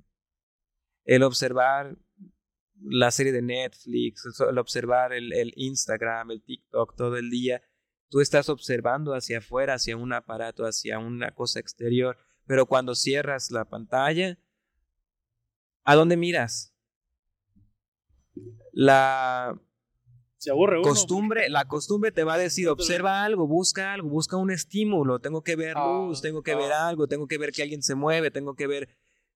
El 1.05 1.23
observar 1.23 1.97
la 2.81 3.11
serie 3.11 3.33
de 3.33 3.43
Netflix, 3.43 4.25
el 4.49 4.59
observar 4.59 5.13
el, 5.13 5.33
el, 5.33 5.53
Instagram, 5.57 6.31
el 6.33 6.43
TikTok 6.43 6.97
todo 6.97 7.17
el 7.17 7.31
día, 7.31 7.63
tú 8.11 8.21
estás 8.21 8.49
observando 8.49 9.15
hacia 9.15 9.39
afuera, 9.39 9.75
hacia 9.75 9.97
un 9.97 10.13
aparato, 10.13 10.65
hacia 10.65 10.99
una 10.99 11.33
cosa 11.33 11.61
exterior, 11.61 12.19
pero 12.47 12.67
cuando 12.67 12.95
cierras 12.95 13.51
la 13.51 13.65
pantalla, 13.65 14.39
¿a 15.85 15.95
dónde 15.95 16.17
miras? 16.17 16.75
La 18.73 19.59
Se 20.45 20.51
aburre 20.51 20.79
uno. 20.79 20.89
Costumbre, 20.89 21.49
la 21.49 21.65
costumbre 21.65 22.13
te 22.13 22.23
va 22.23 22.35
a 22.35 22.39
decir, 22.39 22.69
observa 22.69 23.25
algo, 23.25 23.47
busca 23.47 23.95
algo, 23.95 24.11
busca 24.11 24.37
un 24.37 24.51
estímulo, 24.51 25.19
tengo 25.19 25.43
que 25.43 25.57
ver 25.57 25.75
luz, 25.75 26.19
Ah, 26.19 26.23
tengo 26.23 26.43
que 26.43 26.55
ver 26.55 26.71
ah. 26.73 26.89
algo, 26.89 27.07
tengo 27.09 27.27
que 27.27 27.39
ver 27.39 27.51
que 27.51 27.63
alguien 27.63 27.83
se 27.83 27.95
mueve, 27.95 28.31
tengo 28.31 28.55
que 28.55 28.67
ver, 28.67 28.89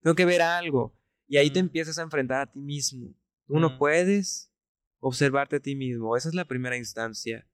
tengo 0.03 0.15
que 0.15 0.25
ver 0.25 0.41
algo. 0.43 0.95
Y 1.27 1.37
ahí 1.37 1.49
te 1.49 1.59
Mm. 1.61 1.65
empiezas 1.65 1.97
a 1.97 2.03
enfrentar 2.03 2.41
a 2.41 2.51
ti 2.51 2.59
mismo. 2.59 3.15
Tú 3.47 3.59
no 3.59 3.71
Mm. 3.71 3.77
puedes 3.79 4.51
observarte 4.99 5.55
a 5.55 5.59
ti 5.59 5.75
mismo, 5.75 6.15
esa 6.15 6.29
es 6.29 6.35
la 6.35 6.45
primera 6.45 6.77
instancia. 6.77 7.47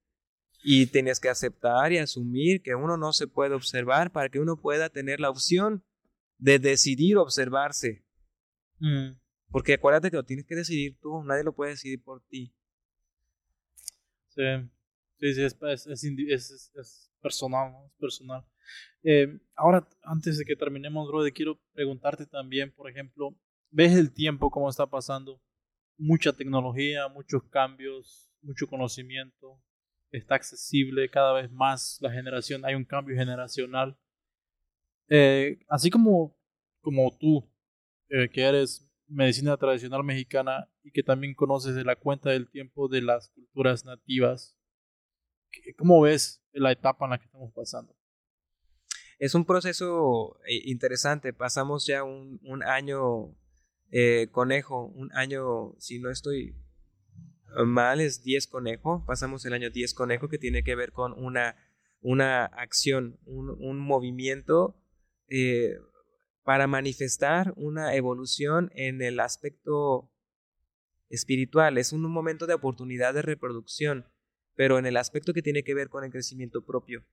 Y 0.62 0.86
tienes 0.88 1.18
que 1.18 1.30
aceptar 1.30 1.92
y 1.92 1.98
asumir 1.98 2.60
que 2.60 2.74
uno 2.74 2.98
no 2.98 3.14
se 3.14 3.26
puede 3.26 3.54
observar 3.54 4.12
para 4.12 4.28
que 4.28 4.38
uno 4.40 4.60
pueda 4.60 4.90
tener 4.90 5.18
la 5.20 5.30
opción 5.30 5.82
de 6.36 6.58
decidir 6.58 7.16
observarse. 7.16 8.04
Mm. 8.80 9.12
Porque 9.50 9.72
acuérdate 9.74 10.10
que 10.10 10.16
lo 10.16 10.24
tienes 10.24 10.44
que 10.44 10.56
decidir 10.56 10.98
tú, 11.00 11.22
nadie 11.24 11.42
lo 11.44 11.54
puede 11.54 11.70
decidir 11.70 12.02
por 12.02 12.20
ti. 12.26 12.52
Es, 15.18 16.72
personal. 17.20 17.74
Es 17.86 17.92
personal. 17.98 18.44
Eh, 19.02 19.38
ahora, 19.54 19.88
antes 20.02 20.38
de 20.38 20.44
que 20.44 20.56
terminemos, 20.56 21.08
brother, 21.08 21.32
quiero 21.32 21.58
preguntarte 21.72 22.26
también, 22.26 22.72
por 22.72 22.90
ejemplo, 22.90 23.34
¿ves 23.70 23.96
el 23.96 24.12
tiempo 24.12 24.50
cómo 24.50 24.68
está 24.68 24.86
pasando? 24.86 25.40
Mucha 25.98 26.32
tecnología, 26.32 27.08
muchos 27.08 27.42
cambios, 27.44 28.30
mucho 28.42 28.66
conocimiento, 28.66 29.60
está 30.10 30.34
accesible 30.34 31.08
cada 31.08 31.32
vez 31.32 31.50
más 31.50 31.98
la 32.00 32.12
generación, 32.12 32.64
hay 32.64 32.74
un 32.74 32.84
cambio 32.84 33.16
generacional. 33.16 33.96
Eh, 35.08 35.58
así 35.68 35.90
como, 35.90 36.36
como 36.80 37.16
tú, 37.16 37.48
eh, 38.08 38.28
que 38.28 38.42
eres 38.42 38.88
medicina 39.08 39.56
tradicional 39.56 40.02
mexicana 40.04 40.68
y 40.86 40.92
que 40.92 41.02
también 41.02 41.34
conoces 41.34 41.74
de 41.74 41.82
la 41.84 41.96
cuenta 41.96 42.30
del 42.30 42.48
tiempo 42.48 42.86
de 42.86 43.02
las 43.02 43.30
culturas 43.30 43.84
nativas, 43.84 44.56
¿qué- 45.50 45.74
¿cómo 45.74 46.00
ves 46.00 46.44
la 46.52 46.70
etapa 46.70 47.06
en 47.06 47.10
la 47.10 47.18
que 47.18 47.24
estamos 47.24 47.52
pasando? 47.52 47.92
Es 49.18 49.34
un 49.34 49.44
proceso 49.44 50.38
eh, 50.48 50.62
interesante. 50.66 51.32
Pasamos 51.32 51.86
ya 51.86 52.04
un, 52.04 52.38
un 52.44 52.62
año 52.62 53.34
eh, 53.90 54.28
conejo, 54.30 54.86
un 54.86 55.12
año, 55.12 55.74
si 55.78 55.98
no 55.98 56.08
estoy 56.10 56.54
mal, 57.64 58.00
es 58.00 58.22
10 58.22 58.46
conejo. 58.46 59.04
Pasamos 59.06 59.44
el 59.44 59.54
año 59.54 59.70
10 59.70 59.92
conejo 59.92 60.28
que 60.28 60.38
tiene 60.38 60.62
que 60.62 60.76
ver 60.76 60.92
con 60.92 61.12
una, 61.14 61.56
una 62.00 62.44
acción, 62.44 63.18
un, 63.24 63.50
un 63.50 63.78
movimiento 63.80 64.80
eh, 65.28 65.74
para 66.44 66.68
manifestar 66.68 67.52
una 67.56 67.94
evolución 67.96 68.70
en 68.74 69.02
el 69.02 69.18
aspecto 69.18 70.12
espiritual. 71.08 71.78
Es 71.78 71.92
un 71.92 72.02
momento 72.02 72.46
de 72.46 72.54
oportunidad 72.54 73.14
de 73.14 73.22
reproducción, 73.22 74.06
pero 74.54 74.78
en 74.78 74.86
el 74.86 74.96
aspecto 74.96 75.32
que 75.32 75.42
tiene 75.42 75.62
que 75.62 75.74
ver 75.74 75.88
con 75.88 76.04
el 76.04 76.10
crecimiento 76.10 76.64
propio. 76.64 77.04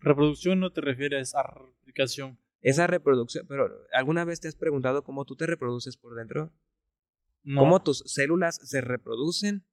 Reproducción 0.00 0.60
no 0.60 0.72
te 0.72 0.80
refieres 0.80 1.34
a 1.34 1.42
replicación. 1.42 2.38
Esa 2.60 2.86
reproducción, 2.86 3.46
pero 3.46 3.70
¿alguna 3.92 4.24
vez 4.24 4.40
te 4.40 4.48
has 4.48 4.56
preguntado 4.56 5.04
cómo 5.04 5.24
tú 5.24 5.36
te 5.36 5.46
reproduces 5.46 5.96
por 5.96 6.14
dentro? 6.16 6.52
No, 7.44 7.60
¿Cómo 7.60 7.82
tus 7.82 8.02
células 8.06 8.58
se 8.62 8.80
reproducen? 8.80 9.64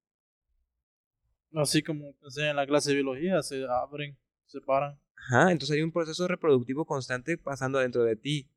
así 1.62 1.82
como 1.82 2.14
enseñan 2.22 2.51
en 2.51 2.56
la 2.58 2.68
clase 2.68 2.89
de 2.89 2.95
biología, 2.95 3.41
se 3.41 3.66
abren, 3.66 4.18
se 4.45 4.60
separan. 4.60 4.99
Ajá, 5.16 5.51
entonces 5.51 5.76
hay 5.76 5.82
un 5.82 5.91
proceso 5.91 6.28
reproductivo 6.28 6.86
constante 6.86 7.38
pasando 7.38 7.80
dentro 7.80 8.03
de 8.03 8.16
ti. 8.16 8.49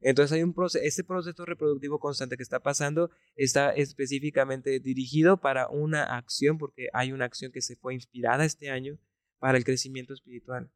Entonces 0.00 0.32
hay 0.32 0.42
un 0.42 0.54
proceso, 0.54 0.82
ese 0.82 1.04
proceso 1.04 1.44
reproductivo 1.44 1.98
constante 1.98 2.36
que 2.36 2.42
está 2.42 2.60
pasando 2.60 3.10
está 3.36 3.70
específicamente 3.72 4.80
dirigido 4.80 5.36
para 5.36 5.68
una 5.68 6.04
acción, 6.16 6.56
porque 6.56 6.88
hay 6.94 7.12
una 7.12 7.26
acción 7.26 7.52
que 7.52 7.60
se 7.60 7.76
fue 7.76 7.92
inspirada 7.94 8.46
este 8.46 8.70
año 8.70 8.98
para 9.38 9.58
el 9.58 9.64
crecimiento 9.64 10.14
espiritual 10.14 10.70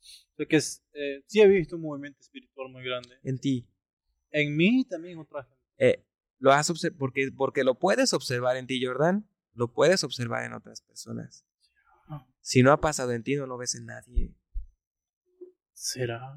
O 0.00 0.36
sea 0.36 0.46
que 0.46 0.56
es, 0.56 0.82
eh, 0.94 1.22
sí 1.26 1.40
he 1.40 1.48
visto 1.48 1.76
un 1.76 1.82
movimiento 1.82 2.20
espiritual 2.20 2.70
muy 2.70 2.82
grande. 2.84 3.18
en 3.22 3.38
ti. 3.38 3.68
En 4.30 4.56
mí 4.56 4.86
también 4.88 5.18
otra 5.18 5.44
gente. 5.44 5.58
Eh, 5.76 6.06
lo 6.38 6.52
has 6.52 6.72
porque, 6.98 7.30
porque 7.36 7.64
lo 7.64 7.78
puedes 7.78 8.14
observar 8.14 8.56
en 8.56 8.66
ti, 8.66 8.82
Jordan, 8.82 9.28
lo 9.52 9.72
puedes 9.72 10.04
observar 10.04 10.44
en 10.44 10.54
otras 10.54 10.80
personas. 10.80 11.46
Si 12.40 12.62
no 12.62 12.72
ha 12.72 12.80
pasado 12.80 13.12
en 13.12 13.22
ti, 13.22 13.36
no 13.36 13.46
lo 13.46 13.56
ves 13.56 13.74
en 13.76 13.86
nadie. 13.86 14.34
¿Será? 15.72 16.34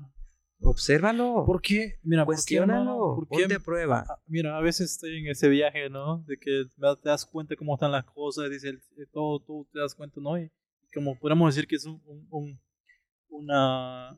Obsérvalo. 0.62 1.44
¿Por 1.46 1.62
qué? 1.62 2.00
Mira. 2.04 2.26
Cuestiónalo. 2.26 3.16
¿Por 3.16 3.28
qué? 3.30 3.40
Ponte 3.44 3.56
a 3.56 3.60
prueba. 3.60 4.06
Ah, 4.10 4.20
Mira, 4.28 4.58
a 4.58 4.62
veces 4.62 4.92
estoy 4.92 5.18
en 5.20 5.28
ese 5.28 5.50
viaje, 5.50 5.90
¿no? 5.90 6.24
De 6.28 6.38
que 6.38 6.64
te 6.78 7.10
das 7.10 7.26
cuenta 7.26 7.56
cómo 7.56 7.76
están 7.76 7.92
las 7.92 8.06
cosas, 8.06 8.50
dice 8.50 8.70
eh, 8.70 9.06
todo, 9.12 9.40
todo 9.40 9.68
te 9.72 9.80
das 9.80 9.94
cuenta, 9.94 10.20
¿no? 10.22 10.40
Y 10.40 10.50
como 10.94 11.18
podemos 11.20 11.54
decir 11.54 11.68
que 11.68 11.76
es 11.76 11.86
un, 11.86 12.02
un, 12.06 12.28
un- 12.30 12.60
una, 13.30 14.18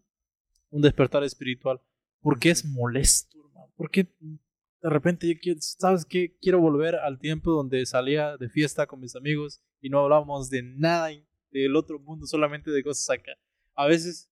un 0.69 0.81
despertar 0.81 1.23
espiritual. 1.23 1.81
¿Por 2.21 2.39
qué 2.39 2.51
es 2.51 2.63
molesto, 2.65 3.39
hermano? 3.39 3.71
¿Por 3.75 3.89
qué 3.89 4.03
de 4.19 4.89
repente 4.89 5.27
yo 5.27 5.33
quiero, 5.41 5.59
¿sabes 5.61 6.05
qué? 6.05 6.37
Quiero 6.39 6.59
volver 6.59 6.95
al 6.95 7.17
tiempo 7.17 7.51
donde 7.51 7.83
salía 7.87 8.37
de 8.37 8.47
fiesta 8.49 8.85
con 8.85 8.99
mis 8.99 9.15
amigos 9.15 9.61
y 9.81 9.89
no 9.89 9.99
hablábamos 10.01 10.49
de 10.51 10.61
nada 10.61 11.09
del 11.51 11.75
otro 11.75 11.99
mundo, 11.99 12.27
solamente 12.27 12.69
de 12.69 12.83
cosas 12.83 13.09
acá. 13.09 13.31
A 13.75 13.87
veces, 13.87 14.29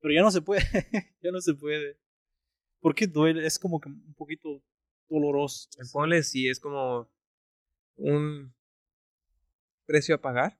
pero 0.00 0.14
ya 0.14 0.22
no 0.22 0.30
se 0.30 0.42
puede, 0.42 0.62
ya 1.22 1.30
no 1.30 1.40
se 1.40 1.54
puede. 1.54 1.98
¿Por 2.80 2.94
qué 2.94 3.06
duele? 3.06 3.46
Es 3.46 3.58
como 3.58 3.80
que 3.80 3.88
un 3.90 4.14
poquito 4.14 4.62
doloroso. 5.08 5.68
Ponle 5.92 6.22
si 6.22 6.48
es 6.48 6.58
como 6.60 7.10
un 7.96 8.54
precio 9.86 10.14
a 10.14 10.18
pagar 10.20 10.58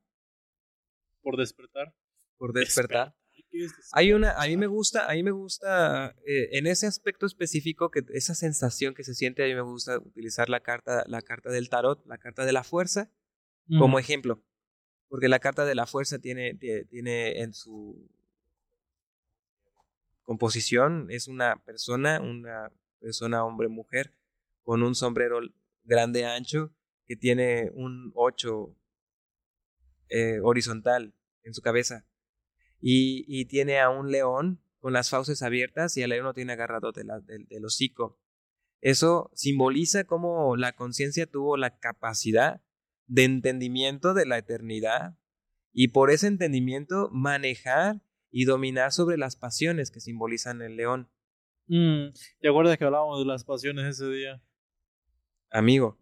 Por 1.22 1.36
despertar. 1.36 1.94
por 2.36 2.52
despertar. 2.52 3.14
¿Qué 3.50 3.64
es 3.64 3.72
Hay 3.92 4.12
una, 4.12 4.32
a 4.32 4.46
mí 4.46 4.56
me 4.56 4.66
gusta, 4.66 5.08
a 5.10 5.14
mí 5.14 5.22
me 5.22 5.30
gusta, 5.30 6.14
eh, 6.26 6.50
en 6.58 6.66
ese 6.66 6.86
aspecto 6.86 7.26
específico, 7.26 7.90
que 7.90 8.02
esa 8.12 8.34
sensación 8.34 8.94
que 8.94 9.02
se 9.04 9.14
siente, 9.14 9.42
a 9.42 9.46
mí 9.46 9.54
me 9.54 9.62
gusta 9.62 9.98
utilizar 9.98 10.48
la 10.48 10.60
carta, 10.60 11.04
la 11.06 11.22
carta 11.22 11.50
del 11.50 11.68
tarot, 11.68 12.04
la 12.06 12.18
carta 12.18 12.44
de 12.44 12.52
la 12.52 12.64
fuerza, 12.64 13.10
como 13.78 13.98
ejemplo. 13.98 14.44
Porque 15.08 15.28
la 15.28 15.38
carta 15.40 15.64
de 15.64 15.74
la 15.74 15.86
fuerza 15.86 16.18
tiene, 16.18 16.54
tie- 16.58 16.88
tiene 16.88 17.40
en 17.40 17.52
su 17.54 18.08
composición, 20.30 21.08
es 21.10 21.26
una 21.26 21.60
persona, 21.64 22.20
una 22.20 22.70
persona 23.00 23.44
hombre-mujer, 23.44 24.14
con 24.62 24.84
un 24.84 24.94
sombrero 24.94 25.40
grande 25.82 26.24
ancho, 26.24 26.72
que 27.04 27.16
tiene 27.16 27.72
un 27.74 28.12
8 28.14 28.76
horizontal 30.44 31.16
en 31.42 31.52
su 31.52 31.62
cabeza. 31.62 32.06
Y, 32.80 33.24
y 33.26 33.46
tiene 33.46 33.80
a 33.80 33.90
un 33.90 34.12
león 34.12 34.62
con 34.78 34.92
las 34.92 35.10
fauces 35.10 35.42
abiertas 35.42 35.96
y 35.96 36.02
el 36.02 36.10
león 36.10 36.26
lo 36.26 36.32
tiene 36.32 36.52
agarrado 36.52 36.92
del- 36.92 37.08
del 37.48 37.64
hocico. 37.64 38.20
Eso 38.80 39.32
simboliza 39.34 40.04
cómo 40.04 40.54
la 40.56 40.76
conciencia 40.76 41.26
tuvo 41.26 41.56
la 41.56 41.76
capacidad 41.80 42.62
de 43.08 43.24
entendimiento 43.24 44.14
de 44.14 44.26
la 44.26 44.38
eternidad 44.38 45.18
y 45.72 45.88
por 45.88 46.12
ese 46.12 46.28
entendimiento 46.28 47.08
manejar 47.10 48.00
y 48.30 48.44
dominar 48.44 48.92
sobre 48.92 49.16
las 49.16 49.36
pasiones 49.36 49.90
que 49.90 50.00
simbolizan 50.00 50.62
el 50.62 50.76
león. 50.76 51.10
Mm, 51.66 52.10
¿Te 52.40 52.48
acuerdas 52.48 52.78
que 52.78 52.84
hablábamos 52.84 53.18
de 53.18 53.26
las 53.26 53.44
pasiones 53.44 53.86
ese 53.86 54.08
día? 54.10 54.42
Amigo, 55.50 55.98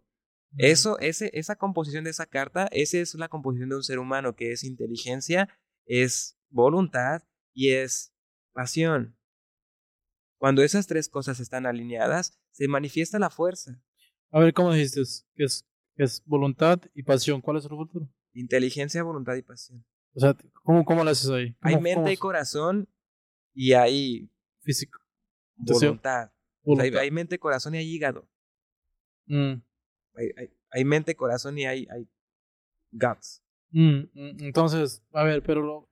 eso, 0.57 0.99
ese, 0.99 1.31
esa 1.33 1.55
composición 1.55 2.03
de 2.03 2.09
esa 2.09 2.25
carta, 2.25 2.67
esa 2.71 2.97
es 2.97 3.15
la 3.15 3.29
composición 3.29 3.69
de 3.69 3.75
un 3.75 3.83
ser 3.83 3.99
humano 3.99 4.35
que 4.35 4.51
es 4.51 4.63
inteligencia, 4.63 5.49
es 5.85 6.37
voluntad 6.49 7.23
y 7.53 7.71
es 7.71 8.13
pasión. 8.53 9.15
Cuando 10.37 10.63
esas 10.63 10.87
tres 10.87 11.09
cosas 11.09 11.39
están 11.39 11.65
alineadas, 11.65 12.39
se 12.51 12.67
manifiesta 12.67 13.19
la 13.19 13.29
fuerza. 13.29 13.81
A 14.31 14.39
ver, 14.39 14.53
¿cómo 14.53 14.73
dijiste? 14.73 15.01
Es, 15.01 15.67
es 15.95 16.23
voluntad 16.25 16.79
y 16.93 17.03
pasión. 17.03 17.41
¿Cuál 17.41 17.57
es 17.57 17.65
el 17.65 17.71
futuro? 17.71 18.09
Inteligencia, 18.33 19.03
voluntad 19.03 19.35
y 19.35 19.41
pasión. 19.41 19.85
O 20.13 20.19
sea, 20.19 20.35
¿cómo, 20.63 20.83
cómo 20.85 21.03
lo 21.03 21.09
haces 21.11 21.29
ahí? 21.29 21.55
Hay 21.61 21.73
¿Cómo- 21.75 21.83
mente 21.83 21.95
cómo 22.01 22.11
y 22.11 22.17
corazón 22.17 22.89
y 23.53 23.73
hay 23.73 24.29
Físico. 24.61 24.99
Voluntad. 25.55 26.31
O 26.63 26.75
sea, 26.75 26.83
hay, 26.83 26.89
voluntad. 26.89 27.01
hay 27.01 27.11
mente, 27.11 27.39
corazón 27.39 27.75
y 27.75 27.77
hay 27.79 27.87
hígado. 27.89 28.27
Mm, 29.25 29.53
Hay, 30.15 30.27
hay- 30.37 30.53
hay 30.71 30.85
mente, 30.85 31.15
corazón 31.15 31.57
y 31.57 31.65
hay, 31.65 31.87
hay 31.89 32.07
guts. 32.91 33.41
mm, 33.71 33.99
mm, 34.13 34.37
Entonces, 34.43 35.03
a 35.13 35.23
ver, 35.23 35.41
pero 35.43 35.61
lo, 35.61 35.89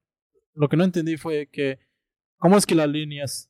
lo 0.53 0.69
que 0.69 0.77
no 0.77 0.83
entendí 0.83 1.17
fue 1.17 1.47
que, 1.47 1.79
¿cómo 2.37 2.57
es 2.57 2.65
que 2.65 2.75
las 2.75 2.87
líneas? 2.89 3.49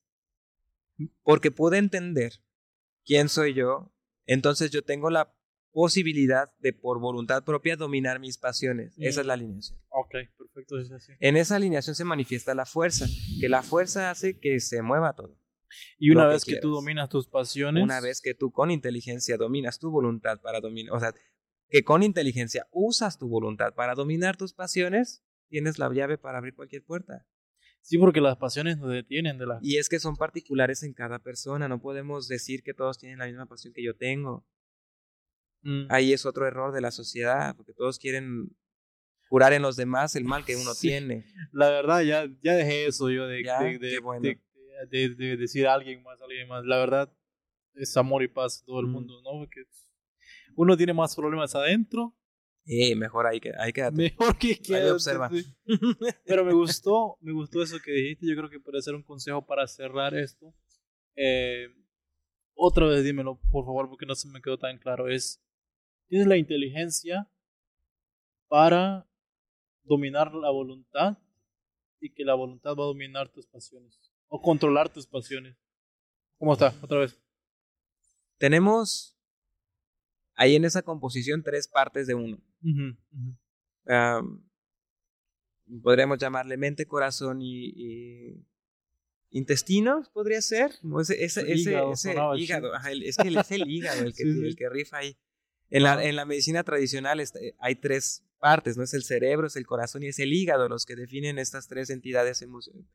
Porque 1.24 1.52
pude 1.52 1.78
entender 1.78 2.34
quién 3.06 3.28
soy 3.30 3.54
yo, 3.54 3.92
entonces 4.26 4.72
yo 4.72 4.82
tengo 4.84 5.10
la 5.10 5.34
posibilidad 5.78 6.50
de 6.58 6.74
por 6.74 7.00
voluntad 7.00 7.44
propia 7.44 7.76
dominar 7.76 8.20
mis 8.20 8.40
pasiones. 8.40 8.96
Esa 8.98 9.20
Mm. 9.20 9.22
es 9.22 9.28
la 9.28 9.34
alineación. 9.34 9.80
Ok, 9.90 10.12
perfecto, 10.36 10.80
es 10.80 10.92
así. 10.92 11.12
En 11.20 11.38
esa 11.38 11.56
alineación 11.56 11.96
se 11.96 12.04
manifiesta 12.04 12.56
la 12.56 12.66
fuerza, 12.66 13.06
que 13.40 13.48
la 13.48 13.62
fuerza 13.62 14.10
hace 14.10 14.40
que 14.40 14.60
se 14.60 14.82
mueva 14.82 15.14
todo. 15.14 15.40
Y 16.00 16.10
una 16.10 16.24
Lo 16.24 16.30
que 16.30 16.34
vez 16.34 16.46
que, 16.46 16.56
tú 16.58 16.72
dominas 16.72 17.10
tus 17.10 17.28
pasiones, 17.28 17.84
Una 17.84 18.02
vez 18.02 18.22
que 18.22 18.34
tú 18.34 18.52
con 18.52 18.72
inteligencia 18.72 19.38
dominas 19.38 19.78
tu 19.78 19.92
voluntad 19.92 20.42
para 20.42 20.62
dominar, 20.62 20.96
o 20.96 21.00
sea, 21.00 21.14
que 21.70 21.84
con 21.84 22.02
inteligencia 22.02 22.66
usas 22.72 23.20
tu 23.20 23.30
voluntad 23.30 23.76
para 23.76 23.94
dominar 23.94 24.36
tus 24.36 24.54
pasiones, 24.54 25.24
tienes 25.48 25.78
la 25.78 25.94
llave 25.94 26.18
para 26.18 26.40
abrir 26.40 26.56
cualquier 26.56 26.84
puerta. 26.86 27.28
Sí, 27.82 28.00
porque 28.00 28.20
las 28.20 28.38
pasiones 28.38 28.80
nos 28.80 28.90
detienen 28.92 29.38
de 29.38 29.46
la... 29.46 29.60
Y 29.62 29.78
es 29.78 29.90
que 29.90 30.00
son 30.00 30.16
particulares 30.16 30.82
en 30.82 30.94
cada 30.94 31.20
persona, 31.20 31.68
no 31.68 31.80
podemos 31.80 32.28
decir 32.28 32.64
que 32.64 32.74
todos 32.74 32.98
tienen 32.98 33.20
la 33.20 33.28
misma 33.28 33.46
pasión 33.46 33.74
que 33.76 33.84
yo 33.84 33.96
tengo. 33.96 34.44
Mm. 35.70 35.88
Ahí 35.90 36.14
es 36.14 36.26
otro 36.26 36.48
error 36.48 36.72
de 36.74 36.80
la 36.80 36.92
sociedad, 36.92 37.54
porque 37.58 37.74
todos 37.74 38.00
quieren 38.00 38.56
curar 39.28 39.52
en 39.52 39.62
los 39.62 39.76
demás 39.76 40.16
el 40.16 40.24
mal 40.24 40.46
que 40.46 40.56
uno 40.56 40.74
Sí. 40.74 40.88
tiene. 40.88 41.26
La 41.52 41.70
verdad, 41.70 42.02
ya, 42.04 42.26
ya 42.42 42.54
dejé 42.54 42.86
eso 42.86 43.10
yo 43.10 43.28
de, 43.28 43.44
Ya, 43.44 43.62
de, 43.62 43.78
de- 43.78 44.00
bueno. 44.00 44.28
decir 44.90 45.68
a 45.68 45.74
alguien 45.74 46.02
más, 46.04 46.22
a 46.22 46.24
alguien 46.26 46.48
más. 46.48 46.64
La 46.66 46.78
verdad, 46.78 47.12
es 47.74 47.96
amor 47.98 48.24
y 48.24 48.28
paz 48.30 48.64
todo 48.66 48.80
el 48.80 48.88
Mm. 48.88 48.92
mundo, 48.92 49.22
¿no? 49.24 49.32
Porque 49.40 49.64
uno 50.56 50.78
tiene 50.78 50.94
más 50.94 51.16
problemas 51.16 51.54
adentro, 51.54 52.16
Eh, 52.66 52.96
mejor 52.96 53.28
ahí, 53.28 53.40
que, 53.40 53.52
ahí 53.60 53.72
quédate. 53.74 53.96
mejor 53.98 54.38
que 54.38 54.58
que 54.60 54.76
Ahí 54.76 54.90
observa. 54.90 55.30
sí. 55.30 55.46
Pero 56.26 56.46
me 56.46 56.54
gustó, 56.54 57.18
me 57.22 57.32
gustó 57.34 57.62
eso 57.62 57.78
que 57.84 57.92
dijiste. 57.92 58.26
Yo 58.28 58.36
creo 58.38 58.50
que 58.50 58.60
puede 58.60 58.82
ser 58.82 58.96
un 58.96 59.04
consejo 59.04 59.46
para 59.46 59.68
cerrar 59.68 60.16
esto. 60.16 60.54
Eh, 61.16 61.68
otra 62.54 62.88
vez 62.88 63.04
dímelo, 63.04 63.40
por 63.52 63.66
favor, 63.66 63.90
porque 63.90 64.06
no 64.06 64.16
se 64.16 64.28
me 64.30 64.42
quedó 64.42 64.58
tan 64.58 64.78
claro. 64.80 65.08
Es, 65.10 65.42
tienes 66.08 66.28
la 66.28 66.38
inteligencia 66.38 67.30
para 68.48 69.08
dominar 69.84 70.34
la 70.34 70.50
voluntad 70.50 71.18
y 72.00 72.12
que 72.14 72.24
la 72.24 72.34
voluntad 72.36 72.72
va 72.76 72.84
a 72.84 72.88
dominar 72.88 73.30
tus 73.30 73.48
pasiones 73.48 74.12
o 74.28 74.42
controlar 74.42 74.90
tus 74.90 75.08
pasiones. 75.08 75.58
¿Cómo 76.38 76.54
está? 76.54 76.74
Otra 76.82 77.00
vez. 77.00 77.20
Tenemos 78.38 79.18
ahí 80.36 80.56
en 80.56 80.66
esa 80.66 80.82
composición 80.84 81.42
tres 81.44 81.68
partes 81.68 82.06
de 82.08 82.14
uno. 82.16 82.38
Ujú, 82.62 82.96
ujú. 83.12 83.38
Am, 83.92 84.48
podríamos 85.82 86.20
llamarle 86.20 86.58
mente, 86.58 86.86
corazón 86.86 87.42
y, 87.42 87.72
y 87.76 88.46
intestinos, 89.32 90.10
podría 90.10 90.42
ser. 90.42 90.72
Ese, 91.02 91.24
ese, 91.24 91.52
ese- 91.52 91.72
hígado, 91.72 91.94
ese 91.94 92.10
sonaba 92.10 92.38
hígado. 92.40 92.76
ajá, 92.76 92.92
el- 92.92 93.04
es 93.04 93.18
que 93.18 93.28
el- 93.30 93.38
es 93.38 93.52
el 93.52 93.70
hígado 93.72 94.04
el 94.04 94.14
que, 94.14 94.24
Sí, 94.24 94.34
sí. 94.42 94.46
el 94.46 94.56
que 94.56 94.70
rifa 94.70 94.98
ahí. 94.98 95.18
En 95.70 95.84
la, 95.84 96.04
en 96.04 96.16
la 96.16 96.26
medicina 96.26 96.64
tradicional 96.64 97.20
está- 97.20 97.40
hay 97.60 97.76
tres 97.76 98.24
partes, 98.40 98.78
¿no? 98.78 98.84
Es 98.84 98.94
el 98.94 99.04
cerebro, 99.04 99.48
es 99.48 99.56
el 99.56 99.66
corazón 99.66 100.04
y 100.04 100.08
es 100.08 100.20
el 100.20 100.32
hígado 100.34 100.70
los 100.70 100.86
que 100.86 100.96
definen 100.96 101.40
estas 101.40 101.68
tres 101.68 101.90
entidades 101.90 102.42
emocionales. 102.42 102.90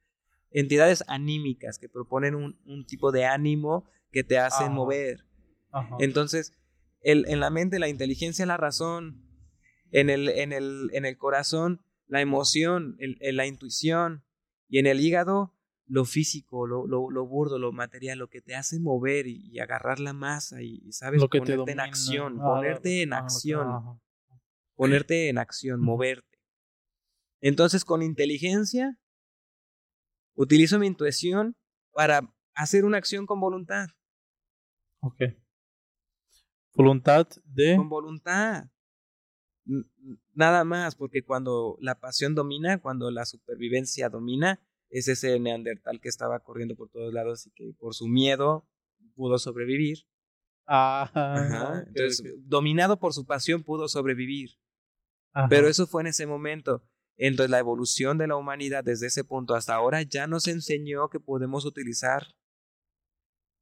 Entidades 0.50 1.04
anímicas 1.08 1.78
que 1.78 1.88
proponen 1.88 2.34
un, 2.34 2.60
un 2.66 2.84
tipo 2.86 3.10
de 3.12 3.24
ánimo 3.24 3.88
que 4.10 4.22
te 4.24 4.38
hacen 4.38 4.66
Ajá. 4.66 4.74
mover. 4.74 5.24
Ajá. 5.70 5.96
Entonces, 5.98 6.52
el, 7.00 7.26
en 7.28 7.40
la 7.40 7.50
mente 7.50 7.78
la 7.78 7.88
inteligencia 7.88 8.42
es 8.42 8.48
la 8.48 8.56
razón, 8.58 9.26
en 9.90 10.08
el, 10.10 10.28
en 10.28 10.52
el, 10.52 10.90
en 10.92 11.04
el 11.04 11.16
corazón 11.18 11.80
la 12.06 12.20
emoción, 12.20 12.96
el- 12.98 13.36
la 13.36 13.46
intuición, 13.46 14.24
y 14.68 14.78
en 14.78 14.86
el 14.86 15.00
hígado 15.00 15.54
lo 15.92 16.06
físico, 16.06 16.66
lo, 16.66 16.86
lo, 16.86 17.10
lo 17.10 17.26
burdo, 17.26 17.58
lo 17.58 17.70
material, 17.70 18.18
lo 18.18 18.30
que 18.30 18.40
te 18.40 18.54
hace 18.54 18.80
mover 18.80 19.26
y, 19.26 19.50
y 19.50 19.58
agarrar 19.58 20.00
la 20.00 20.14
masa 20.14 20.62
y, 20.62 20.80
y, 20.86 20.92
sabes 20.92 21.20
Lo 21.20 21.28
que 21.28 21.42
te 21.42 21.54
ponerte 21.54 21.72
en 21.72 21.80
acción, 21.80 22.38
Ah, 22.40 22.44
ponerte 22.44 23.02
en 23.02 23.12
acción, 23.12 24.00
ponerte 24.74 25.28
en 25.28 25.36
acción, 25.36 25.82
moverte. 25.82 26.38
Entonces, 27.42 27.84
con 27.84 28.02
inteligencia, 28.02 28.98
utilizo 30.34 30.78
mi 30.78 30.86
intuición 30.86 31.56
para 31.92 32.22
hacer 32.54 32.86
una 32.86 32.96
acción 32.96 33.26
con 33.26 33.38
voluntad. 33.38 33.88
Ok. 35.00 35.24
Voluntad 36.74 37.28
de... 37.44 37.76
con 37.76 37.90
voluntad. 37.90 38.64
Nada 40.32 40.64
más, 40.64 40.96
porque 40.96 41.22
cuando 41.22 41.76
la 41.80 42.00
pasión 42.00 42.34
domina, 42.34 42.80
cuando 42.80 43.10
la 43.10 43.26
supervivencia 43.26 44.08
domina, 44.08 44.58
es 44.92 45.08
ese 45.08 45.40
neandertal 45.40 46.00
que 46.00 46.08
estaba 46.08 46.38
corriendo 46.40 46.76
por 46.76 46.90
todos 46.90 47.12
lados 47.12 47.46
y 47.46 47.50
que 47.50 47.72
por 47.78 47.94
su 47.94 48.06
miedo 48.08 48.68
pudo 49.14 49.38
sobrevivir. 49.38 50.06
Ah, 50.66 51.10
Ajá. 51.14 51.84
Entonces, 51.88 52.22
dominado 52.44 52.98
por 52.98 53.14
su 53.14 53.24
pasión, 53.26 53.62
pudo 53.62 53.88
sobrevivir. 53.88 54.50
Ajá. 55.32 55.48
Pero 55.48 55.66
eso 55.68 55.86
fue 55.86 56.02
en 56.02 56.08
ese 56.08 56.26
momento. 56.26 56.86
Entonces, 57.16 57.50
la 57.50 57.58
evolución 57.58 58.18
de 58.18 58.26
la 58.26 58.36
humanidad 58.36 58.84
desde 58.84 59.06
ese 59.06 59.24
punto 59.24 59.54
hasta 59.54 59.74
ahora 59.74 60.02
ya 60.02 60.26
nos 60.26 60.46
enseñó 60.46 61.08
que 61.08 61.20
podemos 61.20 61.64
utilizar 61.64 62.26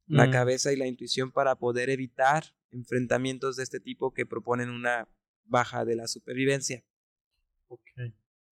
la 0.07 0.26
Mm, 0.26 0.33
cabeza 0.33 0.72
y 0.72 0.76
la 0.76 0.89
intuición 0.89 1.31
para 1.31 1.55
poder 1.55 1.91
evitar 1.91 2.45
enfrentamientos 2.72 3.57
de 3.57 3.62
este 3.62 3.78
tipo 3.78 4.12
que 4.12 4.26
proponen 4.26 4.68
una 4.68 5.09
baja 5.45 5.85
de 5.85 5.95
la 5.95 6.09
supervivencia. 6.09 6.85
Ok. 7.68 7.89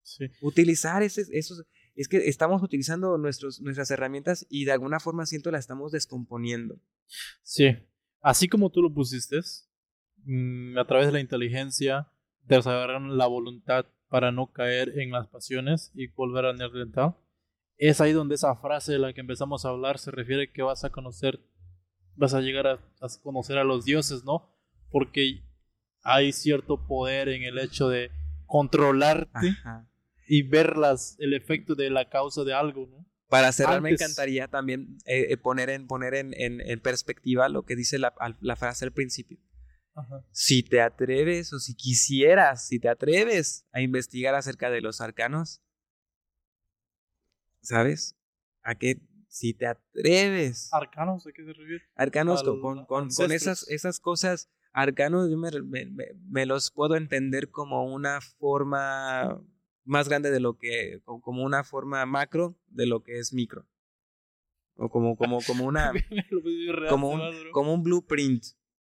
Sí. 0.01 0.25
Utilizar 0.39 1.03
ese, 1.03 1.25
esos, 1.31 1.65
es 1.99 2.07
que 2.07 2.29
estamos 2.29 2.63
utilizando 2.63 3.17
nuestros, 3.17 3.59
nuestras 3.59 3.91
herramientas 3.91 4.47
y 4.49 4.63
de 4.63 4.71
alguna 4.71 5.01
forma 5.01 5.25
siento 5.25 5.51
la 5.51 5.57
estamos 5.57 5.91
descomponiendo. 5.91 6.79
Sí. 7.43 7.75
Así 8.21 8.47
como 8.47 8.69
tú 8.69 8.81
lo 8.81 8.93
pusiste, 8.93 9.41
mm, 10.23 10.77
a 10.77 10.87
través 10.87 11.07
de 11.07 11.11
la 11.11 11.19
inteligencia, 11.19 12.09
desarrollaron 12.43 13.17
la 13.17 13.27
voluntad 13.27 13.85
para 14.07 14.31
no 14.31 14.53
caer 14.53 14.97
en 14.97 15.11
las 15.11 15.27
pasiones 15.27 15.91
y 15.93 16.07
volver 16.07 16.45
a 16.45 16.53
neandertal. 16.53 17.17
Es 17.75 17.99
ahí 17.99 18.13
donde 18.13 18.35
esa 18.35 18.55
frase 18.55 18.93
de 18.93 18.99
la 18.99 19.11
que 19.11 19.19
empezamos 19.19 19.65
a 19.65 19.69
hablar 19.69 19.99
se 19.99 20.11
refiere 20.11 20.53
que 20.53 20.61
vas 20.61 20.85
a 20.85 20.91
conocer, 20.91 21.41
vas 22.15 22.33
a 22.33 22.39
llegar 22.39 22.65
a, 22.65 22.73
a 22.75 23.07
conocer 23.21 23.57
a 23.57 23.65
los 23.65 23.83
dioses, 23.83 24.23
¿no? 24.23 24.49
Porque 24.89 25.43
hay 26.01 26.31
cierto 26.31 26.87
poder 26.87 27.27
en 27.27 27.43
el 27.43 27.59
hecho 27.59 27.89
de 27.89 28.09
controlarte 28.45 29.49
Ajá. 29.49 29.88
Y 30.29 30.43
ver 30.43 30.77
las, 30.77 31.15
el 31.19 31.33
efecto 31.33 31.73
de 31.75 31.89
la 31.89 32.07
causa 32.09 32.43
de 32.43 32.53
algo, 32.53 32.87
¿no? 32.87 33.05
Para 33.27 33.51
cerrar, 33.51 33.81
me 33.81 33.89
Antes- 33.89 34.01
encantaría 34.01 34.47
también 34.47 34.97
eh, 35.05 35.27
eh, 35.31 35.37
poner, 35.37 35.69
en, 35.69 35.87
poner 35.87 36.13
en, 36.15 36.33
en- 36.35 36.61
en 36.61 36.79
perspectiva 36.79 37.49
lo 37.49 37.63
que 37.63 37.75
dice 37.75 37.97
la, 37.99 38.13
al- 38.19 38.37
la 38.41 38.55
frase 38.55 38.85
al 38.85 38.91
principio. 38.93 39.37
Ajá. 39.95 40.23
Si 40.31 40.63
te 40.63 40.81
atreves 40.81 41.51
o 41.53 41.59
si 41.59 41.75
quisieras, 41.75 42.67
si 42.67 42.79
te 42.79 42.89
atreves 42.89 43.67
a 43.71 43.81
investigar 43.81 44.33
acerca 44.35 44.69
de 44.69 44.81
los 44.81 45.01
arcanos, 45.01 45.61
¿sabes? 47.61 48.15
A 48.63 48.75
qué, 48.75 49.01
si 49.27 49.53
te 49.53 49.67
atreves. 49.67 50.69
Arcanos, 50.71 51.25
¿a 51.27 51.31
qué 51.31 51.43
se 51.43 51.53
refiere? 51.53 51.83
Arcanos 51.95 52.41
a 52.41 52.45
con, 52.45 52.85
con, 52.85 53.09
con- 53.09 53.31
esas, 53.31 53.67
esas 53.69 53.99
cosas, 53.99 54.49
arcanos 54.73 55.29
yo 55.29 55.37
me, 55.37 55.51
me- 55.61 55.85
me- 55.85 56.13
me 56.29 56.45
los 56.45 56.71
puedo 56.71 56.95
entender 56.95 57.49
como 57.51 57.85
una 57.93 58.21
forma 58.21 59.41
más 59.89 60.07
grande 60.07 60.31
de 60.31 60.39
lo 60.39 60.57
que, 60.57 61.01
co- 61.03 61.19
como 61.21 61.43
una 61.43 61.63
forma 61.63 62.05
macro 62.05 62.55
de 62.67 62.85
lo 62.85 63.03
que 63.03 63.19
es 63.19 63.33
micro. 63.33 63.65
O 64.75 64.89
como, 64.89 65.17
como, 65.17 65.39
como 65.43 65.65
una, 65.67 65.91
como 66.89 67.09
un, 67.09 67.21
como 67.51 67.73
un 67.73 67.83
blueprint, 67.83 68.43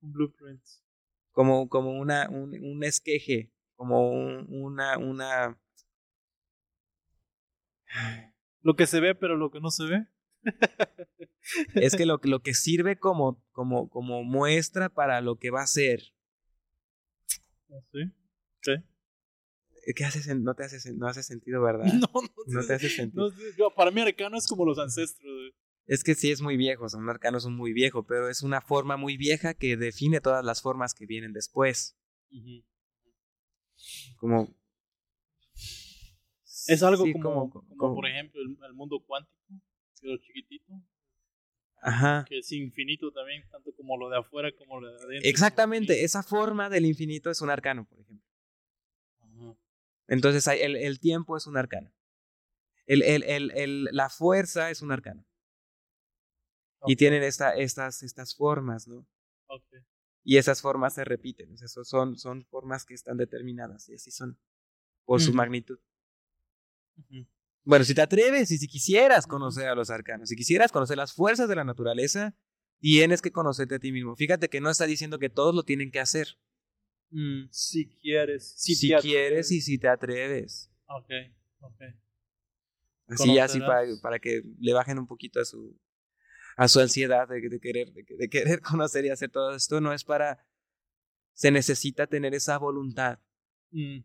Un 0.01 0.11
blueprint. 0.11 0.61
como, 1.31 1.67
como 1.69 1.97
una, 1.99 2.29
un, 2.29 2.53
un 2.63 2.83
esqueje, 2.83 3.51
como 3.75 4.11
un- 4.11 4.45
una, 4.49 4.97
una, 4.97 5.57
Lo 8.61 8.75
que 8.75 8.85
se 8.85 8.99
ve, 8.99 9.15
pero 9.15 9.35
lo 9.37 9.49
que 9.49 9.59
no 9.59 9.71
se 9.71 9.85
ve. 9.85 10.05
es 11.75 11.95
que 11.95 12.05
lo, 12.05 12.19
lo 12.23 12.41
que 12.41 12.53
sirve 12.53 12.99
como, 12.99 13.43
como, 13.51 13.89
como 13.89 14.23
muestra 14.23 14.89
para 14.89 15.21
lo 15.21 15.37
que 15.37 15.49
va 15.49 15.61
a 15.63 15.67
ser. 15.67 16.13
¿Sí? 17.91 18.03
¿Sí? 18.61 18.71
¿Qué 19.95 20.05
hace, 20.05 20.19
sen- 20.19 20.41
no 20.43 20.53
te 20.53 20.63
hace, 20.63 20.93
no 20.93 21.07
hace 21.07 21.23
sentido, 21.23 21.61
¿verdad? 21.63 21.85
No, 21.85 22.07
no, 22.13 22.29
No 22.47 22.65
te 22.65 22.73
hace 22.75 22.89
sentido. 22.89 23.29
no 23.29 23.31
sé, 23.35 23.43
yo- 23.57 23.73
para 23.73 23.91
mí 23.91 24.01
arcano 24.01 24.37
es 24.37 24.47
como 24.47 24.65
los 24.65 24.77
ancestros. 24.79 25.23
güey. 25.31 25.53
Es 25.87 26.03
que 26.03 26.13
sí 26.15 26.31
es 26.31 26.41
muy 26.41 26.55
viejo, 26.57 26.87
son 26.87 27.09
arcanos 27.09 27.43
son 27.43 27.55
muy 27.55 27.73
viejo, 27.73 28.05
pero 28.05 28.29
es 28.29 28.43
una 28.43 28.61
forma 28.61 28.95
muy 28.97 29.17
vieja 29.17 29.53
que 29.55 29.75
define 29.77 30.21
todas 30.21 30.45
las 30.45 30.61
formas 30.61 30.93
que 30.93 31.05
vienen 31.05 31.33
después. 31.33 31.97
Como. 34.17 34.47
Es 36.67 36.83
algo 36.83 37.03
Sí, 37.05 37.13
como, 37.13 37.49
como, 37.49 37.95
por 37.95 38.07
ejemplo, 38.07 38.39
el, 38.41 38.57
el 38.63 38.73
mundo 38.73 39.03
cuántico, 39.05 39.35
es 39.95 40.03
lo 40.03 40.17
chiquitito, 40.17 40.71
Ajá. 41.81 42.23
que 42.29 42.37
es 42.37 42.51
infinito 42.51 43.11
también, 43.11 43.43
tanto 43.49 43.73
como 43.75 43.97
lo 43.97 44.09
de 44.09 44.17
afuera 44.19 44.51
como 44.55 44.79
lo 44.79 44.87
de 44.89 44.95
adentro. 45.03 45.29
Exactamente, 45.29 46.03
esa 46.03 46.21
forma 46.21 46.69
del 46.69 46.85
infinito 46.85 47.31
es 47.31 47.41
un 47.41 47.49
arcano, 47.49 47.85
por 47.85 47.99
ejemplo. 47.99 48.25
Entonces 50.11 50.45
el, 50.47 50.75
el 50.75 50.99
tiempo 50.99 51.37
es 51.37 51.47
un 51.47 51.57
arcano. 51.57 51.91
El, 52.85 53.01
el, 53.03 53.23
el, 53.23 53.51
el- 53.51 53.83
la 53.91 54.09
fuerza 54.09 54.69
es 54.69 54.81
un 54.81 54.91
arcano. 54.91 55.25
Y 56.85 56.95
tienen 56.95 57.23
esta, 57.23 57.55
estas, 57.55 58.03
estas 58.03 58.35
formas, 58.35 58.87
¿no? 58.87 59.07
Y 60.23 60.37
esas 60.37 60.61
formas 60.61 60.93
se 60.95 61.03
repiten. 61.05 61.53
o 61.53 61.57
sea, 61.57 61.67
so- 61.67 61.83
son, 61.83 62.17
son 62.17 62.43
formas 62.45 62.85
que 62.85 62.93
están 62.93 63.17
determinadas 63.17 63.87
y 63.89 63.95
así 63.95 64.11
son 64.11 64.37
por 65.05 65.21
su 65.21 65.31
magnitud. 65.33 65.79
Bueno, 67.63 67.85
si 67.85 67.93
te 67.93 68.01
atreves 68.01 68.49
y 68.51 68.57
si 68.57 68.67
quisieras 68.67 69.27
conocer 69.27 69.67
a 69.67 69.75
los 69.75 69.89
arcanos, 69.91 70.29
si 70.29 70.35
quisieras 70.35 70.71
conocer 70.71 70.97
las 70.97 71.13
fuerzas 71.13 71.47
de 71.47 71.55
la 71.55 71.63
naturaleza, 71.63 72.35
tienes 72.79 73.21
que 73.21 73.31
conocerte 73.31 73.75
a 73.75 73.79
ti 73.79 73.91
mismo. 73.91 74.15
Fíjate 74.15 74.49
que 74.49 74.61
no 74.61 74.69
está 74.71 74.85
diciendo 74.87 75.19
que 75.19 75.29
todos 75.29 75.53
lo 75.53 75.63
tienen 75.63 75.91
que 75.91 75.99
hacer. 75.99 76.39
Mm, 77.11 77.49
si 77.51 77.89
quieres. 77.89 78.53
Si, 78.57 78.73
si 78.73 78.93
quieres 78.95 79.51
y 79.51 79.61
si 79.61 79.77
te 79.77 79.87
atreves. 79.87 80.71
Ok, 80.87 81.09
ok. 81.59 81.81
Así, 83.09 83.39
así 83.39 83.59
para, 83.59 83.85
para 84.01 84.19
que 84.19 84.41
le 84.59 84.73
bajen 84.73 84.97
un 84.97 85.07
poquito 85.07 85.41
a 85.41 85.45
su, 85.45 85.77
a 86.55 86.67
su 86.69 86.79
ansiedad 86.79 87.27
de, 87.27 87.41
de 87.41 87.59
querer, 87.59 87.91
de, 87.91 88.29
querer 88.29 88.61
conocer 88.61 89.05
y 89.05 89.09
hacer 89.09 89.29
todo 89.29 89.55
esto. 89.55 89.81
No 89.81 89.93
es 89.93 90.03
para... 90.03 90.45
Se 91.33 91.51
necesita 91.51 92.07
tener 92.07 92.33
esa 92.33 92.57
voluntad. 92.57 93.19
Mm. 93.71 93.99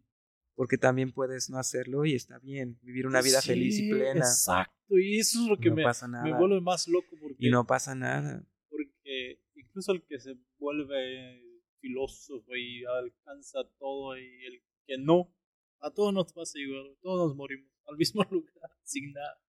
Porque 0.54 0.78
también 0.78 1.12
puedes 1.12 1.50
no 1.50 1.58
hacerlo 1.58 2.04
y 2.04 2.14
está 2.14 2.38
bien. 2.38 2.78
Vivir 2.82 3.06
una 3.06 3.20
vida 3.20 3.42
feliz 3.42 3.78
y 3.78 3.90
plena. 3.90 4.20
Exacto. 4.20 4.96
Y 4.98 5.18
eso 5.18 5.42
es 5.42 5.48
lo 5.48 5.58
que 5.58 5.70
me, 5.70 5.84
me 6.22 6.32
vuelve 6.32 6.60
más 6.60 6.88
loco. 6.88 7.08
Porque, 7.20 7.36
y 7.38 7.50
no 7.50 7.66
pasa 7.66 7.94
nada. 7.94 8.42
Porque 8.70 9.42
incluso 9.54 9.92
el 9.92 10.02
que 10.06 10.18
se 10.18 10.34
vuelve 10.58 11.45
filósofo 11.86 12.56
y 12.56 12.84
alcanza 12.84 13.60
todo 13.78 14.16
y 14.18 14.44
el 14.44 14.62
que 14.86 14.98
no, 14.98 15.32
a 15.80 15.90
todos 15.90 16.12
nos 16.12 16.32
pasa 16.32 16.58
igual, 16.58 16.96
todos 17.00 17.28
nos 17.28 17.36
morimos 17.36 17.70
al 17.86 17.96
mismo 17.96 18.22
lugar, 18.30 18.70
sin 18.82 19.12
nada. 19.12 19.40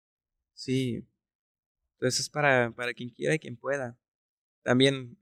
Sí, 0.54 1.08
entonces 1.94 2.22
es 2.22 2.30
para, 2.30 2.72
para 2.76 2.94
quien 2.94 3.10
quiera 3.10 3.36
y 3.36 3.40
quien 3.40 3.58
pueda. 3.58 4.00
También, 4.64 5.18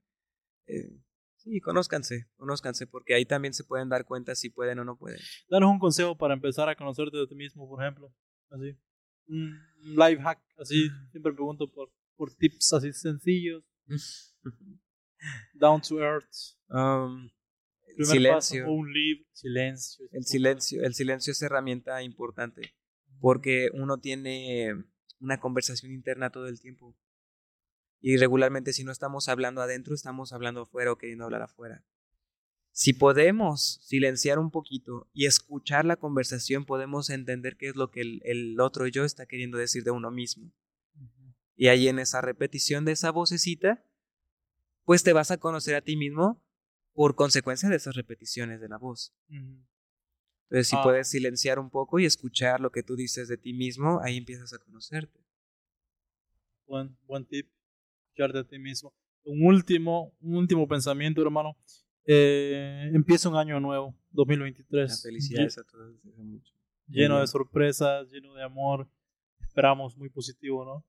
eh, 0.66 0.98
sí, 1.36 1.60
conózcanse, 1.60 2.28
conózcanse, 2.36 2.86
porque 2.86 3.14
ahí 3.14 3.24
también 3.24 3.54
se 3.54 3.64
pueden 3.64 3.88
dar 3.88 4.04
cuenta 4.04 4.34
si 4.34 4.50
pueden 4.50 4.78
o 4.78 4.84
no 4.84 4.96
pueden. 4.96 5.20
Danos 5.48 5.70
un 5.70 5.78
consejo 5.78 6.16
para 6.16 6.34
empezar 6.34 6.68
a 6.68 6.76
conocerte 6.76 7.16
de 7.16 7.26
ti 7.26 7.34
mismo, 7.34 7.68
por 7.68 7.82
ejemplo, 7.82 8.14
así. 8.50 8.76
Un 9.28 9.58
life 9.80 10.22
hack, 10.22 10.40
así, 10.58 10.88
siempre 11.10 11.32
pregunto 11.32 11.70
por, 11.70 11.90
por 12.16 12.34
tips 12.34 12.72
así 12.74 12.92
sencillos. 12.92 13.64
Down 15.54 15.80
to 15.82 16.00
earth. 16.00 16.56
Um, 16.68 17.30
silencio. 18.04 18.66
El 20.12 20.24
silencio, 20.24 20.82
el 20.82 20.94
silencio 20.94 21.32
es 21.32 21.42
herramienta 21.42 22.02
importante 22.02 22.74
porque 23.20 23.70
uno 23.72 23.98
tiene 23.98 24.72
una 25.20 25.40
conversación 25.40 25.92
interna 25.92 26.30
todo 26.30 26.48
el 26.48 26.60
tiempo. 26.60 26.96
Y 28.00 28.16
regularmente 28.18 28.72
si 28.72 28.84
no 28.84 28.92
estamos 28.92 29.28
hablando 29.28 29.62
adentro, 29.62 29.94
estamos 29.94 30.32
hablando 30.32 30.62
afuera 30.62 30.92
o 30.92 30.98
queriendo 30.98 31.24
hablar 31.24 31.42
afuera. 31.42 31.84
Si 32.72 32.92
podemos 32.92 33.80
silenciar 33.82 34.38
un 34.38 34.50
poquito 34.50 35.08
y 35.14 35.24
escuchar 35.24 35.86
la 35.86 35.96
conversación, 35.96 36.66
podemos 36.66 37.08
entender 37.08 37.56
qué 37.56 37.68
es 37.68 37.76
lo 37.76 37.90
que 37.90 38.02
el, 38.02 38.20
el 38.24 38.60
otro 38.60 38.86
yo 38.86 39.04
está 39.04 39.24
queriendo 39.24 39.56
decir 39.56 39.82
de 39.82 39.92
uno 39.92 40.10
mismo. 40.10 40.52
Y 41.56 41.68
ahí 41.68 41.88
en 41.88 41.98
esa 41.98 42.20
repetición 42.20 42.84
de 42.84 42.92
esa 42.92 43.10
vocecita, 43.10 43.82
pues 44.86 45.02
te 45.02 45.12
vas 45.12 45.30
a 45.30 45.36
conocer 45.36 45.74
a 45.74 45.82
ti 45.82 45.96
mismo 45.96 46.42
por 46.94 47.16
consecuencia 47.16 47.68
de 47.68 47.76
esas 47.76 47.96
repeticiones 47.96 48.60
de 48.60 48.68
la 48.68 48.78
voz. 48.78 49.12
Entonces, 49.28 50.68
si 50.68 50.76
ah. 50.76 50.82
puedes 50.82 51.10
silenciar 51.10 51.58
un 51.58 51.70
poco 51.70 51.98
y 51.98 52.06
escuchar 52.06 52.60
lo 52.60 52.70
que 52.70 52.84
tú 52.84 52.94
dices 52.94 53.28
de 53.28 53.36
ti 53.36 53.52
mismo, 53.52 54.00
ahí 54.02 54.16
empiezas 54.16 54.54
a 54.54 54.58
conocerte. 54.58 55.20
Buen, 56.66 56.96
buen 57.02 57.26
tip, 57.26 57.48
escuchar 58.06 58.32
de 58.32 58.44
ti 58.44 58.58
mismo. 58.58 58.94
Un 59.24 59.44
último, 59.44 60.14
un 60.20 60.36
último 60.36 60.66
pensamiento, 60.68 61.20
hermano. 61.20 61.58
Eh, 62.06 62.88
empieza 62.94 63.28
un 63.28 63.36
año 63.36 63.58
nuevo, 63.58 63.98
2023. 64.12 65.02
felicidades 65.02 65.58
a 65.58 65.64
todos. 65.64 65.96
Lleno 66.86 67.18
de 67.18 67.26
sorpresas, 67.26 68.08
lleno 68.08 68.34
de 68.34 68.44
amor. 68.44 68.88
Esperamos 69.40 69.96
muy 69.96 70.10
positivo, 70.10 70.64
¿no? 70.64 70.84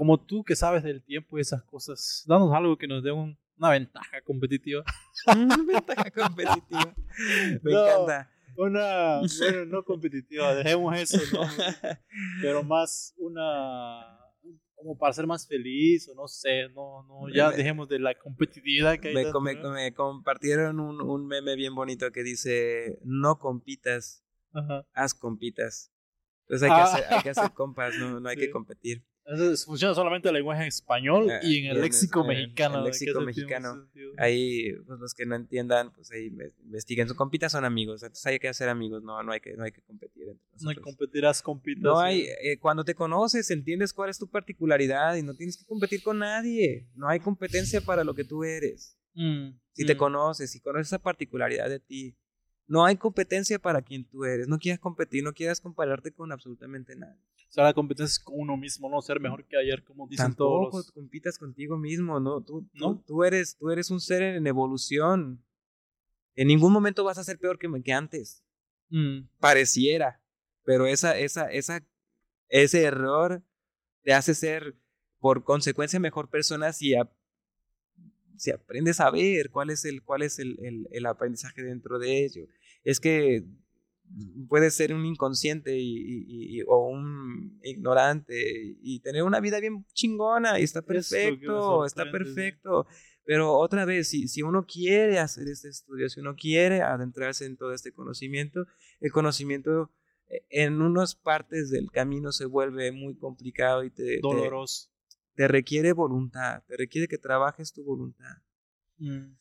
Como 0.00 0.16
tú 0.16 0.42
que 0.42 0.56
sabes 0.56 0.82
del 0.82 1.02
tiempo 1.02 1.36
y 1.36 1.42
esas 1.42 1.62
cosas, 1.62 2.24
danos 2.26 2.54
algo 2.54 2.78
que 2.78 2.88
nos 2.88 3.02
dé 3.02 3.12
un, 3.12 3.38
una 3.58 3.68
ventaja 3.68 4.22
competitiva. 4.22 4.82
una 5.26 5.56
ventaja 5.58 6.10
competitiva. 6.10 6.94
Me 7.62 7.70
encanta. 7.70 8.30
Una, 8.56 9.20
bueno, 9.20 9.66
no 9.66 9.84
competitiva, 9.84 10.54
dejemos 10.54 10.96
eso, 10.96 11.18
¿no? 11.34 11.42
Pero 12.40 12.62
más 12.62 13.12
una, 13.18 14.18
como 14.74 14.96
para 14.96 15.12
ser 15.12 15.26
más 15.26 15.46
feliz, 15.46 16.08
o 16.08 16.14
no 16.14 16.28
sé, 16.28 16.70
no, 16.70 17.02
no, 17.02 17.28
ya 17.28 17.50
dejemos 17.50 17.86
de 17.86 17.98
la 17.98 18.14
competitividad 18.14 18.98
que 18.98 19.08
hay. 19.08 19.14
Me, 19.14 19.24
me, 19.54 19.92
compartieron 19.92 20.80
un, 20.80 20.98
un, 21.02 21.26
meme 21.26 21.56
bien 21.56 21.74
bonito 21.74 22.10
que 22.10 22.22
dice, 22.22 22.98
no 23.04 23.38
compitas, 23.38 24.24
haz 24.94 25.12
compitas. 25.12 25.92
Entonces 26.48 26.70
hay, 26.70 26.74
que, 26.74 26.80
ah. 26.80 26.84
hacer, 26.84 27.04
hay 27.10 27.22
que 27.22 27.30
hacer 27.30 27.52
compas, 27.52 27.98
no, 27.98 28.18
no 28.18 28.28
hay 28.30 28.38
que 28.38 28.50
competir. 28.50 29.04
Entonces, 29.24 29.64
funciona 29.64 29.94
solamente 29.94 30.28
el 30.28 30.34
lenguaje 30.34 30.62
en 30.62 30.68
español 30.68 31.30
ah, 31.30 31.38
y 31.42 31.58
en 31.58 31.70
el 31.70 31.80
léxico 31.80 32.24
mexicano. 32.24 32.78
El 32.78 32.84
léxico 32.84 33.20
mexicano. 33.20 33.88
Ahí, 34.18 34.72
pues 34.86 34.98
los 34.98 35.14
que 35.14 35.26
no 35.26 35.36
entiendan, 35.36 35.92
pues 35.92 36.10
ahí 36.10 36.32
investiguen. 36.64 37.06
Sus 37.06 37.16
compitas 37.16 37.52
son 37.52 37.64
amigos. 37.64 38.02
Entonces 38.02 38.26
hay 38.26 38.38
que 38.38 38.48
hacer 38.48 38.68
amigos, 38.68 39.02
no, 39.02 39.22
no, 39.22 39.32
hay, 39.32 39.40
que, 39.40 39.54
no 39.54 39.64
hay 39.64 39.72
que 39.72 39.82
competir. 39.82 40.24
no 40.60 40.82
competirás 40.82 41.42
compitas. 41.42 41.82
No 41.82 42.00
hay, 42.00 42.26
eh, 42.42 42.58
cuando 42.58 42.84
te 42.84 42.94
conoces, 42.94 43.50
entiendes 43.50 43.92
cuál 43.92 44.10
es 44.10 44.18
tu 44.18 44.28
particularidad 44.28 45.14
y 45.16 45.22
no 45.22 45.34
tienes 45.34 45.56
que 45.56 45.64
competir 45.64 46.02
con 46.02 46.18
nadie. 46.18 46.88
No 46.94 47.08
hay 47.08 47.20
competencia 47.20 47.80
para 47.80 48.04
lo 48.04 48.14
que 48.14 48.24
tú 48.24 48.42
eres. 48.42 48.96
Mm, 49.14 49.50
si 49.72 49.86
te 49.86 49.94
mm. 49.94 49.98
conoces, 49.98 50.50
si 50.50 50.60
conoces 50.60 50.88
esa 50.88 50.98
particularidad 50.98 51.68
de 51.68 51.80
ti, 51.80 52.16
no 52.70 52.84
hay 52.84 52.96
competencia 52.96 53.58
para 53.58 53.82
quien 53.82 54.04
tú 54.04 54.24
eres. 54.24 54.46
No 54.46 54.56
quieras 54.56 54.78
competir, 54.78 55.24
no 55.24 55.32
quieras 55.32 55.60
compararte 55.60 56.12
con 56.12 56.30
absolutamente 56.30 56.94
nadie. 56.94 57.20
O 57.48 57.52
sea, 57.52 57.64
la 57.64 57.74
competencia 57.74 58.12
es 58.12 58.20
con 58.20 58.38
uno 58.38 58.56
mismo, 58.56 58.88
no 58.88 59.02
ser 59.02 59.18
mejor 59.18 59.44
que 59.44 59.56
ayer, 59.56 59.82
como 59.82 60.06
dicen 60.06 60.26
Tampoco 60.26 60.70
todos. 60.70 60.92
compitas 60.92 61.36
contigo 61.36 61.76
mismo, 61.76 62.20
no. 62.20 62.40
Tú, 62.42 62.70
¿No? 62.74 63.02
Tú, 63.04 63.24
eres, 63.24 63.56
tú 63.56 63.70
eres 63.70 63.90
un 63.90 63.98
ser 63.98 64.22
en 64.22 64.46
evolución. 64.46 65.44
En 66.36 66.46
ningún 66.46 66.72
momento 66.72 67.02
vas 67.02 67.18
a 67.18 67.24
ser 67.24 67.40
peor 67.40 67.58
que, 67.58 67.68
que 67.82 67.92
antes. 67.92 68.44
Mm. 68.88 69.22
Pareciera. 69.40 70.22
Pero 70.62 70.86
esa, 70.86 71.18
esa, 71.18 71.50
esa, 71.50 71.84
ese 72.48 72.84
error 72.84 73.42
te 74.04 74.12
hace 74.12 74.32
ser, 74.32 74.76
por 75.18 75.42
consecuencia, 75.42 75.98
mejor 75.98 76.30
persona 76.30 76.72
si, 76.72 76.94
si 78.36 78.52
aprendes 78.52 79.00
a 79.00 79.10
ver 79.10 79.50
cuál 79.50 79.70
es 79.70 79.84
el, 79.84 80.04
cuál 80.04 80.22
es 80.22 80.38
el, 80.38 80.56
el, 80.64 80.86
el 80.92 81.06
aprendizaje 81.06 81.64
dentro 81.64 81.98
de 81.98 82.24
ello. 82.24 82.46
Es 82.84 83.00
que 83.00 83.44
puede 84.48 84.70
ser 84.70 84.92
un 84.92 85.06
inconsciente 85.06 85.76
y, 85.78 86.62
o 86.66 86.88
un 86.88 87.60
ignorante 87.62 88.34
y 88.82 89.00
tener 89.00 89.22
una 89.22 89.40
vida 89.40 89.60
bien 89.60 89.84
chingona 89.92 90.58
y 90.58 90.64
está 90.64 90.82
perfecto, 90.82 91.84
está 91.84 92.10
perfecto. 92.10 92.86
Pero 93.24 93.56
otra 93.56 93.84
vez, 93.84 94.08
si, 94.08 94.26
si 94.28 94.42
uno 94.42 94.66
quiere 94.66 95.18
hacer 95.18 95.46
este 95.46 95.68
estudio, 95.68 96.08
si 96.08 96.20
uno 96.20 96.34
quiere 96.34 96.82
adentrarse 96.82 97.46
en 97.46 97.56
todo 97.56 97.72
este 97.72 97.92
conocimiento, 97.92 98.66
el 98.98 99.12
conocimiento 99.12 99.92
en 100.48 100.80
unas 100.80 101.14
partes 101.14 101.70
del 101.70 101.90
camino 101.90 102.32
se 102.32 102.46
vuelve 102.46 102.92
muy 102.92 103.16
complicado 103.16 103.84
y 103.84 103.90
te... 103.90 104.20
Doloroso. 104.20 104.88
Te, 105.34 105.48
requiere 105.48 105.92
voluntad, 105.92 106.62
te 106.66 106.76
requiere 106.76 107.08
que 107.08 107.18
trabajes 107.18 107.72
tu 107.72 107.84
voluntad. 107.84 108.36
Mm. 108.98 109.36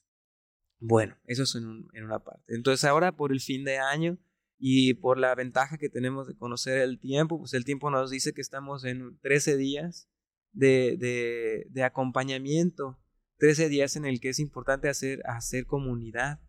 Bueno, 0.79 1.17
eso 1.25 1.43
es 1.43 1.55
en, 1.55 1.87
en 1.93 2.05
una 2.05 2.19
parte. 2.19 2.55
Entonces 2.55 2.85
ahora 2.85 3.11
por 3.15 3.31
el 3.31 3.41
fin 3.41 3.63
de 3.65 3.77
año 3.77 4.17
y 4.57 4.93
por 4.95 5.17
la 5.17 5.35
ventaja 5.35 5.77
que 5.77 5.89
tenemos 5.89 6.27
de 6.27 6.35
conocer 6.35 6.79
el 6.81 6.99
tiempo, 6.99 7.39
pues 7.39 7.53
el 7.53 7.65
tiempo 7.65 7.89
nos 7.89 8.11
dice 8.11 8.33
que 8.33 8.41
estamos 8.41 8.83
en 8.83 9.17
13 9.21 9.57
días 9.57 10.09
de, 10.51 10.97
de, 10.97 11.67
de 11.69 11.83
acompañamiento, 11.83 12.99
13 13.37 13.69
días 13.69 13.95
en 13.95 14.05
el 14.05 14.19
que 14.19 14.29
es 14.29 14.39
importante 14.39 14.89
hacer, 14.89 15.21
hacer 15.25 15.65
comunidad, 15.65 16.41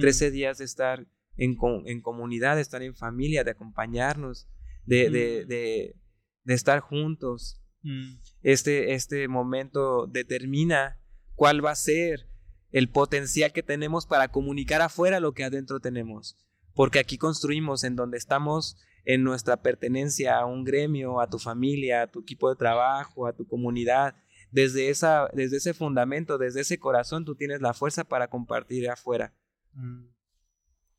13 0.00 0.30
mm. 0.30 0.32
días 0.32 0.58
de 0.58 0.64
estar 0.64 1.06
en, 1.36 1.56
en, 1.86 2.00
comunidad, 2.00 2.56
de 2.56 2.62
estar 2.62 2.82
en 2.82 2.96
familia, 2.96 3.44
de 3.44 3.52
acompañarnos, 3.52 4.48
de, 4.84 5.10
de, 5.10 5.44
mm. 5.44 5.48
de, 5.48 5.96
de 6.44 6.54
estar 6.54 6.80
juntos. 6.80 7.62
Mm. 7.82 8.16
Este, 8.42 8.94
este 8.94 9.28
momento 9.28 10.06
determina 10.08 11.00
cuál 11.34 11.64
va 11.64 11.72
a 11.72 11.76
ser 11.76 12.28
el 12.76 12.90
potencial 12.90 13.52
que 13.52 13.62
tenemos 13.62 14.06
para 14.06 14.28
comunicar 14.28 14.82
afuera 14.82 15.20
lo 15.20 15.32
que 15.32 15.44
adentro 15.44 15.80
tenemos 15.80 16.36
porque 16.76 16.98
aquí 16.98 17.16
construimos 17.16 17.82
en 17.82 17.96
donde 17.96 18.18
estamos 18.18 18.76
en 19.06 19.24
nuestra 19.24 19.62
pertenencia 19.62 20.38
a 20.38 20.44
un 20.44 20.62
gremio, 20.62 21.20
a 21.20 21.28
tu 21.28 21.38
familia, 21.38 22.02
a 22.02 22.06
tu 22.06 22.20
equipo 22.20 22.50
de 22.50 22.56
trabajo, 22.56 23.26
a 23.26 23.32
tu 23.32 23.46
comunidad. 23.48 24.14
Desde, 24.50 24.90
esa, 24.90 25.28
desde 25.32 25.56
ese 25.56 25.72
fundamento, 25.72 26.38
desde 26.38 26.60
ese 26.60 26.78
corazón, 26.78 27.24
tú 27.24 27.34
tienes 27.34 27.62
la 27.62 27.72
fuerza 27.72 28.04
para 28.04 28.28
compartir 28.28 28.90
afuera. 28.90 29.34
Mm. 29.72 30.08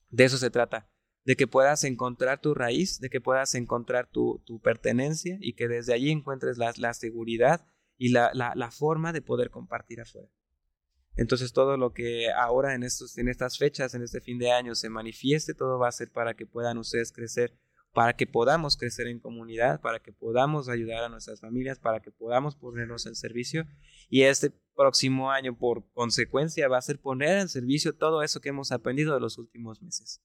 De 0.09 0.23
eso 0.23 0.37
se 0.37 0.49
trata, 0.49 0.89
de 1.25 1.35
que 1.35 1.47
puedas 1.47 1.83
encontrar 1.83 2.41
tu 2.41 2.55
raíz, 2.55 2.99
de 2.99 3.09
que 3.09 3.21
puedas 3.21 3.53
encontrar 3.53 4.09
tu, 4.09 4.41
tu 4.45 4.59
pertenencia 4.59 5.37
y 5.41 5.53
que 5.53 5.67
desde 5.67 5.93
allí 5.93 6.09
encuentres 6.09 6.57
la, 6.57 6.73
la 6.77 6.93
seguridad 6.95 7.67
y 7.97 8.09
la, 8.09 8.31
la, 8.33 8.53
la 8.55 8.71
forma 8.71 9.13
de 9.13 9.21
poder 9.21 9.51
compartir 9.51 10.01
afuera. 10.01 10.29
Entonces 11.17 11.51
todo 11.51 11.77
lo 11.77 11.93
que 11.93 12.31
ahora 12.31 12.75
en, 12.75 12.83
estos, 12.83 13.17
en 13.17 13.27
estas 13.27 13.57
fechas, 13.57 13.93
en 13.95 14.03
este 14.03 14.21
fin 14.21 14.37
de 14.37 14.51
año 14.51 14.75
se 14.75 14.89
manifieste, 14.89 15.53
todo 15.53 15.79
va 15.79 15.87
a 15.87 15.91
ser 15.91 16.11
para 16.11 16.35
que 16.35 16.45
puedan 16.45 16.77
ustedes 16.77 17.11
crecer, 17.11 17.57
para 17.91 18.13
que 18.13 18.27
podamos 18.27 18.77
crecer 18.77 19.07
en 19.07 19.19
comunidad, 19.19 19.81
para 19.81 19.99
que 19.99 20.13
podamos 20.13 20.69
ayudar 20.69 21.03
a 21.03 21.09
nuestras 21.09 21.41
familias, 21.41 21.79
para 21.79 21.99
que 21.99 22.11
podamos 22.11 22.55
ponernos 22.55 23.07
en 23.07 23.15
servicio. 23.15 23.65
Y 24.09 24.21
este 24.21 24.51
próximo 24.75 25.31
año, 25.31 25.57
por 25.57 25.91
consecuencia, 25.91 26.67
va 26.67 26.77
a 26.77 26.81
ser 26.81 26.99
poner 26.99 27.39
en 27.39 27.49
servicio 27.49 27.95
todo 27.95 28.21
eso 28.21 28.39
que 28.39 28.49
hemos 28.49 28.71
aprendido 28.71 29.15
de 29.15 29.19
los 29.19 29.39
últimos 29.39 29.81
meses. 29.81 30.21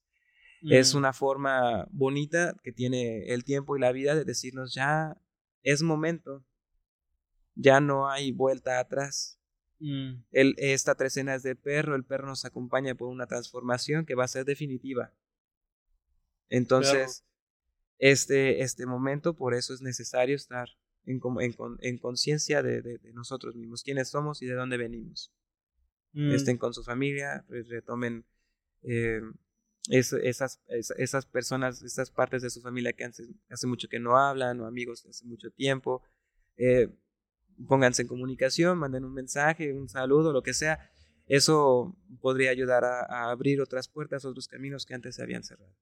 Es 0.62 0.94
Mm, 0.94 0.98
una 0.98 1.12
forma 1.12 1.88
bonita 1.90 2.54
que 2.62 2.72
tiene 2.72 3.24
el 3.32 3.44
tiempo 3.44 3.76
y 3.76 3.80
la 3.80 3.90
vida 3.90 4.14
de 4.14 4.24
decirnos 4.24 4.74
ya 4.74 5.20
es 5.62 5.82
momento, 5.82 6.44
ya 7.54 7.80
no 7.80 8.08
hay 8.08 8.32
vuelta 8.32 8.78
atrás. 8.78 9.40
Mm, 9.82 10.24
El, 10.32 10.54
esta 10.58 10.94
trecena 10.94 11.34
es 11.34 11.42
del 11.42 11.56
perro, 11.56 11.94
el 11.96 12.04
perro 12.04 12.26
nos 12.28 12.44
acompaña 12.44 12.94
por 12.94 13.08
una 13.08 13.26
transformación 13.26 14.06
que 14.06 14.14
va 14.14 14.24
a 14.24 14.28
ser 14.28 14.44
definitiva. 14.44 15.12
Entonces, 16.48 17.24
este, 17.98 18.62
este 18.62 18.86
momento, 18.86 19.34
por 19.34 19.54
eso 19.54 19.74
es 19.74 19.80
necesario 19.80 20.36
estar 20.36 20.68
en, 21.06 21.20
en, 21.40 21.54
en 21.80 21.98
conciencia 21.98 22.62
de, 22.62 22.82
de- 22.82 22.98
de 22.98 23.12
nosotros 23.12 23.54
mismos, 23.56 23.82
quiénes 23.82 24.08
somos 24.08 24.42
y 24.42 24.46
de 24.46 24.54
dónde 24.54 24.76
venimos. 24.76 25.32
mm. 26.12 26.32
Estén 26.32 26.58
con 26.58 26.74
su 26.74 26.82
familia, 26.84 27.44
re- 27.48 27.62
retomen 27.64 28.24
eh, 28.82 29.20
es- 29.88 30.12
esas, 30.12 30.60
es- 30.66 30.90
esas 30.98 31.26
personas, 31.26 31.82
estas 31.82 32.10
partes 32.10 32.42
de 32.42 32.50
su 32.50 32.60
familia 32.60 32.92
que 32.92 33.04
hace, 33.04 33.24
hace 33.48 33.66
mucho 33.66 33.88
que 33.88 33.98
no 34.00 34.16
hablan, 34.18 34.60
o 34.60 34.66
amigos 34.66 35.02
de 35.04 35.10
hace 35.10 35.24
mucho 35.24 35.50
tiempo. 35.50 36.02
eh, 36.58 36.88
pónganse 37.66 38.02
en 38.02 38.08
comunicación, 38.08 38.78
manden 38.78 39.04
un 39.04 39.14
mensaje, 39.14 39.72
un 39.72 39.88
saludo, 39.88 40.32
lo 40.32 40.42
que 40.42 40.54
sea. 40.54 40.78
Eso 41.26 41.96
podría 42.20 42.50
ayudar 42.50 42.84
a, 42.84 43.00
a 43.04 43.30
abrir 43.30 43.60
otras 43.60 43.88
puertas, 43.88 44.24
otros 44.24 44.48
caminos 44.48 44.84
que 44.84 44.94
antes 44.94 45.14
se 45.16 45.22
habían 45.22 45.44
cerrado. 45.44 45.72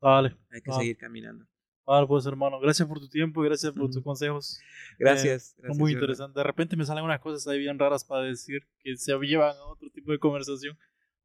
Vale, 0.00 0.36
Hay 0.50 0.60
que 0.62 0.70
Ah. 0.70 0.78
seguir 0.78 0.96
caminando. 0.96 1.46
vale, 1.86 2.06
pues 2.06 2.26
hermano, 2.26 2.60
gracias 2.60 2.86
por 2.86 3.00
tu 3.00 3.08
tiempo, 3.08 3.40
gracias 3.40 3.72
por 3.72 3.86
tus 3.86 3.96
Ujú. 3.96 4.04
consejos. 4.04 4.60
Gracias. 4.98 5.54
Son 5.54 5.62
gracias, 5.62 5.78
muy 5.78 5.92
Jordan. 5.92 6.02
interesantes. 6.02 6.34
De 6.36 6.42
repente 6.44 6.76
me 6.76 6.84
salen 6.84 7.02
unas 7.02 7.18
cosas 7.20 7.46
ahí 7.48 7.58
bien 7.58 7.78
raras 7.78 8.04
para 8.04 8.24
decir 8.24 8.60
que 8.80 8.96
se 8.98 9.16
llevan 9.20 9.56
a 9.56 9.64
otro 9.64 9.88
tipo 9.90 10.12
de 10.12 10.18
conversación, 10.18 10.76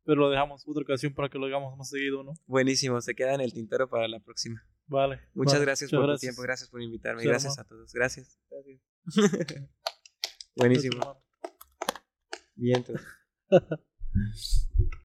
pero 0.06 0.22
lo 0.22 0.30
dejamos 0.30 0.64
otra 0.66 0.82
ocasión 0.84 1.14
para 1.14 1.28
que 1.30 1.38
lo 1.38 1.46
hagamos 1.48 1.78
más 1.78 1.90
seguido, 1.90 2.24
¿no? 2.24 2.34
Buenísimo, 2.46 3.02
se 3.02 3.14
queda 3.14 3.34
en 3.36 3.42
el 3.42 3.52
tintero 3.54 3.90
para 3.90 4.08
la 4.08 4.20
próxima. 4.22 4.64
Vale. 4.88 5.20
Muchas 5.34 5.56
vale, 5.56 5.66
gracias 5.66 5.92
muchas 5.92 6.00
por 6.00 6.08
gracias. 6.08 6.22
tu 6.22 6.26
tiempo, 6.28 6.42
gracias 6.44 6.70
por 6.70 6.82
invitarme, 6.82 7.22
Sí, 7.22 7.28
gracias 7.28 7.58
hermano. 7.58 7.66
a 7.66 7.70
todos, 7.70 7.94
gracias. 7.94 8.40
Gracias, 8.50 8.93
Buenísimo. 10.56 11.24
Bien. 12.56 12.84